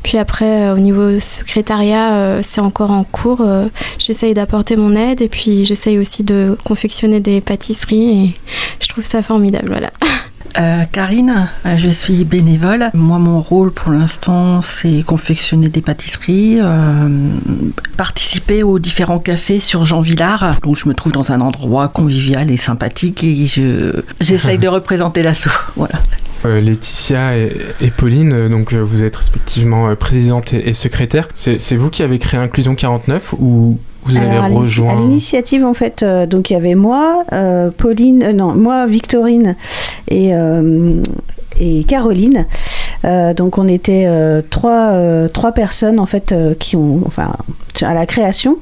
puis 0.04 0.17
après, 0.17 0.67
euh, 0.67 0.76
au 0.76 0.80
niveau 0.80 1.19
secrétariat, 1.19 2.13
euh, 2.13 2.41
c'est 2.43 2.62
encore 2.62 2.91
en 2.91 3.04
cours. 3.04 3.41
euh, 3.41 3.65
j'essaye 4.00 4.34
d'apporter 4.34 4.76
mon 4.76 4.95
aide 4.95 5.21
et 5.21 5.28
puis 5.30 5.65
j'essaye 5.65 5.97
aussi 6.00 6.23
de 6.23 6.58
confectionner 6.63 7.19
des 7.19 7.41
pâtisseries 7.41 8.26
et 8.26 8.34
je 8.80 8.88
trouve 8.88 9.04
ça 9.04 9.21
formidable. 9.23 9.67
Voilà. 9.69 9.89
Euh, 10.58 10.84
Karine, 10.91 11.50
je 11.76 11.89
suis 11.89 12.23
bénévole. 12.23 12.89
Moi, 12.95 13.19
mon 13.19 13.39
rôle 13.41 13.71
pour 13.71 13.91
l'instant, 13.91 14.62
c'est 14.63 15.04
confectionner 15.06 15.67
des 15.69 15.82
pâtisseries, 15.82 16.58
euh, 16.60 17.10
participer 17.95 18.63
aux 18.63 18.80
différents 18.80 19.19
cafés 19.19 19.60
sur 19.60 19.86
Jean 19.86 20.00
Villard. 20.02 20.56
Donc, 20.63 20.76
je 20.76 20.88
me 20.88 20.95
trouve 20.95 21.12
dans 21.12 21.32
un 21.32 21.41
endroit 21.41 21.89
convivial 21.89 22.50
et 22.50 22.58
sympathique 22.58 23.23
et 23.23 23.45
je 23.45 24.02
j'essaye 24.19 24.58
de 24.58 24.67
représenter 24.78 25.21
l'assaut. 25.21 25.52
Voilà. 25.77 25.95
Euh, 26.45 26.61
Laetitia 26.61 27.37
et, 27.37 27.51
et 27.81 27.89
Pauline, 27.89 28.33
euh, 28.33 28.49
donc 28.49 28.73
euh, 28.73 28.79
vous 28.79 29.03
êtes 29.03 29.15
respectivement 29.15 29.89
euh, 29.89 29.95
présidente 29.95 30.53
et, 30.53 30.69
et 30.69 30.73
secrétaire. 30.73 31.29
C'est 31.35 31.75
vous 31.75 31.89
qui 31.89 32.03
avez 32.03 32.19
créé 32.19 32.39
Inclusion 32.39 32.75
49 32.75 33.33
ou 33.39 33.79
vous 34.05 34.15
avez 34.15 34.37
Alors, 34.37 34.59
rejoint 34.59 34.93
À 34.93 34.95
l'initiative, 34.95 35.65
en 35.65 35.73
fait, 35.73 36.03
euh, 36.03 36.25
donc 36.25 36.49
il 36.49 36.53
y 36.53 36.55
avait 36.55 36.75
moi, 36.75 37.23
euh, 37.33 37.71
Pauline, 37.75 38.23
euh, 38.23 38.33
non, 38.33 38.53
moi, 38.53 38.87
Victorine 38.87 39.55
et, 40.09 40.33
euh, 40.33 41.01
et 41.59 41.83
Caroline. 41.83 42.45
Euh, 43.05 43.33
donc 43.33 43.57
on 43.57 43.67
était 43.67 44.05
euh, 44.07 44.41
trois, 44.47 44.91
euh, 44.91 45.27
trois 45.27 45.51
personnes 45.51 45.99
en 45.99 46.05
fait 46.07 46.31
euh, 46.31 46.55
qui 46.55 46.75
ont, 46.75 47.01
enfin, 47.05 47.31
à 47.81 47.93
la 47.93 48.05
création 48.05 48.57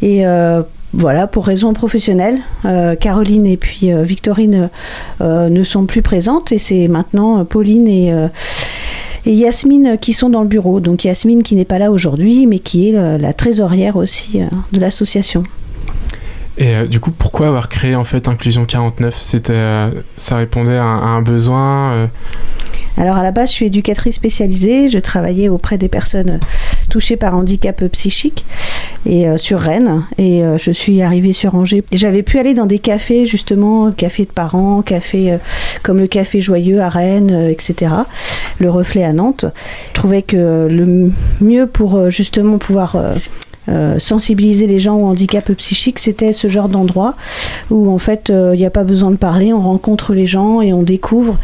et 0.00 0.26
euh, 0.26 0.62
voilà, 0.96 1.26
pour 1.26 1.46
raisons 1.46 1.72
professionnelles, 1.72 2.38
euh, 2.64 2.94
Caroline 2.94 3.46
et 3.46 3.56
puis 3.56 3.92
euh, 3.92 4.02
Victorine 4.02 4.70
euh, 5.20 5.48
ne 5.48 5.62
sont 5.64 5.86
plus 5.86 6.02
présentes 6.02 6.52
et 6.52 6.58
c'est 6.58 6.86
maintenant 6.88 7.40
euh, 7.40 7.44
Pauline 7.44 7.88
et, 7.88 8.12
et 9.26 9.32
Yasmine 9.32 9.98
qui 10.00 10.12
sont 10.12 10.30
dans 10.30 10.42
le 10.42 10.48
bureau. 10.48 10.80
Donc 10.80 11.04
Yasmine 11.04 11.42
qui 11.42 11.54
n'est 11.56 11.64
pas 11.64 11.78
là 11.78 11.90
aujourd'hui, 11.90 12.46
mais 12.46 12.58
qui 12.60 12.90
est 12.90 13.18
la 13.18 13.32
trésorière 13.32 13.96
aussi 13.96 14.40
de 14.72 14.80
l'association. 14.80 15.42
Et 16.56 16.86
du 16.86 17.00
coup, 17.00 17.10
pourquoi 17.10 17.48
avoir 17.48 17.68
créé 17.68 17.96
en 17.96 18.04
fait 18.04 18.28
Inclusion 18.28 18.64
49 18.64 19.16
C'était, 19.18 19.58
ça 20.16 20.36
répondait 20.36 20.76
à, 20.76 20.84
un- 20.84 20.98
à 20.98 21.06
un 21.06 21.22
besoin. 21.22 22.08
Alors 22.96 23.16
à 23.16 23.24
la 23.24 23.32
base, 23.32 23.48
je 23.48 23.54
suis 23.54 23.66
éducatrice 23.66 24.14
spécialisée. 24.14 24.86
Je 24.86 24.98
travaillais 25.00 25.48
auprès 25.48 25.78
des 25.78 25.88
personnes 25.88 26.38
touchées 26.90 27.16
par 27.16 27.34
handicap 27.36 27.84
psychique 27.88 28.44
et 29.06 29.28
euh, 29.28 29.38
sur 29.38 29.60
Rennes. 29.60 30.04
Et 30.18 30.44
euh, 30.44 30.58
je 30.58 30.70
suis 30.70 31.02
arrivée 31.02 31.32
sur 31.32 31.54
Angers. 31.54 31.84
J'avais 31.92 32.22
pu 32.22 32.38
aller 32.38 32.54
dans 32.54 32.66
des 32.66 32.78
cafés 32.78 33.26
justement, 33.26 33.90
café 33.92 34.24
de 34.24 34.30
parents, 34.30 34.82
café 34.82 35.32
euh, 35.32 35.38
comme 35.82 35.98
le 35.98 36.06
café 36.06 36.40
Joyeux 36.40 36.80
à 36.80 36.88
Rennes, 36.88 37.30
euh, 37.30 37.50
etc. 37.50 37.92
Le 38.58 38.70
Reflet 38.70 39.04
à 39.04 39.12
Nantes. 39.12 39.46
Je 39.88 39.94
trouvais 39.94 40.22
que 40.22 40.66
le 40.70 41.10
mieux 41.40 41.66
pour 41.66 41.96
euh, 41.96 42.10
justement 42.10 42.58
pouvoir 42.58 42.96
euh, 42.96 43.14
euh, 43.70 43.98
sensibiliser 43.98 44.66
les 44.66 44.78
gens 44.78 44.96
au 44.96 45.06
handicap 45.06 45.50
psychique, 45.52 45.98
c'était 45.98 46.34
ce 46.34 46.48
genre 46.48 46.68
d'endroit 46.68 47.14
où 47.70 47.90
en 47.90 47.96
fait 47.96 48.28
euh, 48.28 48.50
il 48.52 48.58
n'y 48.58 48.66
a 48.66 48.70
pas 48.70 48.84
besoin 48.84 49.10
de 49.10 49.16
parler, 49.16 49.54
on 49.54 49.60
rencontre 49.60 50.12
les 50.12 50.26
gens 50.26 50.60
et 50.60 50.74
on 50.74 50.82
découvre. 50.82 51.38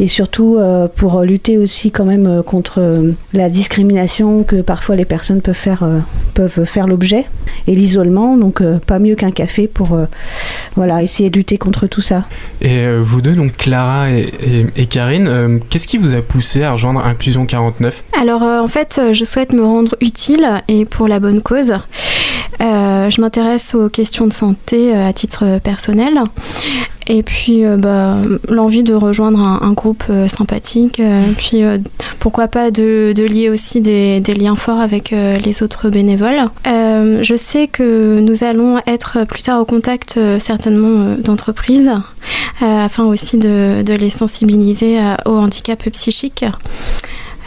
Et 0.00 0.08
surtout 0.08 0.56
euh, 0.58 0.88
pour 0.88 1.22
lutter 1.22 1.56
aussi 1.56 1.90
quand 1.92 2.04
même 2.04 2.26
euh, 2.26 2.42
contre 2.42 2.80
euh, 2.80 3.12
la 3.32 3.48
discrimination 3.48 4.42
que 4.42 4.56
parfois 4.62 4.96
les 4.96 5.04
personnes 5.04 5.40
peuvent 5.40 5.54
faire, 5.54 5.82
euh, 5.84 6.00
peuvent 6.34 6.64
faire 6.64 6.86
l'objet 6.88 7.26
et 7.68 7.74
l'isolement. 7.74 8.36
Donc 8.36 8.60
euh, 8.60 8.78
pas 8.84 8.98
mieux 8.98 9.14
qu'un 9.14 9.30
café 9.30 9.68
pour 9.68 9.92
euh, 9.94 10.06
voilà, 10.74 11.02
essayer 11.02 11.30
de 11.30 11.36
lutter 11.36 11.58
contre 11.58 11.86
tout 11.86 12.00
ça. 12.00 12.24
Et 12.60 12.78
euh, 12.78 13.00
vous 13.04 13.22
deux, 13.22 13.34
donc 13.34 13.56
Clara 13.56 14.10
et, 14.10 14.30
et- 14.44 14.66
et 14.82 14.86
Karine, 14.86 15.28
euh, 15.28 15.58
qu'est-ce 15.70 15.86
qui 15.86 15.98
vous 15.98 16.14
a 16.14 16.22
poussé 16.22 16.62
à 16.64 16.72
rejoindre 16.72 17.04
Inclusion 17.04 17.46
49 17.46 18.02
Alors 18.20 18.42
euh, 18.42 18.60
en 18.60 18.68
fait, 18.68 19.00
je 19.12 19.24
souhaite 19.24 19.52
me 19.52 19.62
rendre 19.64 19.96
utile 20.00 20.48
et 20.68 20.84
pour 20.86 21.06
la 21.06 21.20
bonne 21.20 21.40
cause. 21.40 21.72
Euh, 22.60 23.10
je 23.10 23.20
m'intéresse 23.20 23.74
aux 23.74 23.88
questions 23.88 24.26
de 24.26 24.32
santé 24.32 24.94
euh, 24.94 25.08
à 25.08 25.12
titre 25.12 25.58
personnel. 25.62 26.20
Et 27.06 27.22
puis 27.22 27.64
euh, 27.64 27.76
bah, 27.76 28.16
l'envie 28.48 28.82
de 28.82 28.94
rejoindre 28.94 29.38
un, 29.38 29.72
groupe 29.72 30.04
sympathique. 30.26 31.02
puis 31.36 31.62
pourquoi 32.18 32.48
pas 32.48 32.70
de, 32.70 33.12
lier 33.16 33.50
aussi 33.50 33.80
des, 33.80 34.20
liens 34.20 34.56
forts 34.56 34.80
avec 34.80 35.10
les 35.10 35.62
autres 35.62 35.90
bénévoles. 35.90 36.48
Je 36.64 37.34
sais 37.36 37.66
que 37.66 38.20
nous 38.20 38.44
allons 38.44 38.78
être 38.86 39.26
plus 39.26 39.42
tard 39.42 39.60
au 39.60 39.64
contact 39.64 40.18
certainement 40.38 41.16
d'entreprises 41.18 41.90
afin 42.60 43.04
aussi 43.04 43.36
de, 43.36 43.84
les 43.86 44.10
sensibiliser 44.10 44.98
au 45.26 45.36
handicap 45.36 45.82
psychique. 45.90 46.44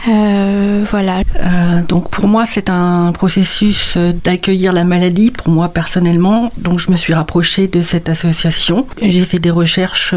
Euh, 0.06 0.84
voilà. 0.90 1.22
Euh, 1.36 1.82
donc 1.82 2.10
pour 2.10 2.28
moi, 2.28 2.46
c'est 2.46 2.70
un 2.70 3.12
processus 3.12 3.94
euh, 3.96 4.12
d'accueillir 4.12 4.72
la 4.72 4.84
maladie, 4.84 5.30
pour 5.30 5.48
moi 5.48 5.68
personnellement. 5.68 6.52
Donc 6.56 6.78
je 6.78 6.90
me 6.90 6.96
suis 6.96 7.14
rapprochée 7.14 7.66
de 7.66 7.82
cette 7.82 8.08
association. 8.08 8.86
J'ai 9.02 9.24
fait 9.24 9.38
des 9.38 9.50
recherches 9.50 10.14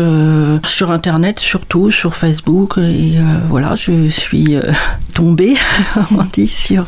sur 0.65 0.91
Internet, 0.91 1.39
surtout 1.39 1.91
sur 1.91 2.15
Facebook. 2.15 2.77
Et 2.77 3.15
voilà, 3.49 3.75
je 3.75 4.09
suis 4.09 4.55
tombée, 5.15 5.55
on 6.11 6.23
dit, 6.31 6.47
sur... 6.47 6.87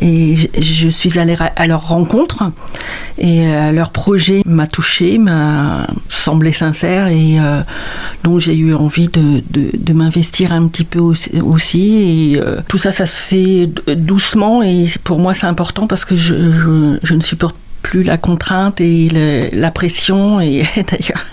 et 0.00 0.34
je, 0.58 0.88
suis 0.88 1.18
allée 1.18 1.36
à 1.56 1.66
leur 1.66 1.86
rencontre. 1.88 2.44
Et 3.18 3.46
euh, 3.46 3.72
leur 3.72 3.90
projet 3.90 4.42
m'a 4.44 4.66
touchée, 4.66 5.18
m'a 5.18 5.86
semblé 6.08 6.52
sincère. 6.52 7.06
Et 7.08 7.38
euh, 7.38 7.60
donc 8.24 8.40
j'ai 8.40 8.56
eu 8.56 8.74
envie 8.74 9.08
de, 9.08 9.42
de- 9.50 9.92
m'investir 9.92 10.52
un 10.52 10.66
petit 10.66 10.84
peu 10.84 10.98
aussi. 10.98 12.32
Et 12.34 12.40
euh, 12.40 12.60
tout 12.68 12.78
ça, 12.78 12.90
ça 12.92 13.06
se 13.06 13.22
fait 13.22 13.68
doucement. 13.96 14.62
Et 14.62 14.86
pour 15.04 15.18
moi, 15.20 15.34
c'est 15.34 15.46
important 15.46 15.86
parce 15.86 16.04
que 16.04 16.16
je, 16.16 16.34
je- 17.02 17.14
ne 17.14 17.20
supporte 17.22 17.54
plus 17.82 18.02
la 18.02 18.18
contrainte 18.18 18.80
et 18.80 19.50
la 19.52 19.70
pression. 19.70 20.40
Et 20.40 20.64
d'ailleurs, 20.76 21.24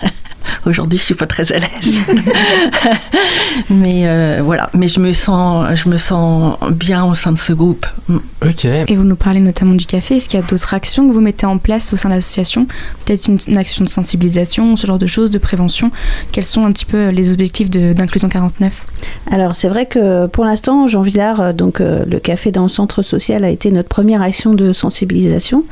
Aujourd'hui, 0.66 0.98
je 0.98 1.04
suis 1.04 1.14
pas 1.14 1.26
très 1.26 1.50
à 1.52 1.58
l'aise. 1.58 2.00
mais 3.70 4.02
euh, 4.04 4.40
voilà, 4.42 4.70
mais 4.74 4.88
je 4.88 5.00
me 5.00 5.12
sens, 5.12 5.74
je 5.74 5.88
me 5.88 5.98
sens 5.98 6.56
bien 6.70 7.04
au 7.04 7.14
sein 7.14 7.32
de 7.32 7.38
ce 7.38 7.52
groupe. 7.52 7.86
Mm. 8.08 8.16
Ok. 8.44 8.64
Et 8.64 8.96
vous 8.96 9.04
nous 9.04 9.16
parlez 9.16 9.40
notamment 9.40 9.74
du 9.74 9.86
café. 9.86 10.16
Est-ce 10.16 10.28
qu'il 10.28 10.38
y 10.38 10.42
a 10.42 10.46
d'autres 10.46 10.74
actions 10.74 11.08
que 11.08 11.12
vous 11.12 11.20
mettez 11.20 11.46
en 11.46 11.58
place 11.58 11.92
au 11.92 11.96
sein 11.96 12.08
de 12.08 12.14
l'association? 12.14 12.66
Peut-être 13.04 13.26
une, 13.28 13.38
une 13.48 13.56
action 13.56 13.84
de 13.84 13.88
sensibilisation, 13.88 14.76
ce 14.76 14.86
genre 14.86 14.98
de 14.98 15.06
choses, 15.06 15.30
de 15.30 15.38
prévention 15.38 15.90
Quels 16.32 16.44
sont 16.44 16.64
un 16.64 16.72
petit 16.72 16.84
peu 16.84 17.08
les 17.08 17.32
objectifs 17.32 17.70
d'Inclusion 17.70 18.28
49 18.28 18.84
Alors 19.30 19.54
c'est 19.54 19.68
vrai 19.68 19.86
que 19.86 20.26
pour 20.26 20.44
l'instant, 20.44 20.86
Jean 20.86 21.02
Villard, 21.02 21.40
euh, 21.40 21.52
donc 21.52 21.80
euh, 21.80 22.04
le 22.06 22.18
café 22.18 22.50
dans 22.50 22.64
le 22.64 22.68
centre 22.68 23.02
social 23.02 23.44
a 23.44 23.50
été 23.50 23.70
notre 23.70 23.88
première 23.88 24.22
action 24.22 24.52
de 24.52 24.72
sensibilisation. 24.72 25.64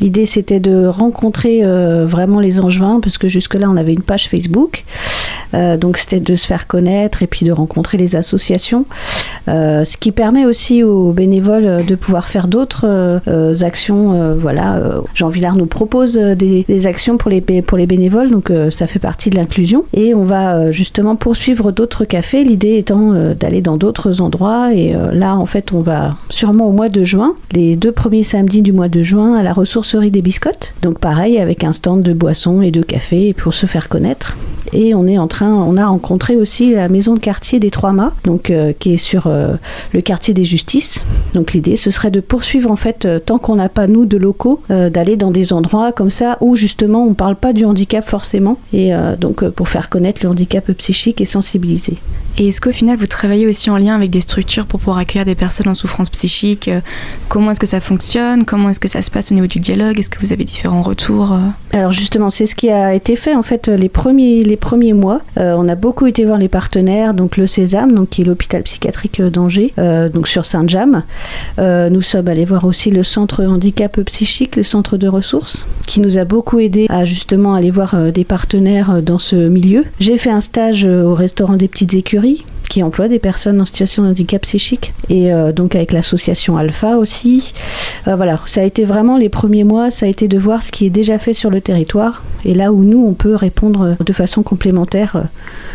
L'idée 0.00 0.26
c'était 0.26 0.60
de 0.60 0.86
rencontrer 0.86 1.64
euh, 1.64 2.06
vraiment 2.06 2.40
les 2.40 2.60
Angevins 2.60 3.00
parce 3.00 3.18
que 3.18 3.28
jusque-là 3.28 3.68
on 3.70 3.76
avait 3.76 3.92
une 3.92 4.02
page 4.02 4.21
Facebook. 4.28 4.84
Euh, 5.54 5.76
donc 5.76 5.98
c'était 5.98 6.20
de 6.20 6.36
se 6.36 6.46
faire 6.46 6.66
connaître 6.66 7.22
et 7.22 7.26
puis 7.26 7.44
de 7.44 7.52
rencontrer 7.52 7.98
les 7.98 8.16
associations. 8.16 8.84
Euh, 9.48 9.84
ce 9.84 9.96
qui 9.96 10.12
permet 10.12 10.46
aussi 10.46 10.82
aux 10.82 11.12
bénévoles 11.12 11.66
euh, 11.66 11.82
de 11.82 11.94
pouvoir 11.94 12.26
faire 12.26 12.48
d'autres 12.48 13.12
actions. 13.62 14.34
voilà, 14.36 14.80
Jean 15.14 15.28
Villard 15.28 15.56
nous 15.56 15.66
propose 15.66 16.16
des, 16.16 16.86
actions 16.86 17.16
pour 17.16 17.30
les, 17.30 17.40
bénévoles, 17.40 18.30
donc 18.30 18.52
ça 18.70 18.86
fait 18.86 18.98
partie 18.98 19.30
de 19.30 19.36
l'inclusion. 19.36 19.84
Et 19.94 20.14
on 20.14 20.24
va 20.24 20.70
justement 20.70 21.16
poursuivre 21.16 21.72
d'autres 21.72 22.04
cafés, 22.04 22.44
l'idée 22.44 22.78
étant 22.78 23.12
d'aller 23.34 23.60
dans 23.60 23.76
d'autres 23.76 24.20
endroits. 24.20 24.74
Et 24.74 24.94
là, 25.12 25.36
en 25.36 25.46
fait, 25.46 25.72
on 25.72 25.80
va 25.80 26.14
sûrement 26.28 26.68
au 26.68 26.72
mois 26.72 26.88
de 26.88 27.04
juin, 27.04 27.34
les 27.52 27.76
deux 27.76 27.92
premiers 27.92 28.22
samedis 28.22 28.62
du 28.62 28.72
mois 28.72 28.88
de 28.88 29.02
juin, 29.02 29.34
à 29.34 29.42
la 29.42 29.52
ressourcerie 29.52 30.10
des 30.10 30.22
biscottes. 30.22 30.74
Donc 30.82 30.98
pareil, 30.98 31.38
avec 31.38 31.64
un 31.64 31.72
stand 31.72 32.02
de 32.02 32.12
boissons 32.12 32.62
et 32.62 32.70
de 32.70 32.82
café 32.82 33.32
pour 33.32 33.54
se 33.54 33.66
faire 33.66 33.88
connaître 33.88 34.01
connaître. 34.02 34.36
Et 34.72 34.94
on 34.94 35.06
est 35.06 35.18
en 35.18 35.28
train, 35.28 35.52
on 35.52 35.76
a 35.76 35.86
rencontré 35.86 36.36
aussi 36.36 36.74
la 36.74 36.88
maison 36.88 37.14
de 37.14 37.20
quartier 37.20 37.60
des 37.60 37.70
Trois 37.70 37.92
Mâts, 37.92 38.14
donc 38.24 38.50
euh, 38.50 38.72
qui 38.78 38.94
est 38.94 38.98
sur 38.98 39.26
euh, 39.26 39.54
le 39.92 40.00
quartier 40.00 40.32
des 40.32 40.44
Justices. 40.44 41.04
Donc 41.34 41.52
l'idée, 41.52 41.76
ce 41.76 41.90
serait 41.90 42.10
de 42.10 42.20
poursuivre 42.20 42.70
en 42.70 42.76
fait, 42.76 43.04
euh, 43.04 43.18
tant 43.18 43.38
qu'on 43.38 43.56
n'a 43.56 43.68
pas 43.68 43.86
nous 43.86 44.06
de 44.06 44.16
locaux, 44.16 44.62
d'aller 44.68 45.16
dans 45.16 45.30
des 45.30 45.52
endroits 45.52 45.92
comme 45.92 46.10
ça 46.10 46.38
où 46.40 46.56
justement 46.56 47.04
on 47.04 47.14
parle 47.14 47.36
pas 47.36 47.52
du 47.52 47.64
handicap 47.64 48.06
forcément, 48.08 48.58
et 48.72 48.92
donc 49.18 49.46
pour 49.50 49.68
faire 49.68 49.90
connaître 49.90 50.22
le 50.22 50.30
handicap 50.30 50.70
psychique 50.72 51.20
et 51.20 51.24
sensibiliser. 51.24 51.98
Et 52.38 52.48
est-ce 52.48 52.60
qu'au 52.60 52.72
final, 52.72 52.96
vous 52.96 53.06
travaillez 53.06 53.46
aussi 53.46 53.68
en 53.70 53.76
lien 53.76 53.94
avec 53.94 54.10
des 54.10 54.20
structures 54.20 54.66
pour 54.66 54.80
pouvoir 54.80 54.98
accueillir 54.98 55.26
des 55.26 55.34
personnes 55.34 55.68
en 55.68 55.74
souffrance 55.74 56.08
psychique 56.10 56.70
Comment 57.28 57.50
est-ce 57.50 57.60
que 57.60 57.66
ça 57.66 57.80
fonctionne? 57.80 58.44
Comment 58.44 58.70
est-ce 58.70 58.80
que 58.80 58.88
ça 58.88 59.02
se 59.02 59.10
passe 59.10 59.32
au 59.32 59.34
niveau 59.34 59.46
du 59.46 59.60
dialogue? 59.60 59.98
Est-ce 59.98 60.10
que 60.10 60.18
vous 60.20 60.32
avez 60.32 60.44
différents 60.44 60.82
retours 60.82 61.36
Alors 61.72 61.92
justement, 61.92 62.30
c'est 62.30 62.46
ce 62.46 62.54
qui 62.54 62.70
a 62.70 62.94
été 62.94 63.16
fait 63.16 63.34
en 63.34 63.42
fait 63.42 63.68
les 63.68 63.88
premiers, 63.88 64.42
les 64.42 64.56
premiers 64.62 64.94
mois. 64.94 65.20
Euh, 65.38 65.54
on 65.58 65.68
a 65.68 65.74
beaucoup 65.74 66.06
été 66.06 66.24
voir 66.24 66.38
les 66.38 66.48
partenaires, 66.48 67.12
donc 67.12 67.36
le 67.36 67.46
Sésame, 67.46 67.92
donc 67.92 68.08
qui 68.10 68.22
est 68.22 68.24
l'hôpital 68.24 68.62
psychiatrique 68.62 69.20
d'Angers, 69.20 69.74
euh, 69.78 70.08
donc 70.08 70.28
sur 70.28 70.46
Saint-James. 70.46 71.02
Euh, 71.58 71.90
nous 71.90 72.00
sommes 72.00 72.28
allés 72.28 72.46
voir 72.46 72.64
aussi 72.64 72.90
le 72.90 73.02
centre 73.02 73.44
handicap 73.44 74.00
psychique, 74.02 74.56
le 74.56 74.62
centre 74.62 74.96
de 74.96 75.08
ressources, 75.08 75.66
qui 75.86 76.00
nous 76.00 76.16
a 76.16 76.24
beaucoup 76.24 76.60
aidé 76.60 76.86
à 76.88 77.04
justement 77.04 77.54
aller 77.54 77.72
voir 77.72 77.94
euh, 77.94 78.10
des 78.12 78.24
partenaires 78.24 78.90
euh, 78.90 79.00
dans 79.00 79.18
ce 79.18 79.36
milieu. 79.36 79.84
J'ai 79.98 80.16
fait 80.16 80.30
un 80.30 80.40
stage 80.40 80.86
euh, 80.86 81.02
au 81.02 81.14
restaurant 81.14 81.56
des 81.56 81.68
petites 81.68 81.94
écuries 81.94 82.44
qui 82.72 82.82
emploie 82.82 83.06
des 83.06 83.18
personnes 83.18 83.60
en 83.60 83.66
situation 83.66 84.02
de 84.02 84.08
handicap 84.08 84.40
psychique 84.40 84.94
et 85.10 85.30
euh, 85.30 85.52
donc 85.52 85.74
avec 85.74 85.92
l'association 85.92 86.56
Alpha 86.56 86.96
aussi. 86.96 87.52
Euh, 88.08 88.16
voilà, 88.16 88.40
ça 88.46 88.62
a 88.62 88.64
été 88.64 88.84
vraiment 88.84 89.18
les 89.18 89.28
premiers 89.28 89.64
mois, 89.64 89.90
ça 89.90 90.06
a 90.06 90.08
été 90.08 90.26
de 90.26 90.38
voir 90.38 90.62
ce 90.62 90.72
qui 90.72 90.86
est 90.86 90.90
déjà 90.90 91.18
fait 91.18 91.34
sur 91.34 91.50
le 91.50 91.60
territoire 91.60 92.22
et 92.46 92.54
là 92.54 92.72
où 92.72 92.82
nous 92.82 93.04
on 93.06 93.12
peut 93.12 93.34
répondre 93.34 93.94
de 94.02 94.12
façon 94.14 94.42
complémentaire 94.42 95.16
euh, 95.16 95.20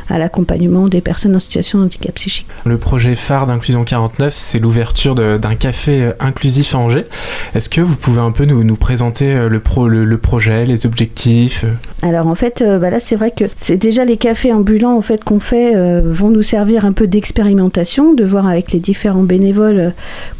à 0.10 0.18
l'accompagnement 0.18 0.88
des 0.88 1.02
personnes 1.02 1.36
en 1.36 1.40
situation 1.40 1.78
de 1.78 1.84
handicap 1.84 2.16
psychique. 2.16 2.48
Le 2.66 2.80
projet 2.80 3.14
phare 3.14 3.46
d'Inclusion 3.46 3.84
49, 3.84 4.34
c'est 4.36 4.58
l'ouverture 4.58 5.14
d'un 5.14 5.56
café 5.56 6.12
inclusif 6.20 6.74
à 6.74 6.80
Angers. 6.80 7.06
Est-ce 7.54 7.70
que 7.70 7.82
vous 7.82 7.96
pouvez 7.96 8.22
un 8.22 8.32
peu 8.32 8.46
nous, 8.46 8.64
nous 8.64 8.76
présenter 8.76 9.48
le, 9.48 9.60
pro- 9.60 9.88
le, 9.88 10.04
le 10.04 10.18
projet, 10.18 10.66
les 10.66 10.86
objectifs 10.88 11.64
Alors 12.02 12.26
en 12.28 12.36
fait, 12.36 12.64
bah 12.82 12.90
là 12.90 13.00
c'est 13.00 13.16
vrai 13.18 13.32
que 13.32 13.46
c'est 13.58 13.78
déjà 13.78 14.04
les 14.06 14.18
cafés 14.18 14.52
ambulants 14.54 14.96
en 14.98 15.02
fait 15.02 15.24
qu'on 15.24 15.40
fait 15.42 15.76
euh, 15.76 16.02
vont 16.06 16.30
nous 16.30 16.42
servir 16.42 16.86
un 16.88 16.94
peu 16.94 17.06
d'expérimentation, 17.08 18.14
de 18.14 18.24
voir 18.24 18.48
avec 18.48 18.72
les 18.72 18.80
différents 18.80 19.24
bénévoles 19.24 19.80
euh, 19.80 19.90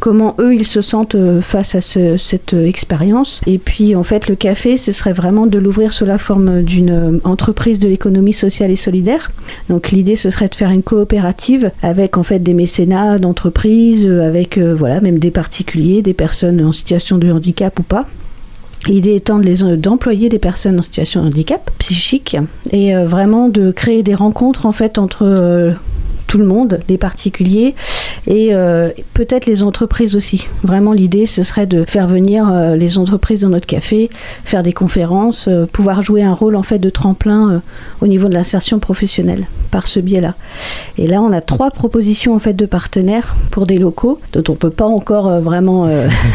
comment 0.00 0.34
eux 0.40 0.54
ils 0.54 0.64
se 0.66 0.80
sentent 0.82 1.14
euh, 1.14 1.40
face 1.40 1.74
à 1.74 1.80
ce- 1.80 2.16
cette 2.16 2.54
euh, 2.54 2.66
expérience. 2.66 3.40
Et 3.46 3.58
puis 3.58 3.94
en 3.94 4.02
fait 4.04 4.28
le 4.28 4.34
café, 4.34 4.76
ce 4.76 4.90
serait 4.92 5.12
vraiment 5.12 5.46
de 5.46 5.58
l'ouvrir 5.58 5.92
sous 5.92 6.04
la 6.06 6.18
forme 6.18 6.62
d'une 6.62 7.20
entreprise 7.24 7.78
de 7.78 7.88
l'économie 7.88 8.32
sociale 8.32 8.70
et 8.70 8.76
solidaire. 8.76 9.30
Donc 9.68 9.90
l'idée 9.90 10.16
ce 10.16 10.30
serait 10.30 10.48
de 10.48 10.54
faire 10.54 10.70
une 10.70 10.82
coopérative 10.82 11.70
avec 11.82 12.16
en 12.16 12.22
fait 12.22 12.40
des 12.40 12.54
mécénats 12.54 13.18
d'entreprises, 13.18 14.06
avec 14.08 14.58
voilà 14.58 15.00
même 15.00 15.18
des 15.18 15.30
particuliers, 15.30 16.02
des 16.02 16.14
personnes 16.14 16.64
en 16.64 16.72
situation 16.72 17.18
de 17.18 17.30
handicap 17.30 17.78
ou 17.78 17.82
pas. 17.82 18.06
L'idée 18.86 19.14
étant 19.16 19.38
d'employer 19.40 20.28
des 20.28 20.38
personnes 20.38 20.78
en 20.78 20.82
situation 20.82 21.22
de 21.22 21.26
handicap 21.28 21.70
psychique 21.78 22.36
et 22.70 22.94
vraiment 22.94 23.48
de 23.48 23.70
créer 23.72 24.02
des 24.02 24.14
rencontres 24.14 24.66
en 24.66 24.72
fait 24.72 24.98
entre 24.98 25.74
tout 26.28 26.38
le 26.38 26.46
monde, 26.46 26.78
les 26.88 26.98
particuliers 26.98 27.74
et 28.28 28.50
euh, 28.52 28.90
peut-être 29.14 29.46
les 29.46 29.62
entreprises 29.62 30.14
aussi. 30.14 30.46
Vraiment 30.62 30.92
l'idée 30.92 31.26
ce 31.26 31.42
serait 31.42 31.66
de 31.66 31.84
faire 31.84 32.06
venir 32.06 32.48
euh, 32.50 32.76
les 32.76 32.98
entreprises 32.98 33.40
dans 33.40 33.48
notre 33.48 33.66
café, 33.66 34.10
faire 34.44 34.62
des 34.62 34.74
conférences, 34.74 35.48
euh, 35.48 35.64
pouvoir 35.66 36.02
jouer 36.02 36.22
un 36.22 36.34
rôle 36.34 36.54
en 36.54 36.62
fait 36.62 36.78
de 36.78 36.90
tremplin 36.90 37.62
au 38.02 38.06
niveau 38.06 38.28
de 38.28 38.34
l'insertion 38.34 38.78
professionnelle 38.78 39.46
par 39.70 39.86
ce 39.86 40.00
biais-là. 40.00 40.34
Et 40.98 41.06
là 41.06 41.22
on 41.22 41.32
a 41.32 41.40
trois 41.40 41.70
propositions 41.70 42.34
en 42.34 42.38
fait 42.38 42.52
de 42.52 42.66
partenaires 42.66 43.34
pour 43.50 43.66
des 43.66 43.78
locaux 43.78 44.20
dont 44.34 44.44
on 44.52 44.56
peut 44.56 44.70
pas 44.70 44.86
encore 44.86 45.40
vraiment 45.40 45.88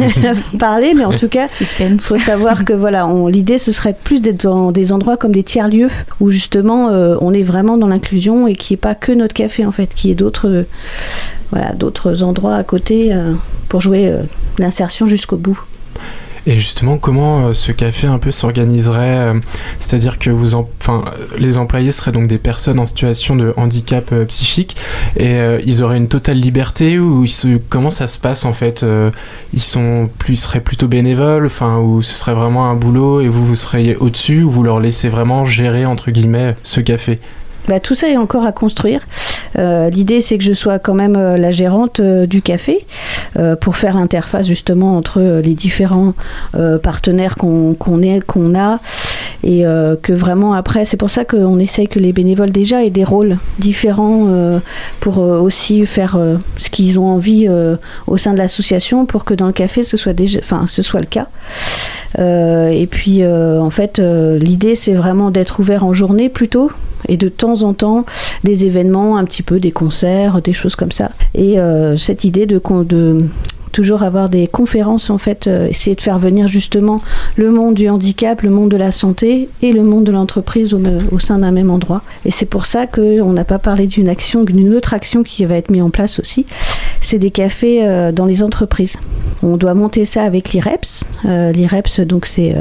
parler 0.60 0.93
mais 0.95 1.06
en 1.06 1.15
tout 1.15 1.29
cas 1.29 1.47
Suspense. 1.49 2.01
faut 2.01 2.17
savoir 2.17 2.65
que 2.65 2.73
voilà, 2.73 3.08
l'idée 3.29 3.60
ce 3.60 3.71
serait 3.71 3.95
plus 4.03 4.21
d'être 4.21 4.43
dans 4.43 4.71
des 4.71 4.91
endroits 4.91 5.17
comme 5.17 5.32
des 5.32 5.43
tiers 5.43 5.69
lieux 5.69 5.89
où 6.19 6.32
justement 6.32 6.88
on 6.88 7.34
est 7.34 7.43
vraiment 7.43 7.77
dans 7.77 7.88
l'inclusion 7.88 8.47
et 8.47 8.56
qui 8.56 8.73
est 8.73 8.77
pas 8.77 8.95
que 8.95 9.12
notre 9.12 9.34
café 9.34 9.65
en 9.65 9.71
fait, 9.71 9.83
qui 9.93 10.12
est 10.12 10.15
d'autres 10.15 10.48
euh, 10.48 10.63
voilà 11.52 11.74
d'autres 11.74 12.24
endroits 12.24 12.56
à 12.56 12.63
côté 12.63 13.13
euh, 13.13 13.34
pour 13.69 13.82
jouer 13.82 14.08
euh, 14.08 14.22
l'insertion 14.60 15.06
jusqu'au 15.08 15.38
bout. 15.38 15.60
Et 16.46 16.56
justement, 16.60 16.98
comment 16.98 17.54
ce 17.54 17.72
café 17.72 18.06
un 18.06 18.17
peu 18.19 18.30
s'organiserait 18.30 19.32
C'est-à-dire 19.80 20.19
que 20.19 20.30
vous, 20.30 20.56
en- 20.56 20.67
enfin, 20.82 21.06
les 21.39 21.58
employés 21.58 21.93
seraient 21.93 22.12
donc 22.12 22.28
des 22.28 22.38
personnes 22.38 22.80
en 22.80 22.86
situation 22.86 23.38
de 23.38 23.54
handicap 23.56 24.13
psychique 24.28 24.76
et 25.15 25.39
ils 25.65 25.82
auraient 25.84 25.96
une 25.96 26.10
totale 26.10 26.38
liberté 26.39 27.00
ou 27.00 27.24
ils 27.24 27.30
se- 27.30 27.60
comment 27.69 27.89
ça 27.91 28.08
se 28.08 28.19
passe 28.19 28.43
en 28.43 28.52
fait 28.52 28.86
Ils 29.54 29.62
sont 29.62 30.10
plus 30.17 30.36
seraient 30.36 30.60
plutôt 30.60 30.89
bénévoles, 30.89 31.46
enfin 31.46 31.78
ou 31.80 32.02
ce 32.02 32.13
serait 32.13 32.34
vraiment 32.34 32.69
un 32.69 32.76
boulot 32.76 33.22
et 33.22 33.30
vous 33.30 33.46
vous 33.46 33.56
seriez 33.56 33.96
au-dessus 33.96 34.43
ou 34.43 34.50
vous 34.52 34.63
leur 34.63 34.82
laissez 34.82 35.08
vraiment 35.08 35.46
gérer 35.46 35.86
entre 35.86 36.12
guillemets 36.12 36.56
ce 36.63 36.82
café? 36.82 37.19
Bah, 37.67 37.80
tout 37.80 37.95
ça 37.95 38.10
est 38.10 38.17
encore 38.17 38.45
à 38.45 38.52
construire. 38.52 39.02
Euh, 39.58 39.89
L'idée, 39.89 40.21
c'est 40.21 40.38
que 40.38 40.43
je 40.43 40.54
sois 40.54 40.80
quand 40.80 40.93
même 40.93 41.15
euh, 41.15 41.38
la 41.38 41.52
gérante 41.52 41.99
euh, 41.99 42.26
du 42.26 42.41
café 42.41 42.86
pour 43.62 43.78
faire 43.78 43.97
l'interface 43.97 44.45
justement 44.45 44.95
entre 44.95 45.19
les 45.43 45.56
différents 45.56 46.13
partenaires 46.84 47.36
qu'on 47.36 47.73
qu'on 47.73 48.56
a. 48.56 48.80
Et 49.43 49.63
que 50.04 50.13
vraiment 50.13 50.54
après, 50.54 50.86
c'est 50.86 50.97
pour 50.97 51.10
ça 51.10 51.26
qu'on 51.26 51.58
essaye 51.58 51.88
que 51.88 51.97
les 51.97 52.13
bénévoles 52.13 52.52
déjà 52.52 52.84
aient 52.84 52.91
des 52.91 53.04
rôles 53.04 53.38
différents 53.58 54.28
pour 54.99 55.17
aussi 55.17 55.84
faire 55.88 56.15
ce 56.58 56.69
qu'ils 56.69 56.99
ont 56.99 57.08
envie 57.08 57.49
au 58.06 58.17
sein 58.17 58.34
de 58.34 58.38
l'association 58.38 59.08
pour 59.08 59.26
que 59.26 59.34
dans 59.34 59.47
le 59.47 59.54
café 59.54 59.84
ce 59.84 59.97
soit 59.97 60.13
déjà, 60.13 60.41
ce 60.67 60.82
soit 60.84 61.02
le 61.02 61.08
cas. 61.08 61.28
Et 62.19 62.88
puis 62.88 63.26
en 63.26 63.71
fait, 63.71 63.99
l'idée 63.99 64.76
c'est 64.76 64.93
vraiment 64.93 65.32
d'être 65.32 65.60
ouvert 65.60 65.84
en 65.84 65.91
journée 65.91 66.30
plutôt 66.30 66.71
et 67.07 67.17
de 67.17 67.29
temps 67.29 67.63
en 67.63 67.73
temps 67.73 68.05
des 68.43 68.65
événements, 68.65 69.17
un 69.17 69.25
petit 69.25 69.43
peu 69.43 69.59
des 69.59 69.71
concerts, 69.71 70.41
des 70.41 70.53
choses 70.53 70.75
comme 70.75 70.91
ça. 70.91 71.11
Et 71.35 71.59
euh, 71.59 71.95
cette 71.95 72.23
idée 72.23 72.45
de, 72.45 72.59
toujours 73.71 74.03
avoir 74.03 74.29
des 74.29 74.47
conférences 74.47 75.09
en 75.09 75.17
fait, 75.17 75.47
euh, 75.47 75.67
essayer 75.67 75.95
de 75.95 76.01
faire 76.01 76.19
venir 76.19 76.47
justement 76.47 77.01
le 77.35 77.51
monde 77.51 77.73
du 77.73 77.89
handicap, 77.89 78.41
le 78.41 78.51
monde 78.51 78.69
de 78.69 78.77
la 78.77 78.91
santé 78.91 79.49
et 79.61 79.73
le 79.73 79.83
monde 79.83 80.03
de 80.03 80.11
l'entreprise 80.11 80.73
au, 80.73 80.81
au 81.11 81.19
sein 81.19 81.39
d'un 81.39 81.51
même 81.51 81.71
endroit. 81.71 82.03
Et 82.25 82.31
c'est 82.31 82.45
pour 82.45 82.65
ça 82.65 82.87
qu'on 82.87 83.33
n'a 83.33 83.45
pas 83.45 83.59
parlé 83.59 83.87
d'une 83.87 84.07
action, 84.07 84.43
d'une 84.43 84.73
autre 84.73 84.93
action 84.93 85.23
qui 85.23 85.43
va 85.45 85.55
être 85.55 85.71
mise 85.71 85.81
en 85.81 85.89
place 85.89 86.19
aussi. 86.19 86.45
C'est 87.03 87.19
des 87.19 87.31
cafés 87.31 87.85
euh, 87.85 88.13
dans 88.13 88.25
les 88.25 88.43
entreprises. 88.43 88.95
On 89.43 89.57
doit 89.57 89.73
monter 89.73 90.05
ça 90.05 90.23
avec 90.23 90.53
l'IREPS. 90.53 91.03
Euh, 91.25 91.51
L'IREPS, 91.51 91.99
donc 91.99 92.25
c'est 92.25 92.55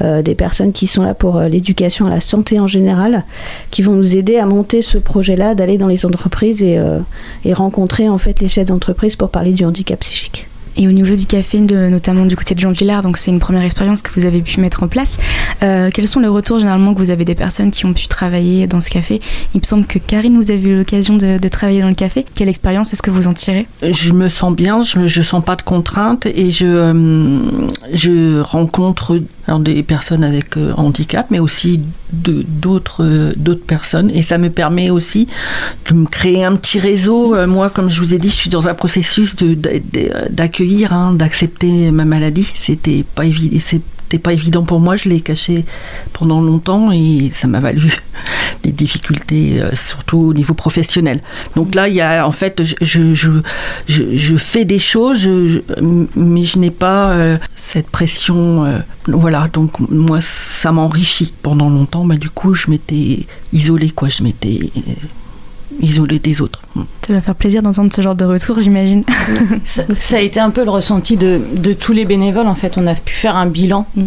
euh, 0.00 0.22
des 0.22 0.34
personnes 0.34 0.72
qui 0.72 0.86
sont 0.86 1.02
là 1.02 1.12
pour 1.12 1.38
l'éducation 1.38 2.06
à 2.06 2.10
la 2.10 2.20
santé 2.20 2.58
en 2.58 2.66
général, 2.66 3.24
qui 3.70 3.82
vont 3.82 3.92
nous 3.92 4.16
aider 4.16 4.38
à 4.38 4.46
monter 4.46 4.80
ce 4.80 4.96
projet-là, 4.96 5.54
d'aller 5.54 5.76
dans 5.76 5.86
les 5.86 6.06
entreprises 6.06 6.62
et, 6.62 6.80
et 7.44 7.52
rencontrer 7.52 8.08
en 8.08 8.16
fait 8.16 8.40
les 8.40 8.48
chefs 8.48 8.66
d'entreprise 8.66 9.16
pour 9.16 9.28
parler 9.28 9.52
du 9.52 9.66
handicap 9.66 10.00
psychique. 10.00 10.48
Et 10.76 10.88
au 10.88 10.92
niveau 10.92 11.14
du 11.14 11.26
café, 11.26 11.60
notamment 11.60 12.26
du 12.26 12.36
côté 12.36 12.54
de 12.54 12.60
Jean 12.60 12.72
Villard, 12.72 13.02
donc 13.02 13.16
c'est 13.16 13.30
une 13.30 13.38
première 13.38 13.62
expérience 13.62 14.02
que 14.02 14.10
vous 14.18 14.26
avez 14.26 14.42
pu 14.42 14.60
mettre 14.60 14.82
en 14.82 14.88
place. 14.88 15.18
Euh, 15.62 15.90
quels 15.92 16.08
sont 16.08 16.20
les 16.20 16.28
retours 16.28 16.58
généralement 16.58 16.94
que 16.94 16.98
vous 16.98 17.10
avez 17.10 17.24
des 17.24 17.34
personnes 17.34 17.70
qui 17.70 17.86
ont 17.86 17.92
pu 17.92 18.08
travailler 18.08 18.66
dans 18.66 18.80
ce 18.80 18.90
café? 18.90 19.20
Il 19.54 19.60
me 19.60 19.64
semble 19.64 19.86
que 19.86 19.98
Karine, 19.98 20.36
vous 20.36 20.50
avez 20.50 20.70
eu 20.70 20.76
l'occasion 20.76 21.16
de, 21.16 21.38
travailler 21.48 21.80
dans 21.80 21.88
le 21.88 21.94
café. 21.94 22.26
Quelle 22.34 22.48
expérience 22.48 22.92
est-ce 22.92 23.02
que 23.02 23.10
vous 23.10 23.28
en 23.28 23.34
tirez? 23.34 23.66
Je 23.82 24.12
me 24.12 24.28
sens 24.28 24.54
bien, 24.54 24.80
je 24.82 24.98
ne 24.98 25.24
sens 25.24 25.44
pas 25.44 25.56
de 25.56 25.62
contraintes 25.62 26.26
et 26.26 26.50
je, 26.50 26.66
euh, 26.66 28.42
rencontre 28.42 29.20
des 29.60 29.82
personnes 29.82 30.24
avec 30.24 30.56
euh, 30.56 30.72
handicap, 30.76 31.26
mais 31.30 31.38
aussi 31.38 31.80
d'autres 32.12 33.04
euh, 33.04 33.32
d'autres 33.36 33.64
personnes. 33.64 34.10
Et 34.10 34.22
ça 34.22 34.38
me 34.38 34.48
permet 34.50 34.90
aussi 34.90 35.28
de 35.88 35.94
me 35.94 36.06
créer 36.06 36.44
un 36.44 36.56
petit 36.56 36.78
réseau. 36.78 37.34
Euh, 37.34 37.46
moi, 37.46 37.70
comme 37.70 37.90
je 37.90 38.00
vous 38.00 38.14
ai 38.14 38.18
dit, 38.18 38.28
je 38.28 38.34
suis 38.34 38.50
dans 38.50 38.68
un 38.68 38.74
processus 38.74 39.36
hein, 40.92 41.12
d'accepter 41.12 41.90
ma 41.90 42.04
maladie. 42.04 42.50
C'était 42.54 43.04
pas 43.14 43.24
évident 43.24 43.58
pas 44.18 44.32
évident 44.32 44.62
pour 44.62 44.80
moi, 44.80 44.96
je 44.96 45.08
l'ai 45.08 45.20
caché 45.20 45.64
pendant 46.12 46.40
longtemps 46.40 46.92
et 46.92 47.28
ça 47.30 47.48
m'a 47.48 47.60
valu 47.60 47.92
des 48.62 48.72
difficultés, 48.72 49.60
euh, 49.60 49.70
surtout 49.74 50.18
au 50.18 50.34
niveau 50.34 50.54
professionnel. 50.54 51.20
Donc 51.56 51.74
là, 51.74 51.88
il 51.88 51.94
y 51.94 52.00
a 52.00 52.26
en 52.26 52.30
fait, 52.30 52.62
je, 52.64 53.14
je, 53.14 53.30
je, 53.88 54.36
fais 54.36 54.64
des 54.64 54.78
choses, 54.78 55.28
mais 56.16 56.44
je 56.44 56.58
n'ai 56.58 56.70
pas 56.70 57.10
euh, 57.10 57.38
cette 57.54 57.88
pression. 57.88 58.64
Euh, 58.64 58.78
voilà, 59.06 59.48
donc 59.52 59.78
moi, 59.90 60.20
ça 60.20 60.72
m'enrichit 60.72 61.32
pendant 61.42 61.68
longtemps, 61.68 62.04
mais 62.04 62.16
du 62.16 62.30
coup, 62.30 62.54
je 62.54 62.70
m'étais 62.70 63.26
isolée, 63.52 63.90
quoi, 63.90 64.08
je 64.08 64.22
m'étais 64.22 64.70
isolé 65.80 66.18
des 66.18 66.40
autres. 66.40 66.62
Ça 67.06 67.12
va 67.12 67.20
faire 67.20 67.34
plaisir 67.34 67.62
d'entendre 67.62 67.92
ce 67.92 68.00
genre 68.00 68.14
de 68.14 68.24
retour, 68.24 68.60
j'imagine. 68.60 69.04
ça, 69.64 70.16
a 70.16 70.20
été 70.20 70.40
un 70.40 70.50
peu 70.50 70.64
le 70.64 70.70
ressenti 70.70 71.16
de, 71.16 71.40
de, 71.56 71.72
tous 71.72 71.92
les 71.92 72.04
bénévoles. 72.04 72.46
En 72.46 72.54
fait, 72.54 72.78
on 72.78 72.86
a 72.86 72.94
pu 72.94 73.14
faire 73.14 73.36
un 73.36 73.46
bilan. 73.46 73.86
Mm. 73.96 74.02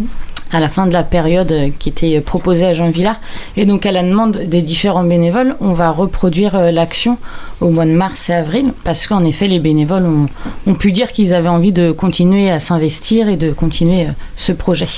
à 0.50 0.60
la 0.60 0.68
fin 0.70 0.86
de 0.86 0.92
la 0.92 1.02
période 1.02 1.54
qui 1.78 1.90
était 1.90 2.20
proposée 2.20 2.64
à 2.64 2.72
Jean 2.72 2.90
Villard. 2.90 3.20
Et 3.56 3.66
donc, 3.66 3.84
à 3.84 3.92
la 3.92 4.02
demande 4.02 4.38
des 4.38 4.62
différents 4.62 5.04
bénévoles, 5.04 5.56
on 5.60 5.74
va 5.74 5.90
reproduire 5.90 6.54
euh, 6.54 6.70
l'action 6.70 7.18
au 7.60 7.68
mois 7.68 7.84
de 7.84 7.90
mars 7.90 8.30
et 8.30 8.32
avril, 8.32 8.72
parce 8.82 9.06
qu'en 9.06 9.24
effet, 9.24 9.46
les 9.46 9.60
bénévoles 9.60 10.06
ont, 10.06 10.26
ont 10.66 10.74
pu 10.74 10.92
dire 10.92 11.12
qu'ils 11.12 11.34
avaient 11.34 11.48
envie 11.48 11.72
de 11.72 11.92
continuer 11.92 12.50
à 12.50 12.60
s'investir 12.60 13.28
et 13.28 13.36
de 13.36 13.52
continuer 13.52 14.06
euh, 14.06 14.12
ce 14.36 14.52
projet. 14.52 14.88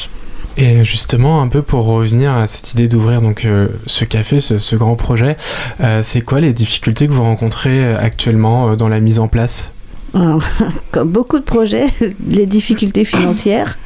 Et 0.61 0.85
justement, 0.85 1.41
un 1.41 1.49
peu 1.49 1.63
pour 1.63 1.87
revenir 1.87 2.35
à 2.35 2.47
cette 2.47 2.73
idée 2.73 2.87
d'ouvrir 2.87 3.23
donc 3.23 3.47
euh, 3.47 3.69
ce 3.87 4.05
café, 4.05 4.41
ce, 4.41 4.77
grand 4.77 4.95
projet, 4.95 5.35
euh, 5.81 6.03
c'est 6.03 6.21
quoi 6.21 6.39
les 6.39 6.53
difficultés 6.53 7.07
que 7.07 7.13
vous 7.13 7.23
rencontrez 7.23 7.83
euh, 7.83 7.99
actuellement 7.99 8.77
dans 8.77 8.91
la 8.91 9.01
mise 9.01 9.21
en 9.21 9.27
place? 9.27 9.73
Comme 10.93 11.11
beaucoup 11.11 11.39
de 11.39 11.45
projets, 11.45 11.87
les 12.29 12.47
difficultés 12.47 13.05
financières. 13.05 13.77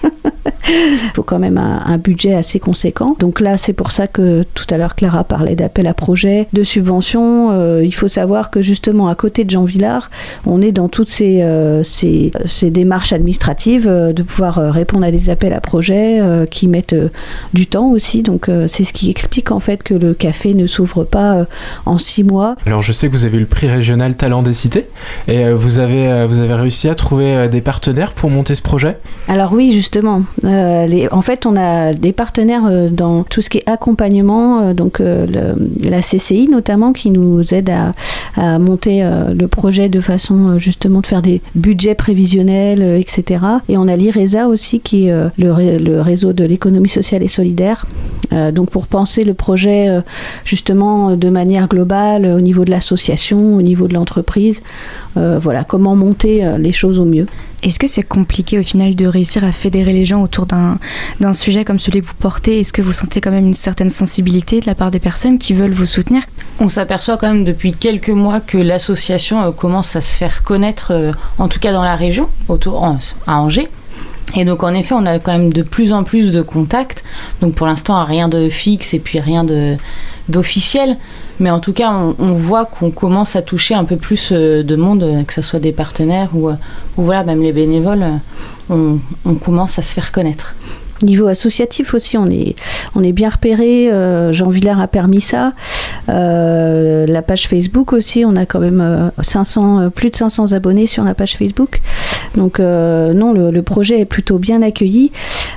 Il 0.69 1.11
faut 1.15 1.23
quand 1.23 1.39
même 1.39 1.59
un, 1.59 1.99
budget 1.99 2.35
assez 2.35 2.59
conséquent. 2.59 3.17
Donc 3.19 3.41
là, 3.41 3.57
c'est 3.59 3.73
pour 3.73 3.93
ça 3.93 4.07
que 4.07 4.45
tout 4.55 4.67
à 4.71 4.77
l'heure 4.79 4.95
Clara 4.95 5.25
parlait 5.25 5.55
d'appel 5.55 5.87
à 5.87 5.95
projet, 5.95 6.49
de 6.53 6.63
subventions. 6.63 7.51
Euh, 7.53 7.85
il 7.85 7.95
faut 7.95 8.09
savoir 8.09 8.51
que 8.51 8.61
justement 8.61 9.09
à 9.09 9.15
côté 9.15 9.45
de 9.45 9.51
Jean 9.51 9.65
Villard, 9.65 10.11
on 10.47 10.61
est 10.61 10.73
dans 10.73 10.89
toutes 10.89 11.09
ces, 11.09 11.41
euh, 11.43 11.83
démarches 12.65 13.13
administratives 13.13 13.87
euh, 13.89 14.13
de 14.13 14.23
pouvoir 14.23 14.57
répondre 14.73 15.05
à 15.05 15.11
des 15.11 15.31
appels 15.31 15.53
à 15.53 15.61
projets 15.61 16.21
qui 16.51 16.69
mettent 16.69 16.97
du 17.53 17.67
temps 17.67 17.91
aussi. 17.91 18.23
Donc 18.23 18.51
c'est 18.69 18.85
ce 18.85 18.93
qui 18.93 19.11
explique 19.11 19.51
en 19.51 19.61
fait 19.61 19.83
que 19.83 19.95
le 19.95 20.15
café 20.15 20.55
ne 20.55 20.67
s'ouvre 20.67 21.05
pas 21.05 21.47
en 21.87 21.99
six 21.99 22.25
mois. 22.25 22.57
Alors 22.67 22.83
je 22.83 22.93
sais 22.93 23.09
que 23.09 23.13
vous 23.13 23.25
avez 23.25 23.37
eu 23.37 23.41
le 23.41 23.47
prix 23.47 23.69
régional 23.69 24.17
Talent 24.17 24.43
des 24.43 24.55
cités 24.55 24.89
et 25.29 25.51
vous 25.53 25.79
avez, 25.79 26.09
vous 26.27 26.41
avez 26.41 26.55
réussi 26.55 26.89
à 26.89 26.95
trouver 26.95 27.49
des 27.49 27.61
partenaires 27.61 28.13
pour 28.13 28.31
monter 28.31 28.55
ce 28.55 28.63
projet? 28.63 28.97
Alors 29.29 29.53
oui, 29.53 29.73
justement. 29.73 30.23
Euh, 30.45 31.09
en 31.11 31.23
fait, 31.23 31.47
on 31.47 31.57
a 31.57 31.95
des 31.95 32.13
partenaires 32.13 32.67
euh, 32.67 32.89
dans 32.91 33.25
tout 33.25 33.41
ce 33.41 33.49
qui 33.49 33.59
est 33.59 33.69
accompagnement, 33.69 34.61
euh, 34.61 34.75
donc 34.75 35.01
la 35.01 36.01
CCI 36.01 36.49
notamment, 36.49 36.93
qui 36.93 37.11
nous 37.11 37.55
aide 37.55 37.71
à, 37.71 37.93
monter 38.59 39.03
le 39.03 39.47
projet 39.47 39.89
de 39.89 40.01
façon 40.01 40.59
justement 40.59 41.01
de 41.01 41.07
faire 41.07 41.23
des 41.23 41.41
budgets 41.55 41.95
prévisionnels, 41.95 42.83
etc. 42.83 43.45
Et 43.69 43.77
on 43.77 43.87
a 43.87 43.95
l'IRESA 43.95 44.49
aussi, 44.49 44.81
qui 44.81 45.07
est 45.07 45.15
le, 45.39 45.79
le 45.79 46.01
réseau 46.01 46.33
de 46.33 46.45
l'économie 46.45 46.89
sociale 46.89 47.23
et 47.23 47.29
solidaire. 47.29 47.87
donc 48.53 48.71
pour 48.71 48.89
penser 48.89 49.25
le 49.25 49.35
projet 49.35 49.89
justement 50.45 51.17
de 51.17 51.29
manière 51.29 51.69
globale 51.69 52.27
au 52.27 52.41
niveau 52.41 52.65
de 52.65 52.71
l'association, 52.71 53.57
au 53.57 53.63
niveau 53.63 53.87
de 53.87 53.95
l'entreprise, 53.95 54.63
voilà 55.15 55.63
comment 55.63 55.95
monter 56.05 56.47
les 56.59 56.73
choses 56.73 56.99
au 56.99 57.05
mieux. 57.05 57.27
Est-ce 57.63 57.79
que 57.79 57.87
c'est 57.87 58.03
compliqué 58.03 58.59
au 58.59 58.63
final 58.63 58.95
de 58.95 59.07
réussir 59.07 59.43
à 59.43 59.51
fédérer 59.51 59.95
les 59.95 60.05
gens 60.05 60.23
autour 60.23 60.47
d'un 60.47 61.33
sujet 61.33 61.65
comme 61.65 61.79
celui 61.79 62.03
que 62.03 62.07
vous 62.07 62.15
portez? 62.19 62.61
Est-ce 62.61 62.75
que 62.75 62.83
vous 62.83 62.93
sentez 62.93 63.23
quand 63.23 63.31
même 63.31 63.47
une 63.47 63.55
certaine 63.55 63.91
sensibilité 63.91 64.61
de 64.61 64.67
la 64.67 64.75
part 64.75 64.91
des 64.91 64.99
personnes 64.99 65.39
qui 65.39 65.55
veulent 65.55 65.73
vous 65.73 65.87
soutenir? 65.87 66.23
On 66.61 66.69
s'aperçoit 66.69 67.17
quand 67.17 67.33
même 67.33 67.45
depuis 67.45 67.73
quelques 67.73 68.11
mois 68.11 68.41
que 68.41 68.59
l'association 68.59 69.43
euh, 69.43 69.51
commence 69.51 69.97
à 69.97 70.01
se 70.01 70.15
faire 70.15 70.43
connaître, 70.43 70.93
euh, 70.93 71.13
en 71.39 71.49
tout 71.49 71.59
cas 71.59 71.73
dans 71.73 71.83
la 71.83 71.97
région, 71.97 72.29
autour 72.49 72.85
à 73.27 73.41
Angers. 73.41 73.69
Et 74.37 74.45
donc 74.45 74.63
en 74.63 74.75
effet, 74.75 74.95
on 74.95 75.07
a 75.07 75.19
quand 75.19 75.33
même 75.33 75.53
de 75.53 75.63
plus 75.63 75.93
en 75.93 76.05
plus 76.05 76.33
de 76.33 76.43
contacts. 76.43 77.03
Donc 77.41 77.55
pour 77.55 77.67
l'instant, 77.67 78.05
rien 78.05 78.29
de 78.29 78.49
fixe 78.49 78.95
et 78.95 78.99
puis 78.99 79.21
rien 79.21 79.45
d'officiel. 80.29 80.97
Mais 81.41 81.51
en 81.51 81.59
tout 81.59 81.73
cas, 81.73 81.91
on, 81.91 82.35
voit 82.35 82.65
qu'on 82.65 82.91
commence 82.91 83.35
à 83.35 83.43
toucher 83.43 83.75
un 83.75 83.85
peu 83.85 83.97
plus 83.97 84.31
euh, 84.33 84.63
de 84.63 84.77
monde, 84.77 85.03
euh, 85.03 85.25
que 85.25 85.33
ce 85.33 85.43
soit 85.43 85.59
des 85.59 85.73
partenaires 85.73 86.31
ou, 86.33 86.49
euh, 86.49 86.55
voilà, 86.97 87.25
même 87.25 87.43
les 87.43 87.53
bénévoles, 87.53 88.05
on 88.71 89.01
commence 89.45 89.79
à 89.79 89.83
se 89.83 89.93
faire 89.93 90.13
connaître. 90.13 90.55
Niveau 91.03 91.27
associatif 91.27 91.95
aussi, 91.95 92.17
on 92.17 92.27
est, 92.27 92.55
on 92.95 93.03
est 93.03 93.13
bien 93.13 93.29
repéré. 93.29 93.91
Jean 94.33 94.49
Villard 94.49 94.81
a 94.81 94.89
permis 94.89 95.21
ça. 95.21 95.53
la 96.09 97.23
page 97.23 97.49
Facebook 97.49 97.93
aussi, 97.93 98.25
on 98.25 98.37
a 98.37 98.47
quand 98.47 98.61
même 98.61 99.11
500, 99.21 99.91
plus 99.91 100.11
de 100.11 100.17
500 100.17 100.53
abonnés 100.53 100.87
sur 100.87 101.05
la 101.05 101.15
page 101.15 101.37
Facebook. 101.37 101.81
Donc 102.37 102.59
non, 102.59 103.33
le, 103.33 103.63
projet 103.63 104.01
est 104.01 104.05
plutôt 104.05 104.39
bien 104.39 104.63
accueilli. 104.63 105.11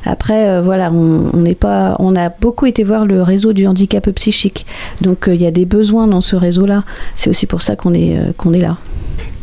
Après, 0.06 0.62
voilà, 0.62 0.92
on, 0.92 1.38
n'est 1.38 1.56
pas, 1.56 1.96
on 2.00 2.16
a 2.16 2.30
beaucoup 2.30 2.66
été 2.66 2.84
voir 2.84 3.06
le 3.06 3.22
réseau 3.22 3.54
du 3.54 3.68
handicap 3.68 4.10
psychique. 4.12 4.66
Donc 5.02 5.30
il 5.32 5.42
y 5.42 5.46
a 5.46 5.52
des 5.52 5.66
besoins 5.66 6.08
dans 6.08 6.22
ce 6.22 6.36
réseau-là. 6.36 6.84
C'est 7.16 7.30
aussi 7.30 7.46
pour 7.46 7.62
ça 7.62 7.76
qu'on 7.76 7.94
est, 7.94 8.18
euh, 8.18 8.32
qu'on 8.36 8.54
est 8.54 8.60
là. 8.60 8.78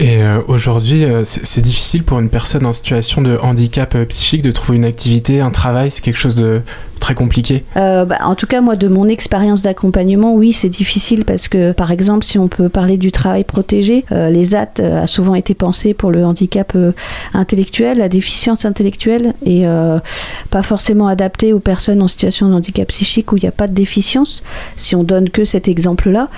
Et 0.01 0.23
euh, 0.23 0.41
aujourd'hui, 0.49 1.05
euh, 1.05 1.25
c'est 1.25 1.61
difficile 1.61 2.03
pour 2.03 2.19
une 2.19 2.29
personne 2.29 2.67
en 2.67 2.73
situation 2.73 3.23
de 3.23 3.39
handicap 3.41 3.97
psychique 4.09 4.43
de 4.43 4.51
trouver 4.51 4.77
une 4.77 4.85
activité, 4.85 5.41
un 5.41 5.51
travail, 5.51 5.91
c'est 5.91 6.03
quelque 6.03 6.19
chose 6.19 6.37
de, 6.37 6.63
très 7.05 7.15
compliqué 7.15 7.65
euh, 7.77 8.07
bah, 8.07 8.17
En 8.23 8.35
tout 8.35 8.47
cas, 8.47 8.63
moi, 8.63 8.77
de 8.77 8.89
mon 8.89 9.09
expérience 9.09 9.61
d'accompagnement, 9.61 10.35
oui, 10.35 10.55
c'est 10.55 10.71
difficile 10.71 11.27
parce 11.27 11.49
que, 11.49 11.73
par 11.73 11.91
exemple, 11.91 12.25
si 12.25 12.39
on 12.39 12.49
peut 12.49 12.71
parler 12.71 12.97
du 12.97 13.13
travail 13.13 13.45
protégé, 13.45 14.07
euh, 14.11 14.31
les 14.31 14.55
AT 14.55 14.81
euh, 14.81 15.03
a 15.03 15.07
souvent 15.07 15.35
été 15.35 15.53
pensé 15.53 15.93
pour 15.93 16.11
le 16.11 16.25
handicap 16.25 16.75
intellectuel, 17.35 17.99
la 17.99 18.09
déficience 18.09 18.65
intellectuelle, 18.65 19.35
et 19.45 19.65
pas 20.51 20.63
forcément 20.63 21.07
adapté 21.07 21.53
aux 21.53 21.61
personnes 21.61 22.01
en 22.01 22.09
situation 22.09 22.49
de 22.49 22.55
handicap 22.55 22.89
psychique 22.89 23.33
où 23.33 23.37
il 23.37 23.43
n'y 23.43 23.49
a 23.49 23.53
pas 23.53 23.67
de 23.67 23.75
déficience, 23.75 24.43
si 24.77 24.97
on 24.97 25.03
donne 25.03 25.29
que 25.29 25.45
cet 25.45 25.69
exemple-là. 25.69 26.29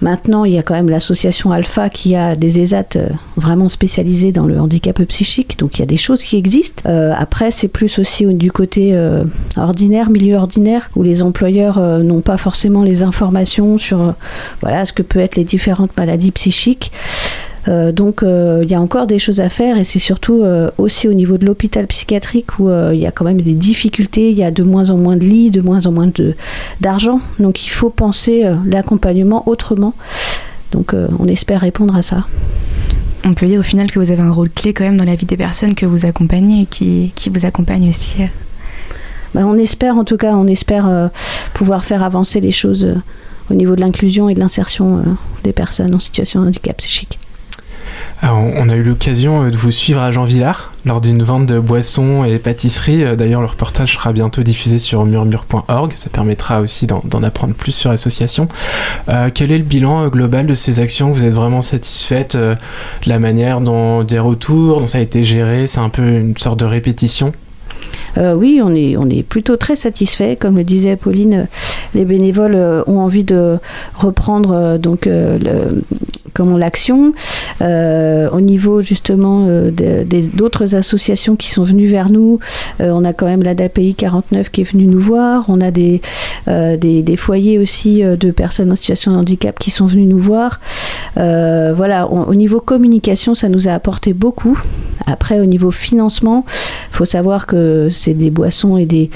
Maintenant, 0.00 0.44
il 0.44 0.54
y 0.54 0.58
a 0.58 0.62
quand 0.62 0.74
même 0.74 0.88
l'association 0.88 1.52
Alpha 1.52 1.88
qui 1.88 2.16
a 2.16 2.34
des 2.34 2.60
ESAT 2.60 2.98
vraiment 3.36 3.68
spécialisés 3.68 4.32
dans 4.32 4.46
le 4.46 4.58
handicap 4.58 5.00
psychique, 5.04 5.58
donc 5.58 5.78
il 5.78 5.80
y 5.80 5.84
a 5.84 5.86
des 5.86 5.96
choses 5.96 6.22
qui 6.22 6.36
existent. 6.36 6.82
après, 7.16 7.50
c'est 7.50 7.68
plus 7.68 7.98
aussi 7.98 8.26
du 8.26 8.50
côté 8.50 8.98
ordinaire, 9.56 10.10
milieu 10.16 10.36
ordinaire 10.36 10.90
où 10.96 11.02
les 11.02 11.22
employeurs 11.22 11.78
euh, 11.78 12.02
n'ont 12.02 12.20
pas 12.20 12.38
forcément 12.38 12.82
les 12.82 13.02
informations 13.02 13.78
sur 13.78 14.00
euh, 14.00 14.12
voilà, 14.62 14.84
ce 14.84 14.92
que 14.92 15.02
peut 15.02 15.20
être 15.20 15.36
les 15.36 15.44
différentes 15.44 15.96
maladies 15.96 16.32
psychiques. 16.32 16.92
Euh, 17.68 17.90
donc 17.90 18.22
il 18.22 18.70
y 18.70 18.74
a 18.74 18.80
encore 18.80 19.08
des 19.08 19.18
choses 19.18 19.40
à 19.40 19.48
faire 19.48 19.76
et 19.76 19.82
c'est 19.82 19.98
surtout 19.98 20.44
aussi 20.78 21.08
au 21.08 21.14
niveau 21.14 21.36
de 21.36 21.44
l'hôpital 21.44 21.86
psychiatrique 21.88 22.58
où 22.58 22.70
il 22.70 22.98
y 22.98 23.06
a 23.06 23.10
quand 23.10 23.24
même 23.24 23.40
des 23.40 23.54
difficultés, 23.54 24.30
il 24.30 24.36
y 24.36 24.44
a 24.44 24.50
de 24.50 24.62
moins 24.62 24.90
en 24.90 24.96
moins 24.96 25.16
de 25.16 25.24
lits, 25.24 25.50
de 25.50 25.60
moins 25.60 25.86
en 25.86 25.92
moins 25.92 26.10
d'argent. 26.80 27.20
Donc 27.40 27.66
il 27.66 27.70
faut 27.70 27.90
penser 27.90 28.44
l'accompagnement 28.64 29.48
autrement. 29.48 29.94
Donc 30.70 30.94
on 31.18 31.26
espère 31.26 31.60
répondre 31.60 31.96
à 31.96 32.02
ça. 32.02 32.26
On 33.24 33.34
peut 33.34 33.46
dire 33.46 33.58
au 33.58 33.64
final 33.64 33.90
que 33.90 33.98
vous 33.98 34.12
avez 34.12 34.22
un 34.22 34.32
rôle 34.32 34.50
clé 34.50 34.72
quand 34.72 34.84
même 34.84 34.96
dans 34.96 35.04
la 35.04 35.16
vie 35.16 35.26
des 35.26 35.36
personnes 35.36 35.74
que 35.74 35.86
vous 35.86 36.06
accompagnez 36.06 36.62
et 36.62 36.66
qui, 36.66 37.12
qui 37.16 37.30
vous 37.30 37.44
accompagnent 37.44 37.88
aussi. 37.88 38.18
Bah, 39.36 39.42
on 39.44 39.58
espère 39.58 39.98
en 39.98 40.04
tout 40.04 40.16
cas, 40.16 40.34
on 40.34 40.46
espère 40.46 40.88
euh, 40.88 41.08
pouvoir 41.52 41.84
faire 41.84 42.02
avancer 42.02 42.40
les 42.40 42.52
choses 42.52 42.86
euh, 42.86 42.94
au 43.50 43.54
niveau 43.54 43.76
de 43.76 43.82
l'inclusion 43.82 44.30
et 44.30 44.34
de 44.34 44.40
l'insertion 44.40 44.96
euh, 44.96 45.02
des 45.44 45.52
personnes 45.52 45.94
en 45.94 46.00
situation 46.00 46.40
de 46.40 46.46
handicap 46.46 46.78
psychique. 46.78 47.18
on 48.22 48.70
a 48.70 48.74
eu 48.74 48.82
l'occasion 48.82 49.46
de 49.50 49.56
vous 49.58 49.70
suivre 49.70 50.00
à 50.00 50.10
Jean 50.10 50.24
Villard 50.24 50.72
lors 50.86 51.02
d'une 51.02 51.22
vente 51.22 51.44
de 51.44 51.60
boissons 51.60 52.24
et 52.24 52.38
pâtisseries. 52.38 53.14
D'ailleurs, 53.14 53.42
le 53.42 53.46
reportage 53.46 53.96
sera 53.96 54.14
bientôt 54.14 54.42
diffusé 54.42 54.78
sur 54.78 55.04
murmure.org. 55.04 55.92
Ça 55.94 56.08
permettra 56.08 56.62
aussi 56.62 56.86
d'en 56.86 57.22
apprendre 57.22 57.52
plus 57.52 57.72
sur 57.72 57.90
l'association. 57.90 58.48
Quel 59.34 59.52
est 59.52 59.58
le 59.58 59.64
bilan 59.64 60.08
global 60.08 60.46
de 60.46 60.54
ces 60.54 60.80
actions? 60.80 61.10
Vous 61.10 61.26
êtes 61.26 61.34
vraiment 61.34 61.60
satisfaite 61.60 62.36
de 62.36 62.56
la 63.04 63.18
manière 63.18 63.60
dont 63.60 64.02
des 64.02 64.18
retours, 64.18 64.80
dont 64.80 64.88
ça 64.88 64.98
a 64.98 65.02
été 65.02 65.24
géré? 65.24 65.66
C'est 65.66 65.80
un 65.80 65.90
peu 65.90 66.08
une 66.08 66.38
sorte 66.38 66.60
de 66.60 66.64
répétition? 66.64 67.32
Euh, 68.18 68.34
oui, 68.34 68.60
on 68.64 68.74
est, 68.74 68.96
on 68.96 69.08
est 69.08 69.22
plutôt 69.22 69.56
très 69.56 69.76
satisfait. 69.76 70.36
Comme 70.36 70.56
le 70.56 70.64
disait 70.64 70.96
Pauline, 70.96 71.48
les 71.94 72.04
bénévoles 72.04 72.54
euh, 72.54 72.82
ont 72.86 73.00
envie 73.00 73.24
de 73.24 73.58
reprendre 73.94 74.52
euh, 74.52 74.78
donc 74.78 75.06
le- 75.06 75.82
comment 76.36 76.58
l'action. 76.58 77.14
Euh, 77.62 78.28
au 78.30 78.42
niveau 78.42 78.82
justement 78.82 79.46
euh, 79.48 79.70
d'autres 80.34 80.74
associations 80.74 81.34
qui 81.34 81.50
sont 81.50 81.62
venues 81.62 81.86
vers 81.86 82.12
nous, 82.12 82.38
euh, 82.80 82.90
on 82.90 83.04
a 83.04 83.14
quand 83.14 83.24
même 83.24 83.42
l'ADAPI 83.42 83.94
49 83.94 84.50
qui 84.50 84.60
est 84.60 84.70
venu 84.70 84.86
nous 84.86 85.00
voir. 85.00 85.46
On 85.48 85.60
a 85.62 85.70
des, 85.70 86.02
des, 86.46 87.16
foyers 87.16 87.58
aussi 87.58 88.02
de 88.02 88.30
personnes 88.30 88.70
en 88.70 88.74
situation 88.74 89.12
de 89.12 89.16
handicap 89.16 89.58
qui 89.58 89.70
sont 89.70 89.86
venus 89.86 90.08
nous 90.08 90.18
voir. 90.18 90.60
Voilà, 91.16 92.08
au 92.10 92.34
niveau 92.34 92.60
communication, 92.60 93.34
ça 93.34 93.48
nous 93.48 93.68
a 93.68 93.72
apporté 93.72 94.12
beaucoup. 94.12 94.58
Après, 95.06 95.40
au 95.40 95.46
niveau 95.46 95.70
financement, 95.70 96.44
faut 96.90 97.04
savoir 97.06 97.46
que 97.46 97.88
c'est 97.90 98.14
des 98.14 98.30
boissons 98.30 98.76
et 98.76 98.84
des 98.84 99.10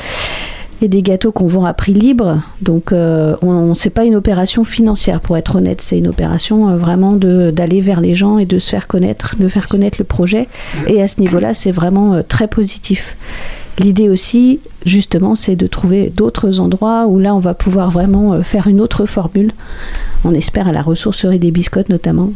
et 0.83 0.89
des 0.89 1.03
gâteaux 1.03 1.33
qu'on 1.33 1.47
vend 1.47 1.65
à 1.65 1.75
prix 1.75 1.93
libre. 1.93 2.43
Donc, 2.63 2.93
euh, 2.93 3.37
on, 3.43 3.75
c'est 3.75 3.91
pas 3.91 4.05
une 4.05 4.17
opération 4.17 4.65
financière, 4.65 5.21
pour 5.21 5.37
être 5.37 5.57
honnête. 5.57 5.81
C'est 5.83 5.99
une 5.99 6.09
opération 6.09 6.71
euh, 6.71 6.77
vraiment 6.77 7.13
d'aller 7.13 7.81
vers 7.81 8.01
les 8.01 8.15
gens 8.15 8.39
et 8.39 8.47
de 8.47 8.59
se 8.59 8.71
faire 8.71 8.89
connaître, 8.89 9.37
de 9.39 9.49
faire 9.49 9.69
connaître 9.69 9.99
le 9.99 10.05
projet. 10.05 10.49
Et 10.87 11.03
à 11.03 11.09
ce 11.09 11.21
niveau-là, 11.21 11.55
c'est 11.55 11.73
vraiment 11.73 12.15
euh, 12.15 12.23
très 12.27 12.49
positif. 12.49 13.17
L'idée 13.81 14.11
aussi, 14.11 14.61
justement, 14.85 15.35
c'est 15.35 15.57
de 15.57 15.67
trouver 15.67 16.13
d'autres 16.15 16.61
endroits 16.61 17.07
où 17.07 17.19
là, 17.19 17.35
on 17.35 17.39
va 17.39 17.55
pouvoir 17.55 17.91
vraiment 17.91 18.35
euh, 18.35 18.43
faire 18.43 18.67
une 18.67 18.79
autre 18.81 19.07
formule. 19.07 19.51
On 20.23 20.35
espère 20.35 20.69
à 20.69 20.73
la 20.73 20.83
ressourcerie 20.83 21.39
des 21.39 21.51
biscottes 21.51 21.89
notamment. 21.89 22.31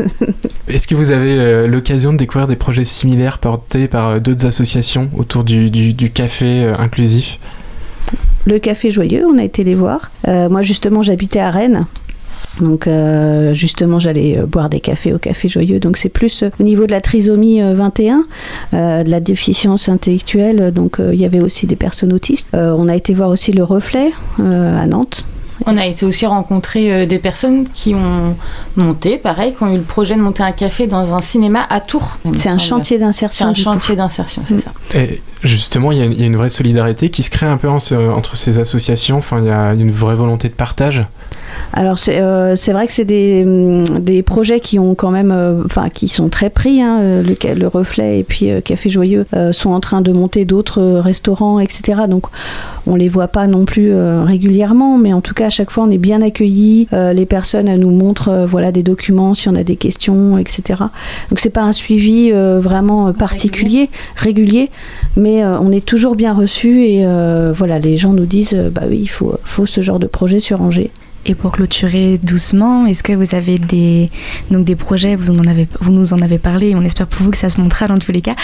Est-ce 0.68 0.86
que 0.86 0.94
vous 0.94 1.10
avez 1.10 1.36
euh, 1.36 1.66
l'occasion 1.66 2.12
de 2.12 2.18
découvrir 2.18 2.46
des 2.46 2.54
projets 2.56 2.84
similaires 2.84 3.38
portés 3.38 3.88
par 3.88 4.08
euh, 4.08 4.18
d'autres 4.20 4.46
associations 4.46 5.10
autour 5.18 5.42
du, 5.42 5.68
du- 5.68 5.94
du 5.94 6.10
café 6.10 6.72
inclusif? 6.78 7.38
Le 8.44 8.58
Café 8.58 8.90
Joyeux, 8.90 9.24
on 9.26 9.38
a 9.38 9.44
été 9.44 9.64
les 9.64 9.74
voir. 9.74 10.10
Euh, 10.28 10.48
moi, 10.48 10.62
justement, 10.62 11.02
j'habitais 11.02 11.40
à 11.40 11.50
Rennes. 11.50 11.86
Donc, 12.60 12.86
euh, 12.86 13.52
justement, 13.52 13.98
j'allais 13.98 14.38
euh, 14.38 14.46
boire 14.46 14.68
des 14.68 14.80
cafés 14.80 15.12
au 15.12 15.18
Café 15.18 15.48
Joyeux. 15.48 15.80
Donc, 15.80 15.96
c'est 15.96 16.08
plus 16.08 16.42
euh, 16.42 16.50
au 16.60 16.62
niveau 16.62 16.86
de 16.86 16.90
la 16.90 17.00
trisomie 17.00 17.62
euh, 17.62 17.74
21, 17.74 18.24
euh, 18.74 19.02
de 19.02 19.10
la 19.10 19.20
déficience 19.20 19.88
intellectuelle. 19.88 20.72
Donc, 20.72 20.98
il 21.00 21.18
y 21.18 21.24
avait 21.24 21.40
aussi 21.40 21.66
des 21.66 21.76
personnes 21.76 22.12
autistes. 22.12 22.48
On 22.52 22.88
a 22.88 22.96
été 22.96 23.14
voir 23.14 23.30
aussi 23.30 23.52
le 23.52 23.64
Reflet 23.64 24.12
à 24.38 24.86
Nantes. 24.86 25.24
On 25.66 25.76
a 25.76 25.86
été 25.86 26.04
aussi 26.04 26.26
rencontrer 26.26 26.92
euh, 26.92 27.06
des 27.06 27.18
personnes 27.18 27.66
qui 27.72 27.94
ont 27.94 28.34
monté, 28.76 29.16
pareil, 29.16 29.54
qui 29.56 29.62
ont 29.62 29.72
eu 29.72 29.76
le 29.76 29.82
projet 29.82 30.14
de 30.14 30.20
monter 30.20 30.42
un 30.42 30.52
café 30.52 30.86
dans 30.86 31.14
un 31.14 31.20
cinéma 31.20 31.64
à 31.70 31.80
Tours. 31.80 32.18
C'est 32.36 32.48
un 32.48 32.58
chantier 32.58 32.98
d'insertion. 32.98 33.46
C'est 33.54 33.60
un. 33.60 33.70
Mm. 33.70 33.74
chantier 33.74 33.96
d'insertion, 33.96 34.42
c'est 34.46 34.58
ça. 34.60 34.72
Et 34.94 35.22
justement, 35.42 35.92
il 35.92 35.98
y, 35.98 36.02
a- 36.02 36.06
il 36.06 36.20
y 36.20 36.24
a 36.24 36.26
une 36.26 36.36
vraie 36.36 36.50
solidarité 36.50 37.10
qui 37.10 37.22
se 37.22 37.30
crée 37.30 37.46
un 37.46 37.56
peu 37.56 37.68
en 37.68 37.78
ce- 37.78 37.94
entre 37.94 38.36
ces 38.36 38.58
associations. 38.58 39.18
Enfin, 39.18 39.40
il 39.40 39.46
y 39.46 39.50
a 39.50 39.72
une 39.74 39.90
vraie 39.90 40.16
volonté 40.16 40.48
de 40.48 40.54
partage. 40.54 41.02
Alors 41.74 41.98
c'est 41.98 42.18
euh, 42.20 42.54
vrai 42.68 42.86
que 42.86 42.92
c'est 42.94 43.04
des, 43.04 43.44
hum, 43.46 43.84
des 43.98 44.22
projets 44.22 44.58
qui 44.60 44.78
ont 44.78 44.94
quand 44.94 45.10
même, 45.10 45.30
euh, 45.30 45.62
enfin 45.66 45.90
qui 45.90 46.08
sont 46.08 46.28
très 46.28 46.48
pris. 46.50 46.80
hein, 46.82 46.98
le, 47.22 47.66
Reflet 47.66 48.20
et 48.20 48.22
puis 48.24 48.50
euh, 48.50 48.60
Café 48.60 48.88
Joyeux 48.90 49.26
euh, 49.34 49.52
sont 49.52 49.70
en 49.70 49.80
train 49.80 50.00
de 50.00 50.12
monter 50.12 50.44
d'autres 50.44 50.82
restaurants, 50.82 51.60
etc. 51.60 52.02
Donc 52.08 52.24
on 52.86 52.94
les 52.96 53.08
voit 53.08 53.28
pas 53.28 53.46
non 53.46 53.64
plus 53.64 53.92
euh, 53.92 54.24
régulièrement, 54.24 54.98
mais 54.98 55.12
en 55.12 55.20
tout 55.20 55.34
cas 55.34 55.46
à 55.46 55.50
chaque 55.50 55.70
fois 55.70 55.84
on 55.84 55.90
est 55.90 55.98
bien 55.98 56.22
accueillis. 56.22 56.88
Euh, 56.92 57.12
les 57.12 57.26
personnes 57.26 57.74
nous 57.76 57.90
montrent 57.90 58.28
euh, 58.28 58.46
voilà 58.46 58.72
des 58.72 58.82
documents 58.82 59.34
si 59.34 59.48
on 59.48 59.54
a 59.54 59.64
des 59.64 59.76
questions, 59.76 60.38
etc. 60.38 60.62
Donc 61.30 61.40
c'est 61.40 61.50
pas 61.50 61.62
un 61.62 61.72
suivi 61.72 62.30
vraiment 62.32 63.12
particulier, 63.12 63.90
régulier, 64.16 64.70
mais 65.16 65.44
on 65.44 65.70
est 65.72 65.84
toujours 65.84 66.14
bien 66.14 66.32
reçu 66.32 66.84
et 66.84 67.04
voilà 67.52 67.78
les 67.78 67.96
gens 67.96 68.12
nous 68.12 68.26
disent 68.26 68.56
bah 68.72 68.82
oui 68.88 69.00
il 69.02 69.08
faut 69.08 69.34
faut 69.44 69.66
ce 69.66 69.80
genre 69.80 69.98
de 69.98 70.06
projet 70.06 70.40
sur 70.40 70.62
Angers. 70.62 70.90
Et 71.24 71.34
pour 71.34 71.52
clôturer 71.52 72.18
doucement, 72.18 72.86
est-ce 72.86 73.02
que 73.04 73.12
vous 73.12 73.34
avez 73.34 73.58
des, 73.58 74.10
donc 74.50 74.64
des 74.64 74.74
projets, 74.74 75.14
vous, 75.14 75.30
en 75.30 75.44
avez, 75.46 75.68
vous 75.80 75.92
nous 75.92 76.12
en 76.12 76.20
avez 76.20 76.38
parlé, 76.38 76.74
on 76.74 76.82
espère 76.82 77.06
pour 77.06 77.22
vous 77.22 77.30
que 77.30 77.36
ça 77.36 77.48
se 77.48 77.60
montrera 77.60 77.86
dans 77.86 77.98
tous 77.98 78.10
les 78.10 78.22
cas. 78.22 78.34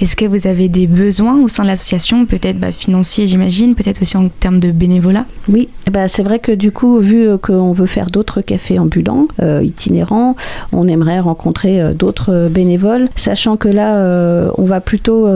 Est-ce 0.00 0.16
que 0.16 0.24
vous 0.24 0.48
avez 0.48 0.68
des 0.68 0.88
besoins 0.88 1.40
au 1.40 1.48
sein 1.48 1.62
de 1.62 1.68
l'association, 1.68 2.26
peut-être 2.26 2.58
bah, 2.58 2.72
financiers 2.72 3.26
j'imagine, 3.26 3.76
peut-être 3.76 4.02
aussi 4.02 4.16
en 4.16 4.28
termes 4.28 4.58
de 4.58 4.72
bénévolat? 4.72 5.26
Oui, 5.48 5.68
bah, 5.92 6.08
c'est 6.08 6.24
vrai 6.24 6.40
que 6.40 6.50
du 6.50 6.72
coup, 6.72 6.98
vu 6.98 7.28
euh, 7.28 7.38
qu'on 7.38 7.72
veut 7.72 7.86
faire 7.86 8.06
d'autres 8.06 8.40
cafés 8.40 8.80
ambulants, 8.80 9.28
euh, 9.40 9.60
itinérants, 9.62 10.34
on 10.72 10.88
aimerait 10.88 11.20
rencontrer 11.20 11.80
euh, 11.80 11.92
d'autres 11.92 12.48
bénévoles, 12.50 13.08
sachant 13.14 13.56
que 13.56 13.68
là, 13.68 13.84
on 14.58 14.64
va 14.64 14.80
plutôt 14.80 15.28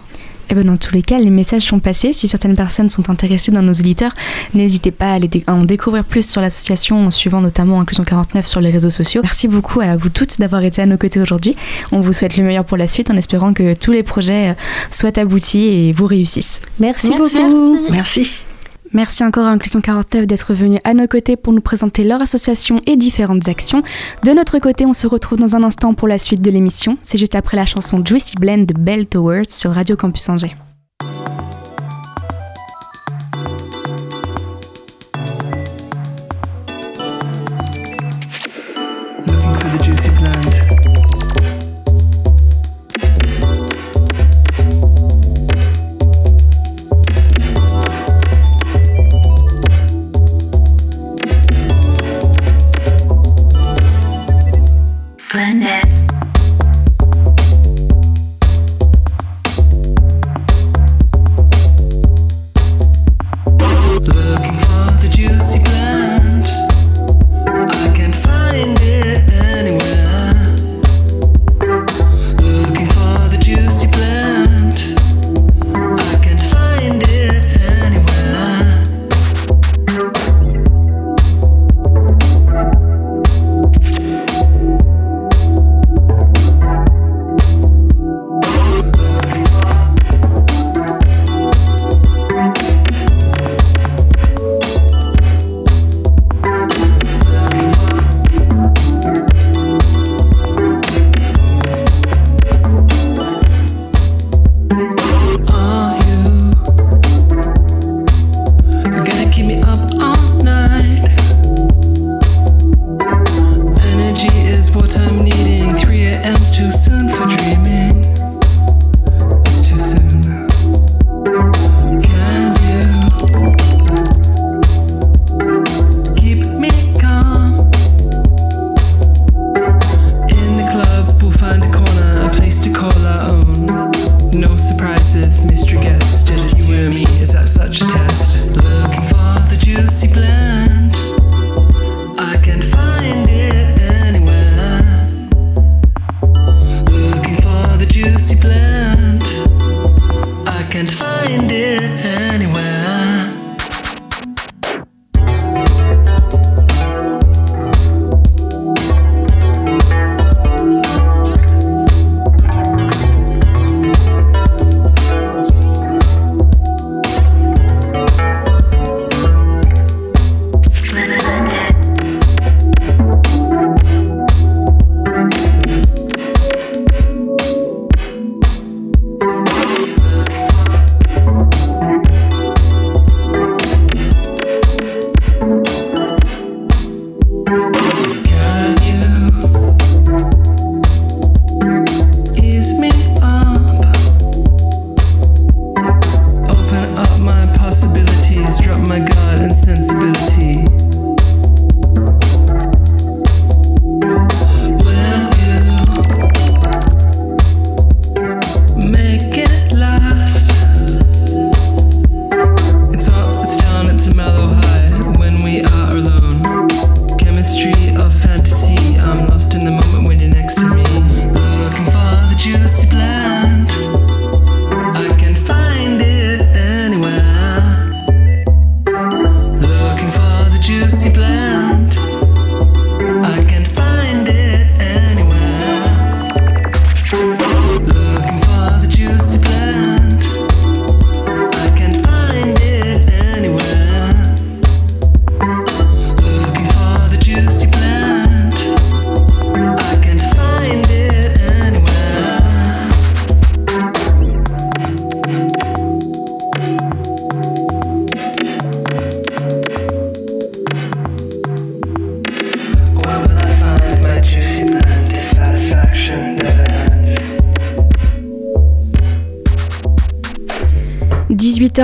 Eh 0.50 0.54
ben, 0.56 0.64
dans 0.66 0.78
tous 0.78 0.93
les 0.93 1.02
cas, 1.02 1.18
les 1.18 1.30
messages 1.30 1.64
sont 1.64 1.80
passés. 1.80 2.14
Si 2.14 2.28
certaines 2.28 2.56
personnes 2.56 2.89
sont 2.89 3.10
intéressées 3.10 3.52
dans 3.52 3.62
nos 3.62 3.74
auditeurs, 3.74 4.14
n'hésitez 4.54 4.91
pas 4.91 5.08
à, 5.08 5.14
aller 5.14 5.28
dé- 5.28 5.43
à 5.48 5.54
en 5.54 5.64
découvrir 5.64 6.04
plus 6.06 6.30
sur 6.30 6.41
l'association 6.41 7.08
en 7.08 7.12
suivant 7.12 7.41
notamment 7.41 7.82
Inclusion 7.82 8.04
49 8.04 8.46
sur 8.46 8.62
les 8.62 8.70
réseaux 8.70 8.89
sociaux. 8.89 9.22
Merci 9.24 9.48
beaucoup 9.48 9.82
à 9.82 9.96
vous 9.96 10.10
toutes 10.10 10.39
d'avoir 10.39 10.64
été 10.64 10.82
à 10.82 10.86
nos 10.86 10.98
côtés 10.98 11.20
aujourd'hui. 11.20 11.56
On 11.91 12.00
vous 12.00 12.14
souhaite 12.14 12.38
le 12.38 12.43
meilleur 12.43 12.66
pour 12.66 12.78
la 12.78 12.88
suite 12.88 13.10
en 13.10 13.16
espérant 13.16 13.54
que 13.54 13.74
tous 13.74 13.91
les 13.91 14.04
projets 14.04 14.50
euh, 14.50 14.54
soient 14.91 15.18
aboutis 15.18 15.64
et 15.66 15.91
vous 15.93 16.06
réussissent. 16.06 16.62
Merci, 16.80 17.10
Merci. 17.18 17.38
beaucoup. 17.38 17.78
Merci. 17.91 17.91
Merci 17.91 18.55
encore 19.21 19.45
à 19.45 19.49
Inclusion 19.49 19.81
49 19.81 20.27
d'être 20.27 20.53
venu 20.53 20.79
à 20.83 20.93
nos 20.93 21.07
côtés 21.07 21.36
pour 21.36 21.53
nous 21.53 21.61
présenter 21.61 22.03
leur 22.03 22.21
association 22.21 22.81
et 22.86 22.95
différentes 22.95 23.47
actions. 23.47 23.83
De 24.23 24.31
notre 24.31 24.59
côté, 24.59 24.86
on 24.86 24.93
se 24.93 25.07
retrouve 25.07 25.39
dans 25.39 25.55
un 25.55 25.63
instant 25.63 25.93
pour 25.93 26.07
la 26.07 26.17
suite 26.17 26.41
de 26.41 26.51
l'émission. 26.51 26.97
C'est 27.01 27.17
juste 27.17 27.36
après 27.36 27.57
la 27.57 27.65
chanson 27.65 28.03
Juicy 28.05 28.36
Blend 28.39 28.65
de 28.65 28.73
Bell 28.73 29.05
Towers 29.05 29.49
sur 29.49 29.71
Radio 29.71 29.95
Campus 29.95 30.29
Angers. 30.29 30.55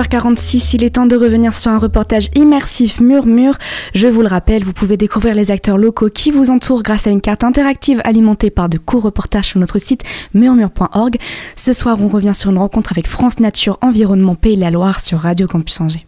18h46, 0.02 0.74
il 0.74 0.84
est 0.84 0.90
temps 0.90 1.06
de 1.06 1.16
revenir 1.16 1.54
sur 1.54 1.70
un 1.70 1.78
reportage 1.78 2.28
immersif 2.34 3.00
Murmure. 3.00 3.56
Je 3.94 4.08
vous 4.08 4.22
le 4.22 4.26
rappelle, 4.26 4.64
vous 4.64 4.72
pouvez 4.72 4.96
découvrir 4.96 5.34
les 5.34 5.50
acteurs 5.50 5.78
locaux 5.78 6.08
qui 6.08 6.30
vous 6.30 6.50
entourent 6.50 6.82
grâce 6.82 7.06
à 7.06 7.10
une 7.10 7.20
carte 7.20 7.44
interactive 7.44 8.00
alimentée 8.04 8.50
par 8.50 8.68
de 8.68 8.78
courts 8.78 9.02
reportages 9.02 9.48
sur 9.48 9.60
notre 9.60 9.78
site 9.78 10.02
murmure.org. 10.34 11.16
Ce 11.56 11.72
soir, 11.72 11.98
on 12.00 12.08
revient 12.08 12.34
sur 12.34 12.50
une 12.50 12.58
rencontre 12.58 12.92
avec 12.92 13.06
France 13.06 13.38
Nature 13.38 13.78
Environnement 13.80 14.34
Pays 14.34 14.56
de 14.56 14.60
la 14.60 14.70
Loire 14.70 15.00
sur 15.00 15.18
Radio 15.18 15.46
Campus 15.46 15.80
Angers. 15.80 16.06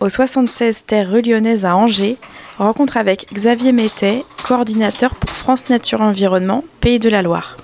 Au 0.00 0.08
76 0.08 0.84
Terre 0.86 1.10
rue 1.10 1.20
Lyonnaise 1.20 1.66
à 1.66 1.76
Angers, 1.76 2.16
rencontre 2.56 2.96
avec 2.96 3.26
Xavier 3.34 3.72
Métet, 3.72 4.24
coordinateur 4.46 5.14
pour 5.14 5.30
France 5.30 5.68
Nature 5.68 6.00
Environnement, 6.00 6.64
Pays 6.80 6.98
de 6.98 7.10
la 7.10 7.20
Loire. 7.20 7.56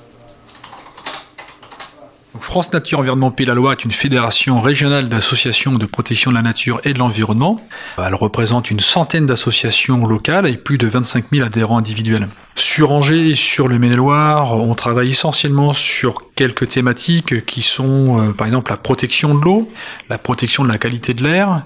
France 2.41 2.73
Nature 2.73 3.01
Environnement 3.01 3.31
Pays 3.31 3.47
la 3.47 3.55
Loire 3.55 3.73
est 3.73 3.85
une 3.85 3.93
fédération 3.93 4.61
régionale 4.61 5.09
d'associations 5.09 5.73
de 5.73 5.87
protection 5.87 6.31
de 6.31 6.37
la 6.37 6.43
nature 6.43 6.81
et 6.85 6.93
de 6.93 6.99
l'environnement. 6.99 7.57
Elle 7.99 8.15
représente 8.15 8.71
une 8.71 8.81
centaine 8.81 9.27
d'associations 9.27 10.07
locales 10.07 10.47
et 10.47 10.57
plus 10.57 10.79
de 10.79 10.87
25 10.87 11.27
000 11.33 11.47
adhérents 11.47 11.79
individuels. 11.79 12.29
Sur 12.59 12.93
Angers 12.93 13.31
et 13.31 13.35
sur 13.35 13.69
le 13.69 13.79
Maine-et-Loire, 13.79 14.55
on 14.55 14.75
travaille 14.75 15.11
essentiellement 15.11 15.75
sur 15.75 16.23
quelques 16.35 16.69
thématiques 16.69 17.45
qui 17.45 17.61
sont 17.61 18.21
euh, 18.21 18.33
par 18.33 18.47
exemple 18.47 18.71
la 18.71 18.79
protection 18.79 19.35
de 19.35 19.45
l'eau, 19.45 19.71
la 20.09 20.17
protection 20.19 20.65
de 20.65 20.69
la 20.69 20.79
qualité 20.79 21.13
de 21.13 21.23
l'air, 21.23 21.65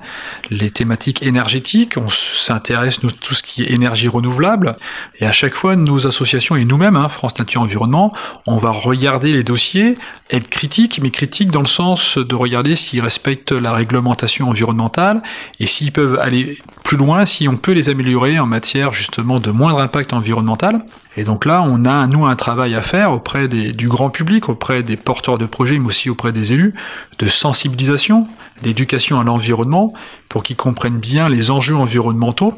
les 0.51 0.71
thématiques 0.71 1.23
énergétiques, 1.23 1.97
on 1.97 2.09
s'intéresse 2.09 3.03
nous 3.03 3.11
tout 3.11 3.35
ce 3.35 3.43
qui 3.43 3.63
est 3.63 3.71
énergie 3.73 4.09
renouvelable 4.09 4.77
et 5.21 5.27
à 5.27 5.33
chaque 5.33 5.55
fois 5.55 5.77
nos 5.77 6.07
associations 6.07 6.57
et 6.57 6.65
nous-mêmes, 6.65 6.97
hein, 6.97 7.09
France 7.09 7.39
Nature 7.39 7.63
Environnement, 7.63 8.13
on 8.47 8.59
va 8.59 8.71
regarder 8.71 9.33
les 9.33 9.45
dossiers, 9.45 9.97
être 10.31 10.49
critique, 10.61 11.01
mais 11.03 11.11
critique 11.11 11.51
dans 11.51 11.63
le 11.63 11.67
sens 11.67 12.19
de 12.19 12.35
regarder 12.35 12.77
s'ils 12.77 13.01
respectent 13.01 13.53
la 13.53 13.73
réglementation 13.73 14.51
environnementale 14.51 15.23
et 15.59 15.65
s'ils 15.65 15.91
peuvent 15.91 16.19
aller 16.19 16.59
plus 16.85 16.99
loin, 16.99 17.25
si 17.25 17.49
on 17.49 17.57
peut 17.57 17.73
les 17.73 17.89
améliorer 17.89 18.39
en 18.39 18.45
matière 18.45 18.93
justement 18.93 19.41
de 19.41 19.51
moindre 19.53 19.81
impact 19.81 20.13
environnemental. 20.13 20.85
Et 21.17 21.25
donc 21.25 21.47
là, 21.47 21.65
on 21.67 21.87
a 21.87 22.07
nous 22.09 22.27
un 22.27 22.37
travail 22.37 22.75
à 22.75 22.83
faire 22.83 23.13
auprès 23.13 23.49
du 23.49 23.89
grand 23.89 24.11
public, 24.11 24.51
auprès 24.51 24.83
des 24.83 24.99
porteurs 24.99 25.39
de 25.39 25.47
projets, 25.47 25.79
mais 25.79 25.87
aussi 25.87 26.11
auprès 26.11 26.31
des 26.31 26.53
élus, 26.53 26.75
de 27.19 27.27
sensibilisation, 27.27 28.29
d'éducation 28.61 29.19
à 29.19 29.25
l'environnement, 29.25 29.95
pour 30.29 30.43
qu'ils 30.43 30.57
comprennent 30.57 30.99
bien 30.99 31.31
les 31.31 31.51
enjeux 31.51 31.77
environnementaux, 31.77 32.53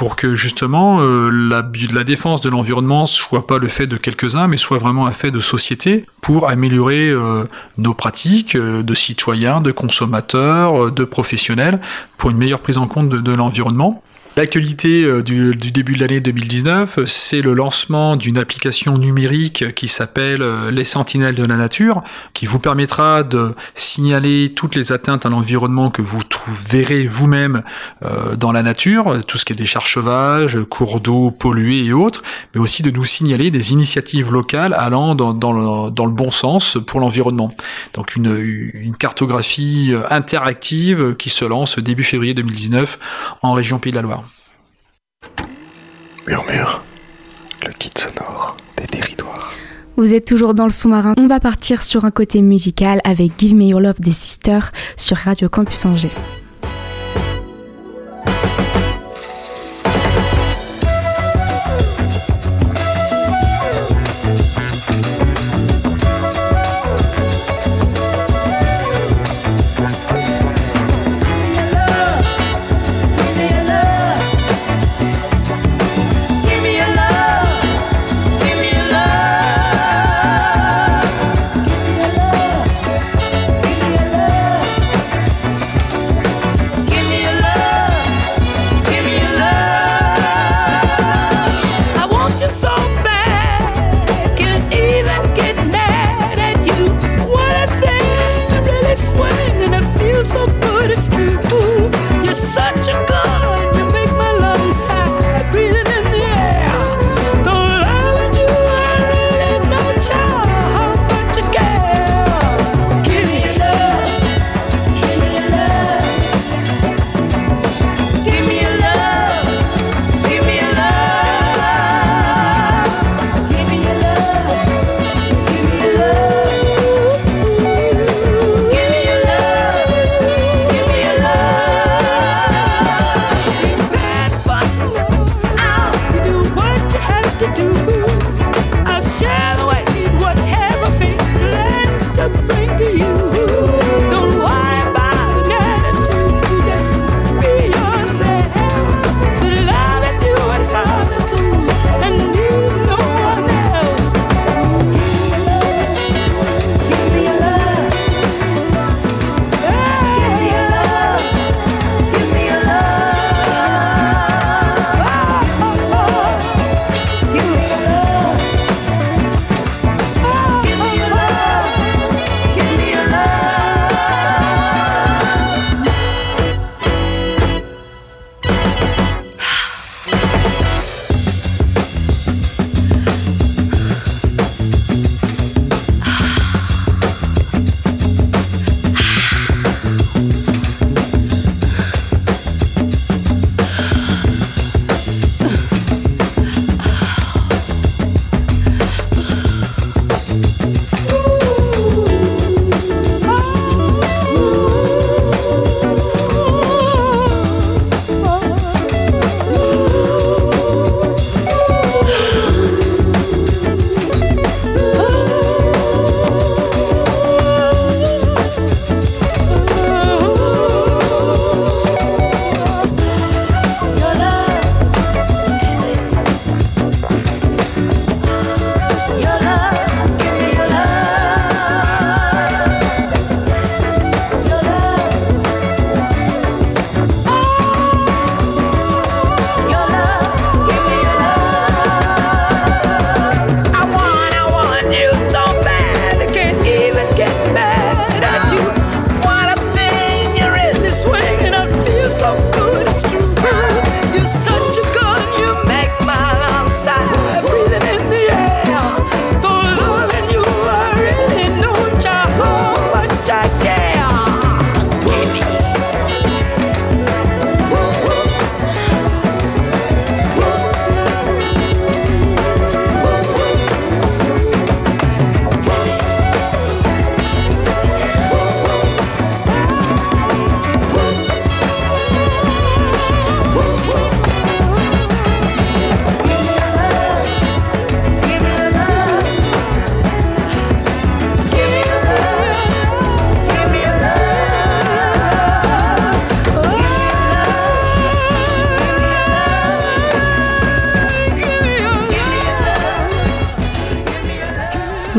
pour 0.00 0.16
que 0.16 0.34
justement 0.34 1.02
euh, 1.02 1.28
la, 1.30 2.04
défense 2.04 2.40
de 2.40 2.48
l'environnement 2.48 3.04
soit 3.04 3.46
pas 3.46 3.58
le 3.58 3.68
fait 3.68 3.86
de 3.86 3.98
quelques-uns, 3.98 4.46
mais 4.46 4.56
soit 4.56 4.78
vraiment 4.78 5.06
un 5.06 5.10
fait 5.10 5.30
de 5.30 5.40
société 5.40 6.06
pour 6.22 6.48
améliorer 6.48 7.10
euh, 7.10 7.44
nos 7.76 7.92
pratiques 7.92 8.56
euh, 8.56 8.82
de 8.82 8.94
citoyens, 8.94 9.60
de 9.60 9.72
consommateurs, 9.72 10.90
de 10.90 11.04
professionnels, 11.04 11.82
pour 12.16 12.30
une 12.30 12.38
meilleure 12.38 12.60
prise 12.60 12.78
en 12.78 12.86
compte 12.86 13.10
de 13.10 13.32
l'environnement. 13.34 14.02
L'actualité 14.36 15.02
euh, 15.02 15.22
du, 15.22 15.56
début 15.56 15.94
de 15.94 16.00
l'année 16.00 16.20
2019, 16.20 17.00
c'est 17.04 17.42
le 17.42 17.52
lancement 17.52 18.14
d'une 18.14 18.38
application 18.38 18.96
numérique 18.96 19.74
qui 19.74 19.88
s'appelle 19.88 20.40
euh, 20.40 20.70
Les 20.70 20.84
Sentinelles 20.84 21.34
de 21.34 21.44
la 21.44 21.56
Nature, 21.56 22.02
qui 22.32 22.46
vous 22.46 22.60
permettra 22.60 23.24
de 23.24 23.54
signaler 23.74 24.52
toutes 24.54 24.76
les 24.76 24.92
atteintes 24.92 25.26
à 25.26 25.30
l'environnement 25.30 25.90
que 25.90 26.00
vous 26.00 26.20
verrez 26.68 27.06
vous-même 27.06 27.62
euh, 28.02 28.36
dans 28.36 28.52
la 28.52 28.62
nature, 28.62 29.24
tout 29.26 29.36
ce 29.36 29.44
qui 29.44 29.52
est 29.52 29.56
décharges 29.56 29.92
sauvages, 29.92 30.58
cours 30.68 31.00
d'eau 31.00 31.30
pollués 31.30 31.84
et 31.84 31.92
autres, 31.92 32.22
mais 32.54 32.60
aussi 32.60 32.82
de 32.82 32.90
nous 32.90 33.04
signaler 33.04 33.50
des 33.50 33.72
initiatives 33.72 34.32
locales 34.32 34.74
allant 34.74 35.14
dans, 35.14 35.52
le, 35.52 36.10
bon 36.10 36.30
sens 36.30 36.78
pour 36.86 37.00
l'environnement. 37.00 37.50
Donc 37.94 38.16
une, 38.16 38.94
cartographie 38.98 39.88
euh, 39.90 40.02
interactive 40.10 41.16
qui 41.16 41.30
se 41.30 41.44
lance 41.44 41.78
début 41.78 42.04
février 42.04 42.34
2019 42.34 42.98
en 43.42 43.52
région 43.52 43.78
Pays 43.78 43.92
de 43.92 43.96
la 43.96 44.02
Loire. 44.02 44.19
Murmure, 46.26 46.82
le 47.66 47.72
kit 47.72 47.90
sonore 47.96 48.56
des 48.76 48.86
territoires. 48.86 49.52
Vous 49.96 50.14
êtes 50.14 50.24
toujours 50.24 50.54
dans 50.54 50.64
le 50.64 50.70
sous-marin. 50.70 51.14
On 51.18 51.26
va 51.26 51.40
partir 51.40 51.82
sur 51.82 52.04
un 52.04 52.10
côté 52.10 52.40
musical 52.40 53.00
avec 53.04 53.32
Give 53.38 53.54
Me 53.54 53.64
Your 53.64 53.80
Love 53.80 54.00
des 54.00 54.12
Sisters 54.12 54.70
sur 54.96 55.16
Radio 55.16 55.48
Campus 55.48 55.84
Angers. 55.84 56.10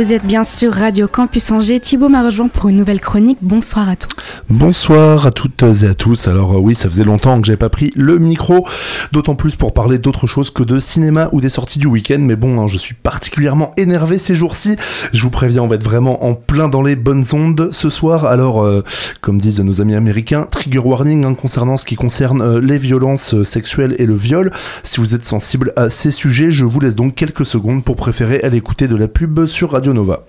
Vous 0.01 0.13
êtes 0.13 0.25
bien 0.25 0.43
sur 0.43 0.73
Radio 0.73 1.07
Campus 1.07 1.51
Angers. 1.51 1.79
Thibaut 1.79 2.09
m'a 2.09 2.23
rejoint 2.23 2.47
pour 2.47 2.69
une 2.69 2.77
nouvelle 2.77 2.99
chronique. 2.99 3.37
Bonsoir 3.39 3.87
à 3.87 3.95
tous. 3.95 4.09
Bonsoir 4.51 5.25
à 5.25 5.31
toutes 5.31 5.63
et 5.63 5.87
à 5.87 5.93
tous. 5.93 6.27
Alors 6.27 6.51
euh, 6.51 6.59
oui, 6.59 6.75
ça 6.75 6.89
faisait 6.89 7.05
longtemps 7.05 7.39
que 7.39 7.47
j'avais 7.47 7.55
pas 7.55 7.69
pris 7.69 7.89
le 7.95 8.19
micro, 8.19 8.67
d'autant 9.13 9.33
plus 9.33 9.55
pour 9.55 9.73
parler 9.73 9.97
d'autre 9.97 10.27
chose 10.27 10.51
que 10.51 10.61
de 10.61 10.77
cinéma 10.77 11.29
ou 11.31 11.39
des 11.39 11.49
sorties 11.49 11.79
du 11.79 11.87
week-end. 11.87 12.17
Mais 12.19 12.35
bon, 12.35 12.59
hein, 12.59 12.67
je 12.67 12.77
suis 12.77 12.93
particulièrement 12.93 13.71
énervé 13.77 14.17
ces 14.17 14.35
jours-ci. 14.35 14.75
Je 15.13 15.21
vous 15.21 15.29
préviens, 15.29 15.61
on 15.61 15.67
va 15.67 15.77
être 15.77 15.85
vraiment 15.85 16.25
en 16.25 16.33
plein 16.33 16.67
dans 16.67 16.81
les 16.81 16.97
bonnes 16.97 17.23
ondes 17.31 17.69
ce 17.71 17.89
soir. 17.89 18.25
Alors, 18.25 18.61
euh, 18.61 18.83
comme 19.21 19.39
disent 19.39 19.61
nos 19.61 19.79
amis 19.79 19.95
américains, 19.95 20.45
trigger 20.51 20.79
warning 20.79 21.23
hein, 21.23 21.33
concernant 21.33 21.77
ce 21.77 21.85
qui 21.85 21.95
concerne 21.95 22.41
euh, 22.41 22.59
les 22.59 22.77
violences 22.77 23.43
sexuelles 23.43 23.95
et 23.99 24.05
le 24.05 24.15
viol. 24.15 24.51
Si 24.83 24.99
vous 24.99 25.15
êtes 25.15 25.23
sensible 25.23 25.71
à 25.77 25.89
ces 25.89 26.11
sujets, 26.11 26.51
je 26.51 26.65
vous 26.65 26.81
laisse 26.81 26.97
donc 26.97 27.15
quelques 27.15 27.45
secondes 27.45 27.85
pour 27.85 27.95
préférer 27.95 28.41
aller 28.43 28.57
écouter 28.57 28.89
de 28.89 28.97
la 28.97 29.07
pub 29.07 29.45
sur 29.45 29.71
Radio 29.71 29.93
Nova. 29.93 30.25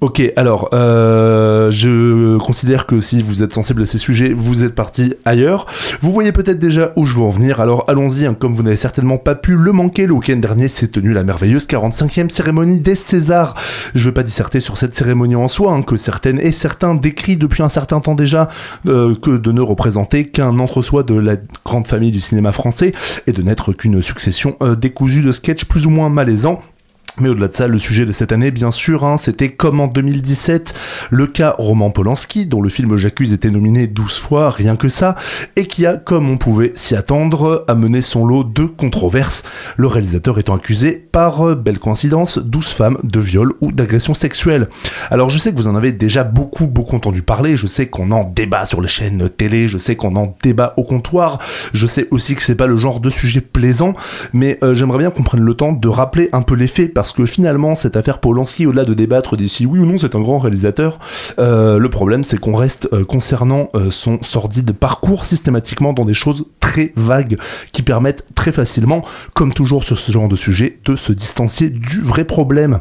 Ok, 0.00 0.22
alors, 0.36 0.70
euh, 0.72 1.70
je 1.70 2.38
considère 2.38 2.86
que 2.86 3.02
si 3.02 3.22
vous 3.22 3.42
êtes 3.42 3.52
sensible 3.52 3.82
à 3.82 3.86
ces 3.86 3.98
sujets, 3.98 4.32
vous 4.32 4.64
êtes 4.64 4.74
parti 4.74 5.12
ailleurs. 5.26 5.66
Vous 6.00 6.10
voyez 6.10 6.32
peut-être 6.32 6.58
déjà 6.58 6.92
où 6.96 7.04
je 7.04 7.16
veux 7.16 7.22
en 7.22 7.28
venir, 7.28 7.60
alors 7.60 7.84
allons-y, 7.86 8.24
hein, 8.24 8.32
comme 8.32 8.54
vous 8.54 8.62
n'avez 8.62 8.78
certainement 8.78 9.18
pas 9.18 9.34
pu 9.34 9.56
le 9.56 9.72
manquer, 9.72 10.06
le 10.06 10.14
week-end 10.14 10.38
dernier 10.38 10.68
s'est 10.68 10.88
tenue 10.88 11.12
la 11.12 11.22
merveilleuse 11.22 11.66
45e 11.66 12.30
cérémonie 12.30 12.80
des 12.80 12.94
Césars. 12.94 13.54
Je 13.94 14.06
veux 14.06 14.14
pas 14.14 14.22
disserter 14.22 14.60
sur 14.60 14.78
cette 14.78 14.94
cérémonie 14.94 15.36
en 15.36 15.48
soi, 15.48 15.74
hein, 15.74 15.82
que 15.82 15.98
certaines 15.98 16.40
et 16.40 16.50
certains 16.52 16.94
décrivent 16.94 17.36
depuis 17.36 17.62
un 17.62 17.68
certain 17.68 18.00
temps 18.00 18.14
déjà, 18.14 18.48
euh, 18.86 19.14
que 19.14 19.36
de 19.36 19.52
ne 19.52 19.60
représenter 19.60 20.24
qu'un 20.28 20.58
entre-soi 20.60 21.02
de 21.02 21.14
la 21.14 21.36
grande 21.66 21.86
famille 21.86 22.10
du 22.10 22.20
cinéma 22.20 22.52
français, 22.52 22.92
et 23.26 23.32
de 23.32 23.42
n'être 23.42 23.74
qu'une 23.74 24.00
succession 24.00 24.56
euh, 24.62 24.76
décousue 24.76 25.20
de 25.20 25.30
sketchs 25.30 25.66
plus 25.66 25.84
ou 25.84 25.90
moins 25.90 26.08
malaisants. 26.08 26.62
Mais 27.20 27.28
au-delà 27.28 27.48
de 27.48 27.52
ça, 27.52 27.68
le 27.68 27.78
sujet 27.78 28.06
de 28.06 28.12
cette 28.12 28.32
année, 28.32 28.50
bien 28.50 28.70
sûr, 28.70 29.04
hein, 29.04 29.16
c'était 29.16 29.50
comme 29.50 29.80
en 29.80 29.88
2017, 29.88 30.74
le 31.10 31.26
cas 31.26 31.54
Roman 31.58 31.90
Polanski, 31.90 32.46
dont 32.46 32.62
le 32.62 32.68
film 32.68 32.96
J'accuse 32.96 33.32
était 33.32 33.50
nominé 33.50 33.86
12 33.86 34.18
fois, 34.18 34.50
rien 34.50 34.76
que 34.76 34.88
ça, 34.88 35.14
et 35.56 35.66
qui 35.66 35.86
a, 35.86 35.96
comme 35.96 36.30
on 36.30 36.38
pouvait 36.38 36.72
s'y 36.74 36.96
attendre, 36.96 37.64
amené 37.68 38.00
son 38.00 38.24
lot 38.24 38.44
de 38.44 38.64
controverses, 38.64 39.42
le 39.76 39.86
réalisateur 39.86 40.38
étant 40.38 40.56
accusé 40.56 40.92
par, 40.92 41.46
euh, 41.46 41.54
belle 41.54 41.78
coïncidence, 41.78 42.38
12 42.38 42.68
femmes 42.68 42.98
de 43.02 43.20
viol 43.20 43.52
ou 43.60 43.70
d'agression 43.70 44.14
sexuelle. 44.14 44.68
Alors 45.10 45.30
je 45.30 45.38
sais 45.38 45.52
que 45.52 45.56
vous 45.56 45.68
en 45.68 45.76
avez 45.76 45.92
déjà 45.92 46.24
beaucoup, 46.24 46.66
beaucoup 46.66 46.96
entendu 46.96 47.22
parler, 47.22 47.56
je 47.56 47.66
sais 47.66 47.86
qu'on 47.86 48.10
en 48.12 48.24
débat 48.24 48.64
sur 48.64 48.80
les 48.80 48.88
chaînes 48.88 49.28
télé, 49.28 49.68
je 49.68 49.78
sais 49.78 49.96
qu'on 49.96 50.16
en 50.16 50.36
débat 50.42 50.74
au 50.76 50.84
comptoir, 50.84 51.38
je 51.72 51.86
sais 51.86 52.08
aussi 52.10 52.34
que 52.34 52.42
c'est 52.42 52.54
pas 52.54 52.66
le 52.66 52.76
genre 52.76 53.00
de 53.00 53.10
sujet 53.10 53.40
plaisant, 53.40 53.94
mais 54.32 54.58
euh, 54.62 54.74
j'aimerais 54.74 54.98
bien 54.98 55.10
qu'on 55.10 55.22
prenne 55.22 55.40
le 55.40 55.54
temps 55.54 55.72
de 55.72 55.88
rappeler 55.88 56.28
un 56.32 56.42
peu 56.42 56.54
les 56.54 56.66
faits, 56.66 56.94
parce 56.94 57.09
que 57.12 57.26
finalement, 57.26 57.74
cette 57.74 57.96
affaire 57.96 58.18
Polanski, 58.18 58.66
au-delà 58.66 58.84
de 58.84 58.94
débattre 58.94 59.36
d'ici 59.36 59.66
oui 59.66 59.78
ou 59.78 59.86
non 59.86 59.98
c'est 59.98 60.14
un 60.14 60.20
grand 60.20 60.38
réalisateur, 60.38 60.98
euh, 61.38 61.78
le 61.78 61.88
problème 61.90 62.24
c'est 62.24 62.38
qu'on 62.38 62.54
reste 62.54 62.88
euh, 62.92 63.04
concernant 63.04 63.70
euh, 63.74 63.90
son 63.90 64.18
sordide 64.22 64.72
parcours 64.72 65.24
systématiquement 65.24 65.92
dans 65.92 66.04
des 66.04 66.14
choses 66.14 66.46
très 66.60 66.92
vagues 66.96 67.38
qui 67.72 67.82
permettent 67.82 68.24
très 68.34 68.52
facilement, 68.52 69.04
comme 69.34 69.52
toujours 69.52 69.84
sur 69.84 69.98
ce 69.98 70.12
genre 70.12 70.28
de 70.28 70.36
sujet, 70.36 70.78
de 70.84 70.96
se 70.96 71.12
distancier 71.12 71.70
du 71.70 72.00
vrai 72.00 72.24
problème. 72.24 72.80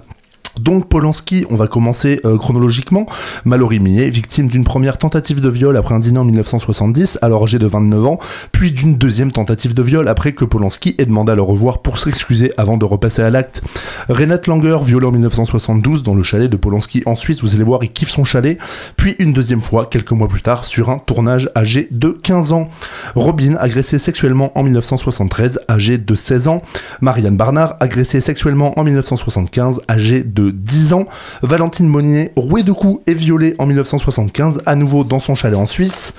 Donc 0.59 0.89
Polanski, 0.89 1.45
on 1.49 1.55
va 1.55 1.67
commencer 1.67 2.19
euh, 2.25 2.37
chronologiquement. 2.37 3.05
Mallory 3.45 3.79
Millet, 3.79 4.09
victime 4.09 4.47
d'une 4.47 4.63
première 4.63 4.97
tentative 4.97 5.41
de 5.41 5.49
viol 5.49 5.77
après 5.77 5.95
un 5.95 5.99
dîner 5.99 6.19
en 6.19 6.25
1970, 6.25 7.19
alors 7.21 7.43
âgé 7.43 7.59
de 7.59 7.65
29 7.65 8.05
ans, 8.05 8.19
puis 8.51 8.71
d'une 8.71 8.95
deuxième 8.95 9.31
tentative 9.31 9.73
de 9.73 9.81
viol 9.81 10.07
après 10.07 10.33
que 10.33 10.43
Polanski 10.43 10.95
ait 10.97 11.05
demandé 11.05 11.31
à 11.31 11.35
le 11.35 11.41
revoir 11.41 11.81
pour 11.81 11.97
s'excuser 11.97 12.51
avant 12.57 12.77
de 12.77 12.85
repasser 12.85 13.21
à 13.21 13.29
l'acte. 13.29 13.61
Renate 14.09 14.47
Langer, 14.47 14.79
violée 14.83 15.07
en 15.07 15.11
1972 15.11 16.03
dans 16.03 16.13
le 16.13 16.23
chalet 16.23 16.49
de 16.49 16.57
Polanski 16.57 17.03
en 17.05 17.15
Suisse, 17.15 17.41
vous 17.41 17.55
allez 17.55 17.63
voir, 17.63 17.83
il 17.83 17.89
kiffe 17.89 18.09
son 18.09 18.25
chalet, 18.25 18.57
puis 18.97 19.15
une 19.19 19.33
deuxième 19.33 19.61
fois 19.61 19.85
quelques 19.85 20.11
mois 20.11 20.27
plus 20.27 20.41
tard 20.41 20.65
sur 20.65 20.89
un 20.89 20.99
tournage 20.99 21.49
âgé 21.55 21.87
de 21.91 22.09
15 22.09 22.51
ans. 22.51 22.67
Robin, 23.15 23.55
agressée 23.55 23.97
sexuellement 23.97 24.57
en 24.57 24.63
1973, 24.63 25.61
âgé 25.69 25.97
de 25.97 26.15
16 26.15 26.47
ans. 26.49 26.61
Marianne 27.01 27.37
Barnard, 27.37 27.77
agressée 27.79 28.21
sexuellement 28.21 28.77
en 28.77 28.83
1975, 28.83 29.81
âgée 29.89 30.23
de 30.23 30.48
10 30.51 30.93
ans. 30.93 31.05
Valentine 31.41 31.87
Monnier, 31.87 32.31
rouée 32.35 32.63
de 32.63 32.71
coups 32.71 33.01
et 33.07 33.13
violée 33.13 33.55
en 33.59 33.65
1975, 33.65 34.61
à 34.65 34.75
nouveau 34.75 35.03
dans 35.03 35.19
son 35.19 35.35
chalet 35.35 35.57
en 35.57 35.65
Suisse. 35.65 36.13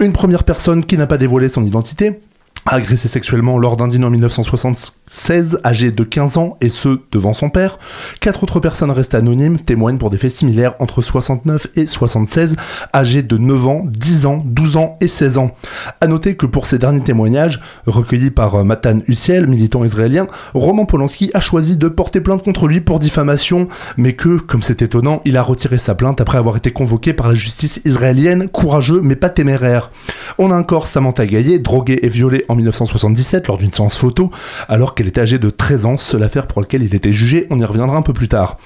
Une 0.00 0.12
première 0.12 0.44
personne 0.44 0.84
qui 0.84 0.96
n'a 0.96 1.06
pas 1.06 1.18
dévoilé 1.18 1.48
son 1.48 1.64
identité, 1.64 2.20
agressé 2.66 3.08
sexuellement 3.08 3.58
lors 3.58 3.76
d'un 3.76 3.88
dîner 3.88 4.04
en 4.04 4.10
1976, 4.10 5.60
âgé 5.64 5.90
de 5.90 6.04
15 6.04 6.36
ans, 6.36 6.56
et 6.60 6.68
ce, 6.68 7.00
devant 7.10 7.32
son 7.32 7.50
père. 7.50 7.78
Quatre 8.20 8.44
autres 8.44 8.60
personnes 8.60 8.90
restées 8.90 9.16
anonymes 9.16 9.58
témoignent 9.58 9.98
pour 9.98 10.10
des 10.10 10.18
faits 10.18 10.30
similaires 10.30 10.74
entre 10.78 11.02
69 11.02 11.68
et 11.76 11.86
76, 11.86 12.56
âgés 12.94 13.22
de 13.22 13.36
9 13.36 13.66
ans, 13.66 13.82
10 13.86 14.26
ans, 14.26 14.42
12 14.44 14.76
ans 14.76 14.96
et 15.00 15.08
16 15.08 15.38
ans. 15.38 15.50
À 16.00 16.06
noter 16.06 16.36
que 16.36 16.46
pour 16.46 16.66
ces 16.66 16.78
derniers 16.78 17.00
témoignages, 17.00 17.60
recueillis 17.86 18.30
par 18.30 18.54
euh, 18.54 18.64
Matan 18.64 19.00
Hussiel, 19.08 19.48
militant 19.48 19.84
israélien, 19.84 20.28
Roman 20.54 20.84
Polanski 20.84 21.30
a 21.34 21.40
choisi 21.40 21.76
de 21.76 21.88
porter 21.88 22.20
plainte 22.20 22.44
contre 22.44 22.68
lui 22.68 22.80
pour 22.80 23.00
diffamation, 23.00 23.66
mais 23.96 24.12
que, 24.14 24.38
comme 24.38 24.62
c'est 24.62 24.82
étonnant, 24.82 25.20
il 25.24 25.36
a 25.36 25.42
retiré 25.42 25.78
sa 25.78 25.94
plainte 25.94 26.20
après 26.20 26.38
avoir 26.38 26.56
été 26.56 26.70
convoqué 26.70 27.12
par 27.12 27.28
la 27.28 27.34
justice 27.34 27.80
israélienne, 27.84 28.48
courageux 28.48 29.00
mais 29.02 29.16
pas 29.16 29.30
téméraire. 29.30 29.90
On 30.38 30.50
a 30.50 30.56
encore 30.56 30.86
Samantha 30.86 31.26
Gaillet, 31.26 31.58
droguée 31.58 31.98
et 32.02 32.08
violée 32.08 32.44
en 32.48 32.51
1977 32.54 33.48
lors 33.48 33.58
d'une 33.58 33.70
séance 33.72 33.96
photo, 33.96 34.30
alors 34.68 34.94
qu'elle 34.94 35.08
était 35.08 35.20
âgée 35.20 35.38
de 35.38 35.50
13 35.50 35.86
ans, 35.86 35.96
seule 35.96 36.22
affaire 36.22 36.46
pour 36.46 36.60
laquelle 36.60 36.82
il 36.82 36.94
était 36.94 37.12
jugé, 37.12 37.46
on 37.50 37.58
y 37.58 37.64
reviendra 37.64 37.96
un 37.96 38.02
peu 38.02 38.12
plus 38.12 38.28
tard. 38.28 38.58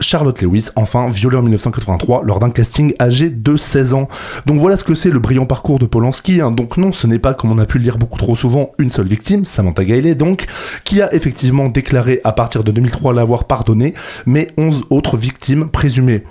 Charlotte 0.00 0.42
Lewis, 0.42 0.68
enfin 0.76 1.08
violée 1.08 1.36
en 1.36 1.42
1983 1.42 2.22
lors 2.24 2.38
d'un 2.38 2.50
casting 2.50 2.94
âgé 3.00 3.30
de 3.30 3.56
16 3.56 3.94
ans. 3.94 4.08
Donc 4.44 4.60
voilà 4.60 4.76
ce 4.76 4.84
que 4.84 4.94
c'est 4.94 5.10
le 5.10 5.18
brillant 5.18 5.46
parcours 5.46 5.78
de 5.78 5.86
Polanski. 5.86 6.40
hein. 6.40 6.50
Donc 6.50 6.76
non, 6.76 6.92
ce 6.92 7.06
n'est 7.06 7.18
pas, 7.18 7.34
comme 7.34 7.50
on 7.50 7.58
a 7.58 7.64
pu 7.64 7.78
le 7.78 7.84
lire 7.84 7.96
beaucoup 7.96 8.18
trop 8.18 8.36
souvent, 8.36 8.72
une 8.78 8.90
seule 8.90 9.06
victime, 9.06 9.44
Samantha 9.44 9.84
Gailey 9.84 10.14
donc, 10.14 10.46
qui 10.84 11.00
a 11.00 11.12
effectivement 11.14 11.68
déclaré 11.68 12.20
à 12.24 12.32
partir 12.32 12.62
de 12.62 12.72
2003 12.72 13.14
l'avoir 13.14 13.44
pardonné, 13.44 13.94
mais 14.26 14.48
11 14.58 14.84
autres 14.90 15.16
victimes 15.16 15.70
présumées. 15.70 16.24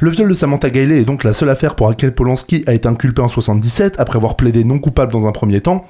Le 0.00 0.10
viol 0.10 0.28
de 0.28 0.34
Samantha 0.34 0.70
Gailey 0.70 1.00
est 1.00 1.04
donc 1.04 1.22
la 1.24 1.32
seule 1.32 1.50
affaire 1.50 1.76
pour 1.76 1.88
laquelle 1.88 2.14
Polanski 2.14 2.64
a 2.66 2.74
été 2.74 2.88
inculpé 2.88 3.22
en 3.22 3.28
77 3.28 4.00
après 4.00 4.16
avoir 4.16 4.36
plaidé 4.36 4.64
non 4.64 4.78
coupable 4.80 5.12
dans 5.12 5.26
un 5.26 5.32
premier 5.32 5.60
temps. 5.60 5.86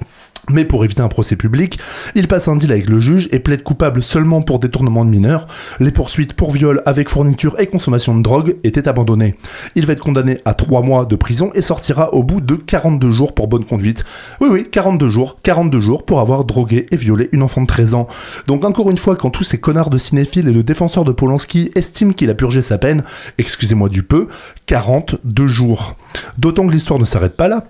Mais 0.49 0.65
pour 0.65 0.85
éviter 0.85 1.01
un 1.01 1.07
procès 1.07 1.35
public, 1.35 1.79
il 2.13 2.27
passe 2.27 2.47
un 2.47 2.55
deal 2.55 2.71
avec 2.71 2.87
le 2.87 2.99
juge 2.99 3.27
et 3.31 3.39
plaide 3.39 3.63
coupable 3.63 4.03
seulement 4.03 4.41
pour 4.41 4.59
détournement 4.59 5.03
de 5.03 5.09
mineurs. 5.09 5.47
Les 5.79 5.91
poursuites 5.91 6.33
pour 6.33 6.51
viol 6.51 6.81
avec 6.85 7.09
fourniture 7.09 7.59
et 7.59 7.67
consommation 7.67 8.15
de 8.15 8.21
drogue 8.21 8.57
étaient 8.63 8.87
abandonnées. 8.87 9.35
Il 9.75 9.85
va 9.85 9.93
être 9.93 10.03
condamné 10.03 10.39
à 10.45 10.53
3 10.53 10.83
mois 10.83 11.05
de 11.05 11.15
prison 11.15 11.51
et 11.55 11.61
sortira 11.61 12.13
au 12.13 12.23
bout 12.23 12.41
de 12.41 12.55
42 12.55 13.11
jours 13.11 13.33
pour 13.33 13.47
bonne 13.47 13.65
conduite. 13.65 14.03
Oui, 14.39 14.49
oui, 14.51 14.67
42 14.69 15.09
jours, 15.09 15.37
42 15.41 15.81
jours 15.81 16.05
pour 16.05 16.19
avoir 16.19 16.45
drogué 16.45 16.85
et 16.91 16.95
violé 16.95 17.29
une 17.31 17.41
enfant 17.41 17.61
de 17.61 17.67
13 17.67 17.95
ans. 17.95 18.07
Donc 18.45 18.63
encore 18.63 18.91
une 18.91 18.97
fois, 18.97 19.15
quand 19.15 19.31
tous 19.31 19.43
ces 19.43 19.57
connards 19.57 19.89
de 19.89 19.97
cinéphiles 19.97 20.47
et 20.47 20.53
de 20.53 20.61
défenseurs 20.61 21.05
de 21.05 21.11
Polanski 21.11 21.71
estiment 21.75 22.13
qu'il 22.13 22.29
a 22.29 22.35
purgé 22.35 22.61
sa 22.61 22.77
peine, 22.77 23.03
excusez-moi 23.37 23.89
du 23.89 24.03
peu, 24.03 24.27
42 24.67 25.47
jours. 25.47 25.95
D'autant 26.37 26.67
que 26.67 26.71
l'histoire 26.71 26.99
ne 26.99 27.05
s'arrête 27.05 27.35
pas 27.35 27.47
là, 27.47 27.65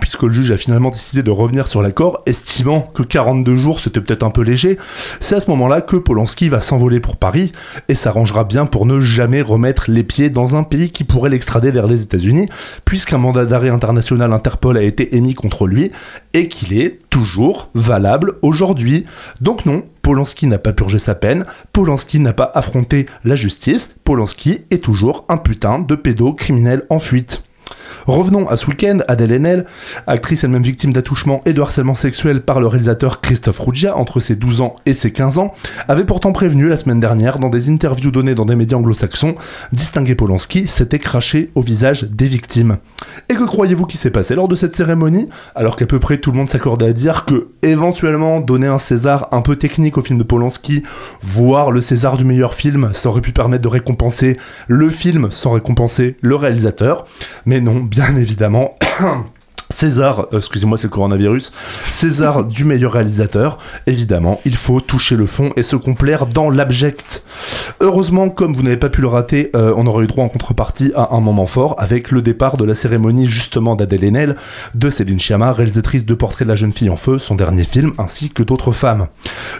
puisque 0.00 0.22
le 0.22 0.32
juge 0.32 0.50
a 0.50 0.56
finalement 0.56 0.90
décidé 0.90 1.22
de 1.22 1.30
revenir 1.30 1.68
sur 1.68 1.82
l'accord, 1.82 2.22
estimant 2.26 2.90
que 2.94 3.02
42 3.02 3.56
jours 3.56 3.80
c'était 3.80 4.00
peut-être 4.00 4.22
un 4.22 4.30
peu 4.30 4.42
léger, 4.42 4.78
c'est 5.20 5.36
à 5.36 5.40
ce 5.40 5.50
moment-là 5.50 5.80
que 5.80 5.96
Polanski 5.96 6.48
va 6.48 6.60
s'envoler 6.60 7.00
pour 7.00 7.16
Paris 7.16 7.52
et 7.88 7.94
s'arrangera 7.94 8.44
bien 8.44 8.66
pour 8.66 8.86
ne 8.86 9.00
jamais 9.00 9.42
remettre 9.42 9.90
les 9.90 10.04
pieds 10.04 10.30
dans 10.30 10.56
un 10.56 10.62
pays 10.62 10.90
qui 10.90 11.04
pourrait 11.04 11.30
l'extrader 11.30 11.70
vers 11.70 11.86
les 11.86 12.02
États-Unis, 12.02 12.48
puisqu'un 12.84 13.18
mandat 13.18 13.44
d'arrêt 13.44 13.70
international 13.70 14.32
Interpol 14.32 14.76
a 14.76 14.82
été 14.82 15.16
émis 15.16 15.34
contre 15.34 15.66
lui 15.66 15.90
et 16.34 16.48
qu'il 16.48 16.78
est 16.78 16.98
toujours 17.10 17.70
valable 17.74 18.34
aujourd'hui. 18.42 19.06
Donc 19.40 19.66
non, 19.66 19.82
Polanski 20.02 20.46
n'a 20.46 20.58
pas 20.58 20.72
purgé 20.72 20.98
sa 20.98 21.14
peine, 21.14 21.44
Polanski 21.72 22.18
n'a 22.18 22.32
pas 22.32 22.50
affronté 22.54 23.06
la 23.24 23.34
justice, 23.34 23.94
Polanski 24.04 24.62
est 24.70 24.82
toujours 24.82 25.24
un 25.28 25.36
putain 25.36 25.78
de 25.80 25.94
pédocriminel 25.94 26.84
en 26.90 26.98
fuite. 26.98 27.42
Revenons 28.06 28.48
à 28.48 28.56
ce 28.56 28.66
week-end, 28.66 28.98
Adèle 29.08 29.32
Haenel, 29.32 29.66
actrice 30.06 30.44
elle-même 30.44 30.62
victime 30.62 30.92
d'attouchement 30.92 31.42
et 31.44 31.52
de 31.52 31.60
harcèlement 31.60 31.94
sexuel 31.94 32.42
par 32.42 32.60
le 32.60 32.66
réalisateur 32.66 33.20
Christophe 33.20 33.60
Ruggia 33.60 33.96
entre 33.96 34.20
ses 34.20 34.36
12 34.36 34.60
ans 34.60 34.76
et 34.86 34.92
ses 34.92 35.12
15 35.12 35.38
ans, 35.38 35.54
avait 35.88 36.04
pourtant 36.04 36.32
prévenu 36.32 36.68
la 36.68 36.76
semaine 36.76 37.00
dernière 37.00 37.38
dans 37.38 37.48
des 37.48 37.70
interviews 37.70 38.10
données 38.10 38.34
dans 38.34 38.44
des 38.44 38.56
médias 38.56 38.78
anglo-saxons, 38.78 39.34
distinguer 39.72 40.14
Polanski 40.14 40.68
s'était 40.68 40.98
craché 40.98 41.50
au 41.54 41.60
visage 41.60 42.04
des 42.04 42.26
victimes. 42.26 42.78
Et 43.28 43.34
que 43.34 43.44
croyez-vous 43.44 43.86
qui 43.86 43.96
s'est 43.96 44.10
passé 44.10 44.34
lors 44.34 44.48
de 44.48 44.56
cette 44.56 44.74
cérémonie? 44.74 45.28
Alors 45.54 45.76
qu'à 45.76 45.86
peu 45.86 45.98
près 45.98 46.18
tout 46.18 46.30
le 46.30 46.38
monde 46.38 46.48
s'accordait 46.48 46.86
à 46.86 46.92
dire 46.92 47.24
que, 47.24 47.48
éventuellement, 47.62 48.40
donner 48.40 48.66
un 48.66 48.78
César 48.78 49.28
un 49.32 49.42
peu 49.42 49.56
technique 49.56 49.98
au 49.98 50.02
film 50.02 50.18
de 50.18 50.24
Polanski, 50.24 50.82
voire 51.22 51.70
le 51.70 51.80
César 51.80 52.16
du 52.16 52.24
meilleur 52.24 52.54
film, 52.54 52.90
ça 52.92 53.08
aurait 53.08 53.20
pu 53.20 53.32
permettre 53.32 53.62
de 53.62 53.68
récompenser 53.68 54.36
le 54.66 54.90
film 54.90 55.28
sans 55.30 55.52
récompenser 55.52 56.16
le 56.20 56.34
réalisateur. 56.36 57.06
Mais 57.46 57.60
non, 57.60 57.77
bien 57.80 58.16
évidemment. 58.16 58.78
César, 59.70 60.28
euh, 60.32 60.38
excusez-moi, 60.38 60.78
c'est 60.78 60.86
le 60.86 60.92
coronavirus. 60.92 61.52
César 61.90 62.44
du 62.46 62.64
meilleur 62.64 62.92
réalisateur. 62.92 63.58
Évidemment, 63.86 64.40
il 64.46 64.56
faut 64.56 64.80
toucher 64.80 65.14
le 65.14 65.26
fond 65.26 65.50
et 65.56 65.62
se 65.62 65.76
complaire 65.76 66.26
dans 66.26 66.48
l'abject. 66.48 67.22
Heureusement, 67.80 68.30
comme 68.30 68.54
vous 68.54 68.62
n'avez 68.62 68.78
pas 68.78 68.88
pu 68.88 69.02
le 69.02 69.08
rater, 69.08 69.50
euh, 69.54 69.74
on 69.76 69.86
aurait 69.86 70.04
eu 70.04 70.06
droit 70.06 70.24
en 70.24 70.28
contrepartie 70.28 70.92
à 70.96 71.14
un 71.14 71.20
moment 71.20 71.44
fort 71.44 71.74
avec 71.78 72.10
le 72.10 72.22
départ 72.22 72.56
de 72.56 72.64
la 72.64 72.74
cérémonie 72.74 73.26
justement 73.26 73.76
d'Adèle 73.76 74.04
Haenel, 74.04 74.36
de 74.74 74.88
Céline 74.88 75.20
Sciamma, 75.20 75.52
réalisatrice 75.52 76.06
de 76.06 76.14
Portrait 76.14 76.46
de 76.46 76.48
la 76.50 76.56
jeune 76.56 76.72
fille 76.72 76.88
en 76.88 76.96
feu, 76.96 77.18
son 77.18 77.34
dernier 77.34 77.64
film, 77.64 77.92
ainsi 77.98 78.30
que 78.30 78.42
d'autres 78.42 78.72
femmes. 78.72 79.08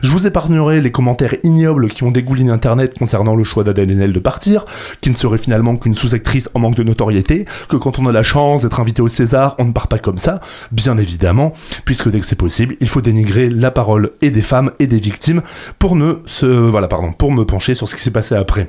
Je 0.02 0.10
vous 0.10 0.26
épargnerai 0.26 0.80
les 0.80 0.90
commentaires 0.90 1.34
ignobles 1.42 1.90
qui 1.90 2.04
ont 2.04 2.10
dégouliné 2.10 2.50
Internet 2.50 2.98
concernant 2.98 3.36
le 3.36 3.44
choix 3.44 3.62
d'Adèle 3.62 3.90
Haenel 3.90 4.14
de 4.14 4.20
partir, 4.20 4.64
qui 5.02 5.10
ne 5.10 5.14
serait 5.14 5.36
finalement 5.36 5.76
qu'une 5.76 5.94
sous-actrice 5.94 6.48
en 6.54 6.60
manque 6.60 6.76
de 6.76 6.82
notoriété, 6.82 7.44
que 7.68 7.76
quand 7.76 7.98
on 7.98 8.06
a 8.06 8.12
la 8.12 8.22
chance 8.22 8.62
d'être 8.62 8.80
invité 8.80 9.02
au 9.02 9.08
César, 9.08 9.54
on 9.58 9.66
ne 9.66 9.72
part 9.72 9.88
pas 9.88 9.97
comme 10.02 10.18
ça, 10.18 10.40
bien 10.72 10.96
évidemment, 10.98 11.52
puisque 11.84 12.10
dès 12.10 12.20
que 12.20 12.26
c'est 12.26 12.36
possible, 12.36 12.76
il 12.80 12.88
faut 12.88 13.00
dénigrer 13.00 13.50
la 13.50 13.70
parole 13.70 14.10
et 14.22 14.30
des 14.30 14.42
femmes 14.42 14.72
et 14.78 14.86
des 14.86 14.98
victimes 14.98 15.42
pour 15.78 15.96
ne 15.96 16.14
se, 16.26 16.46
voilà, 16.46 16.88
pardon, 16.88 17.12
pour 17.12 17.32
me 17.32 17.44
pencher 17.44 17.74
sur 17.74 17.88
ce 17.88 17.94
qui 17.94 18.02
s'est 18.02 18.10
passé 18.10 18.34
après. 18.34 18.68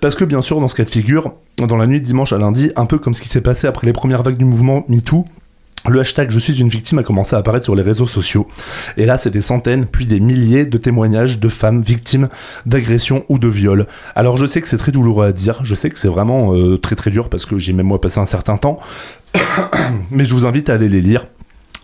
Parce 0.00 0.14
que 0.14 0.24
bien 0.24 0.42
sûr, 0.42 0.60
dans 0.60 0.68
ce 0.68 0.74
cas 0.74 0.84
de 0.84 0.90
figure, 0.90 1.32
dans 1.58 1.76
la 1.76 1.86
nuit 1.86 2.00
de 2.00 2.04
dimanche 2.04 2.32
à 2.32 2.38
lundi, 2.38 2.70
un 2.76 2.86
peu 2.86 2.98
comme 2.98 3.14
ce 3.14 3.20
qui 3.20 3.28
s'est 3.28 3.40
passé 3.40 3.66
après 3.66 3.86
les 3.86 3.92
premières 3.92 4.22
vagues 4.22 4.36
du 4.36 4.44
mouvement 4.44 4.84
MeToo, 4.88 5.24
le 5.88 6.00
hashtag 6.00 6.30
Je 6.30 6.38
suis 6.38 6.60
une 6.60 6.68
victime 6.68 6.98
a 6.98 7.02
commencé 7.02 7.36
à 7.36 7.38
apparaître 7.38 7.64
sur 7.64 7.76
les 7.76 7.82
réseaux 7.82 8.06
sociaux. 8.06 8.48
Et 8.96 9.06
là, 9.06 9.18
c'est 9.18 9.30
des 9.30 9.40
centaines, 9.40 9.86
puis 9.86 10.06
des 10.06 10.20
milliers 10.20 10.66
de 10.66 10.78
témoignages 10.78 11.38
de 11.38 11.48
femmes 11.48 11.82
victimes 11.82 12.28
d'agressions 12.64 13.24
ou 13.28 13.38
de 13.38 13.48
viols. 13.48 13.86
Alors 14.14 14.36
je 14.36 14.46
sais 14.46 14.60
que 14.60 14.68
c'est 14.68 14.78
très 14.78 14.92
douloureux 14.92 15.26
à 15.26 15.32
dire, 15.32 15.60
je 15.62 15.74
sais 15.74 15.90
que 15.90 15.98
c'est 15.98 16.08
vraiment 16.08 16.54
euh, 16.54 16.78
très 16.78 16.96
très 16.96 17.10
dur 17.10 17.28
parce 17.28 17.46
que 17.46 17.58
j'ai 17.58 17.72
même 17.72 17.86
moi 17.86 18.00
passé 18.00 18.18
un 18.18 18.26
certain 18.26 18.56
temps, 18.56 18.80
mais 20.10 20.24
je 20.24 20.34
vous 20.34 20.46
invite 20.46 20.70
à 20.70 20.74
aller 20.74 20.88
les 20.88 21.00
lire. 21.00 21.26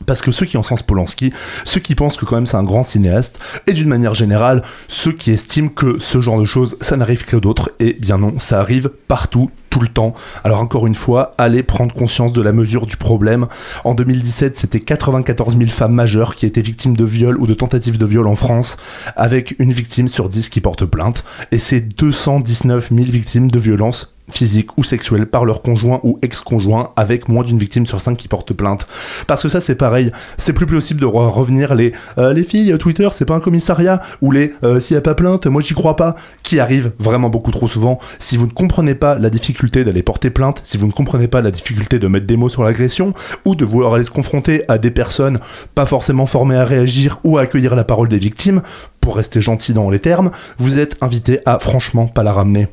Parce 0.07 0.21
que 0.21 0.33
ceux 0.33 0.47
qui 0.47 0.57
encensent 0.57 0.83
Polanski, 0.83 1.33
ceux 1.65 1.81
qui 1.81 1.95
pensent 1.95 2.17
que 2.17 2.25
quand 2.25 2.35
même 2.37 2.47
c'est 2.47 2.57
un 2.57 2.63
grand 2.63 2.83
cinéaste, 2.83 3.41
et 3.67 3.73
d'une 3.73 3.89
manière 3.89 4.15
générale, 4.15 4.63
ceux 4.89 5.13
qui 5.13 5.31
estiment 5.31 5.69
que 5.69 5.99
ce 6.01 6.21
genre 6.21 6.41
de 6.41 6.45
choses, 6.45 6.77
ça 6.81 6.97
n'arrive 6.97 7.25
que 7.25 7.37
d'autres, 7.37 7.71
et 7.79 7.95
bien 7.95 8.19
non, 8.19 8.39
ça 8.39 8.61
arrive 8.61 8.91
partout, 9.09 9.51
tout 9.71 9.81
le 9.81 9.89
temps. 9.89 10.15
Alors 10.45 10.61
encore 10.61 10.87
une 10.87 10.95
fois, 10.95 11.35
allez 11.39 11.63
prendre 11.63 11.95
conscience 11.95 12.33
de 12.33 12.43
la 12.43 12.53
mesure 12.53 12.87
du 12.87 12.97
problème. 12.97 13.47
En 13.85 13.95
2017, 13.95 14.55
c'était 14.55 14.81
94 14.81 15.57
000 15.57 15.71
femmes 15.71 15.95
majeures 15.95 16.37
qui 16.37 16.47
étaient 16.47 16.63
victimes 16.63 16.97
de 16.97 17.05
viol 17.05 17.39
ou 17.39 17.47
de 17.47 17.55
tentatives 17.55 17.99
de 17.99 18.07
viol 18.07 18.27
en 18.27 18.37
France, 18.37 18.77
avec 19.17 19.55
une 19.59 19.73
victime 19.73 20.09
sur 20.09 20.29
10 20.29 20.49
qui 20.49 20.61
porte 20.61 20.85
plainte, 20.85 21.25
et 21.53 21.59
c'est 21.59 21.81
219 21.81 22.91
000 22.93 23.07
victimes 23.07 23.51
de 23.51 23.59
violences 23.59 24.12
physiques 24.31 24.79
ou 24.79 24.85
sexuelles 24.85 25.27
par 25.27 25.45
leur 25.45 25.63
conjoint 25.63 26.01
ou 26.05 26.19
ex-conjoint 26.23 26.91
avec 26.97 27.29
moins 27.29 27.43
d'une 27.43 27.59
victime 27.59 27.87
sur 27.87 28.01
cinq 28.01 28.17
qui 28.17 28.29
porte 28.29 28.53
plainte. 28.53 28.87
Parce 29.27 29.43
que 29.43 29.49
ça 29.49 29.61
c'est 29.61 29.75
pareil, 29.75 30.13
c'est 30.39 30.53
plus 30.53 30.67
possible 30.67 31.01
de 31.01 31.07
re- 31.07 31.29
revenir 31.29 31.75
les 31.75 31.93
euh, 32.19 32.33
les 32.33 32.43
filles 32.43 32.77
Twitter 32.79 33.09
c'est 33.13 33.25
pas 33.25 33.35
un 33.35 33.41
commissariat 33.41 34.01
ou 34.21 34.31
les 34.31 34.53
euh, 34.65 34.81
s'il 34.81 34.95
y 34.95 34.99
a 34.99 35.03
pas 35.03 35.15
plainte 35.15 35.47
moi 35.47 35.61
j'y 35.61 35.75
crois 35.75 35.97
pas 35.97 36.15
qui 36.43 36.61
arrivent 36.61 36.93
vraiment 36.99 37.29
beaucoup 37.29 37.51
trop 37.51 37.69
souvent. 37.69 37.99
Si 38.19 38.37
vous 38.37 38.47
ne 38.47 38.53
comprenez 38.53 38.95
pas 38.95 39.19
la 39.19 39.31
difficulté 39.31 39.85
d'aller 39.85 40.03
porter 40.03 40.31
plainte, 40.31 40.61
si 40.63 40.79
vous 40.79 40.87
ne 40.87 40.93
comprenez 40.93 41.29
pas 41.29 41.41
la 41.41 41.51
difficulté 41.51 41.99
de 41.99 42.07
mettre 42.09 42.27
des 42.27 42.37
mots 42.37 42.49
sur 42.49 42.63
l'agression 42.63 43.15
ou 43.45 43.55
de 43.55 43.65
vouloir 43.65 43.95
aller 43.95 44.05
se 44.05 44.11
confronter 44.11 44.65
à 44.69 44.79
des 44.79 44.91
personnes 44.91 45.41
pas 45.75 45.87
forcément 45.87 46.27
formées 46.27 46.57
à 46.57 46.65
réagir 46.65 47.19
ou 47.25 47.39
à 47.39 47.43
accueillir 47.43 47.75
la 47.75 47.85
parole 47.85 48.09
des 48.09 48.19
victimes, 48.19 48.63
pour 49.01 49.17
rester 49.17 49.41
gentil 49.41 49.73
dans 49.73 49.91
les 49.91 49.99
termes, 49.99 50.31
vous 50.59 50.79
êtes 50.79 50.97
invité 51.01 51.41
à 51.45 51.59
franchement 51.59 52.07
pas 52.07 52.23
la 52.23 52.33
ramener. 52.33 52.69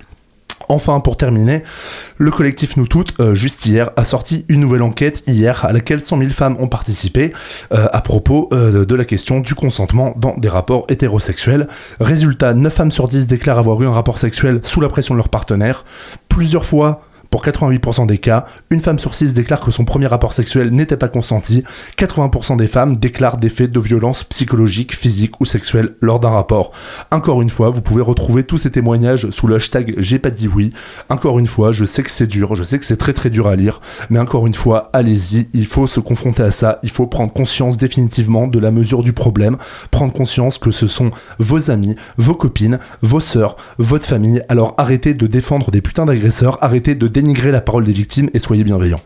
Enfin, 0.68 1.00
pour 1.00 1.18
terminer, 1.18 1.64
le 2.18 2.32
collectif 2.32 2.78
Nous 2.78 2.88
Toutes, 2.88 3.20
euh, 3.20 3.34
juste 3.34 3.66
hier, 3.66 3.92
a 3.96 4.04
sorti 4.04 4.46
une 4.50 4.60
nouvelle 4.60 4.84
enquête 4.84 5.24
hier 5.26 5.66
à 5.66 5.72
laquelle 5.72 6.02
100 6.02 6.20
000 6.20 6.32
femmes 6.32 6.58
ont 6.60 6.68
participé 6.68 7.34
euh, 7.74 7.88
à 7.92 8.02
propos 8.02 8.50
euh, 8.52 8.86
de 8.86 8.96
la 8.96 9.06
question 9.06 9.40
du 9.40 9.56
consentement 9.56 10.14
dans 10.18 10.36
des 10.38 10.50
rapports 10.50 10.86
hétérosexuels. 10.90 11.68
Résultat, 12.00 12.54
9 12.54 12.74
femmes 12.74 12.92
sur 12.92 13.08
10 13.08 13.28
déclarent 13.28 13.60
avoir 13.60 13.82
eu 13.82 13.88
un 13.88 13.94
rapport 13.94 14.18
sexuel 14.18 14.60
sous 14.64 14.82
la 14.82 14.90
pression 14.90 15.16
de 15.16 15.20
leur 15.20 15.30
partenaire. 15.30 15.86
Plusieurs 16.28 16.66
fois, 16.66 17.02
pour 17.30 17.44
88% 17.44 18.08
des 18.08 18.18
cas, 18.18 18.46
une 18.70 18.80
femme 18.80 19.00
sur 19.00 19.14
6 19.14 19.34
déclare 19.34 19.62
que 19.62 19.72
son 19.72 19.86
premier 19.86 20.08
rapport 20.08 20.34
sexuel 20.34 20.72
n'était 20.72 20.98
pas 20.98 21.10
consenti. 21.10 21.64
80% 21.98 22.58
des 22.58 22.68
femmes 22.68 22.96
déclarent 22.96 23.38
des 23.38 23.50
faits 23.50 23.72
de 23.72 23.80
violence 23.80 24.24
psychologique, 24.24 24.96
physique 24.96 25.40
ou 25.40 25.46
sexuelle 25.46 25.96
lors 26.02 26.20
d'un 26.20 26.30
rapport. 26.30 26.72
Encore 27.12 27.42
une 27.42 27.50
fois, 27.50 27.70
vous 27.70 27.82
pouvez 27.82 28.02
retrouver 28.02 28.44
tous 28.44 28.58
ces 28.58 28.72
témoignages 28.72 29.30
sous 29.30 29.48
le 29.48 29.56
hashtag 29.56 29.94
J'ai 29.98 30.18
pas 30.20 30.32
dit 30.32 30.48
oui. 30.48 30.74
Encore 31.10 31.40
une 31.40 31.46
fois, 31.46 31.72
je 31.72 31.86
sais 31.86 32.04
que 32.04 32.12
c'est 32.12 32.28
dur, 32.28 32.56
je 32.56 32.64
sais 32.64 32.80
que 32.80 32.86
c'est 32.86 32.98
très 32.98 33.14
très 33.14 33.30
dur 33.30 33.48
à 33.48 33.56
lire, 33.56 33.82
mais 34.10 34.20
encore 34.20 34.48
une 34.48 34.54
fois, 34.54 34.90
allez-y, 34.94 35.50
il 35.54 35.66
faut 35.66 35.88
se 35.88 36.00
confronter 36.00 36.44
à 36.44 36.52
ça, 36.52 36.80
il 36.84 36.90
faut 36.90 37.08
prendre 37.08 37.32
conscience 37.32 37.78
définitivement 37.78 38.48
de 38.48 38.60
la 38.60 38.72
mesure 38.72 39.04
du 39.04 39.14
problème, 39.14 39.58
prendre 39.92 40.14
conscience 40.14 40.58
que 40.58 40.72
ce 40.72 40.88
sont 40.88 41.12
vos 41.38 41.70
amis, 41.70 41.96
vos 42.18 42.36
copines, 42.36 42.80
vos 43.02 43.20
sœurs, 43.20 43.56
votre 43.78 44.08
famille. 44.08 44.44
Alors 44.50 44.74
arrêtez 44.78 45.14
de 45.14 45.28
défendre 45.28 45.70
des 45.72 45.82
putains 45.82 46.06
d'agresseurs, 46.06 46.58
arrêtez 46.62 46.96
de 46.96 47.08
dénigrer 47.22 47.52
la 47.52 47.62
parole 47.62 47.84
des 47.84 47.94
victimes 47.94 48.30
et 48.34 48.40
soyez 48.40 48.64
bienveillants. 48.64 49.02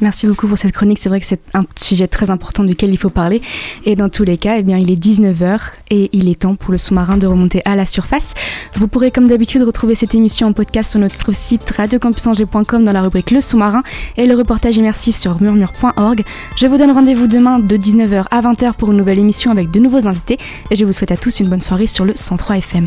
Merci 0.00 0.26
beaucoup 0.26 0.46
pour 0.46 0.58
cette 0.58 0.72
chronique. 0.72 0.98
C'est 0.98 1.08
vrai 1.08 1.20
que 1.20 1.26
c'est 1.26 1.40
un 1.54 1.64
sujet 1.74 2.06
très 2.06 2.30
important 2.30 2.64
duquel 2.64 2.90
il 2.90 2.98
faut 2.98 3.08
parler. 3.08 3.40
Et 3.84 3.96
dans 3.96 4.10
tous 4.10 4.24
les 4.24 4.36
cas, 4.36 4.56
eh 4.58 4.62
bien, 4.62 4.76
il 4.76 4.90
est 4.90 5.02
19h 5.02 5.58
et 5.90 6.10
il 6.12 6.28
est 6.28 6.40
temps 6.42 6.54
pour 6.54 6.72
le 6.72 6.78
sous-marin 6.78 7.16
de 7.16 7.26
remonter 7.26 7.62
à 7.64 7.76
la 7.76 7.86
surface. 7.86 8.34
Vous 8.74 8.88
pourrez, 8.88 9.10
comme 9.10 9.26
d'habitude, 9.26 9.62
retrouver 9.62 9.94
cette 9.94 10.14
émission 10.14 10.48
en 10.48 10.52
podcast 10.52 10.90
sur 10.90 11.00
notre 11.00 11.32
site 11.34 11.70
radiocampusangers.com 11.70 12.84
dans 12.84 12.92
la 12.92 13.02
rubrique 13.02 13.30
Le 13.30 13.40
sous-marin 13.40 13.82
et 14.18 14.26
le 14.26 14.34
reportage 14.34 14.76
immersif 14.76 15.16
sur 15.16 15.40
murmure.org. 15.40 16.22
Je 16.56 16.66
vous 16.66 16.76
donne 16.76 16.90
rendez-vous 16.90 17.26
demain 17.26 17.58
de 17.58 17.76
19h 17.76 18.24
à 18.30 18.42
20h 18.42 18.74
pour 18.74 18.90
une 18.90 18.98
nouvelle 18.98 19.18
émission 19.18 19.50
avec 19.50 19.70
de 19.70 19.80
nouveaux 19.80 20.06
invités. 20.06 20.36
Et 20.70 20.76
je 20.76 20.84
vous 20.84 20.92
souhaite 20.92 21.12
à 21.12 21.16
tous 21.16 21.40
une 21.40 21.48
bonne 21.48 21.62
soirée 21.62 21.86
sur 21.86 22.04
le 22.04 22.14
103 22.14 22.58
FM. 22.58 22.84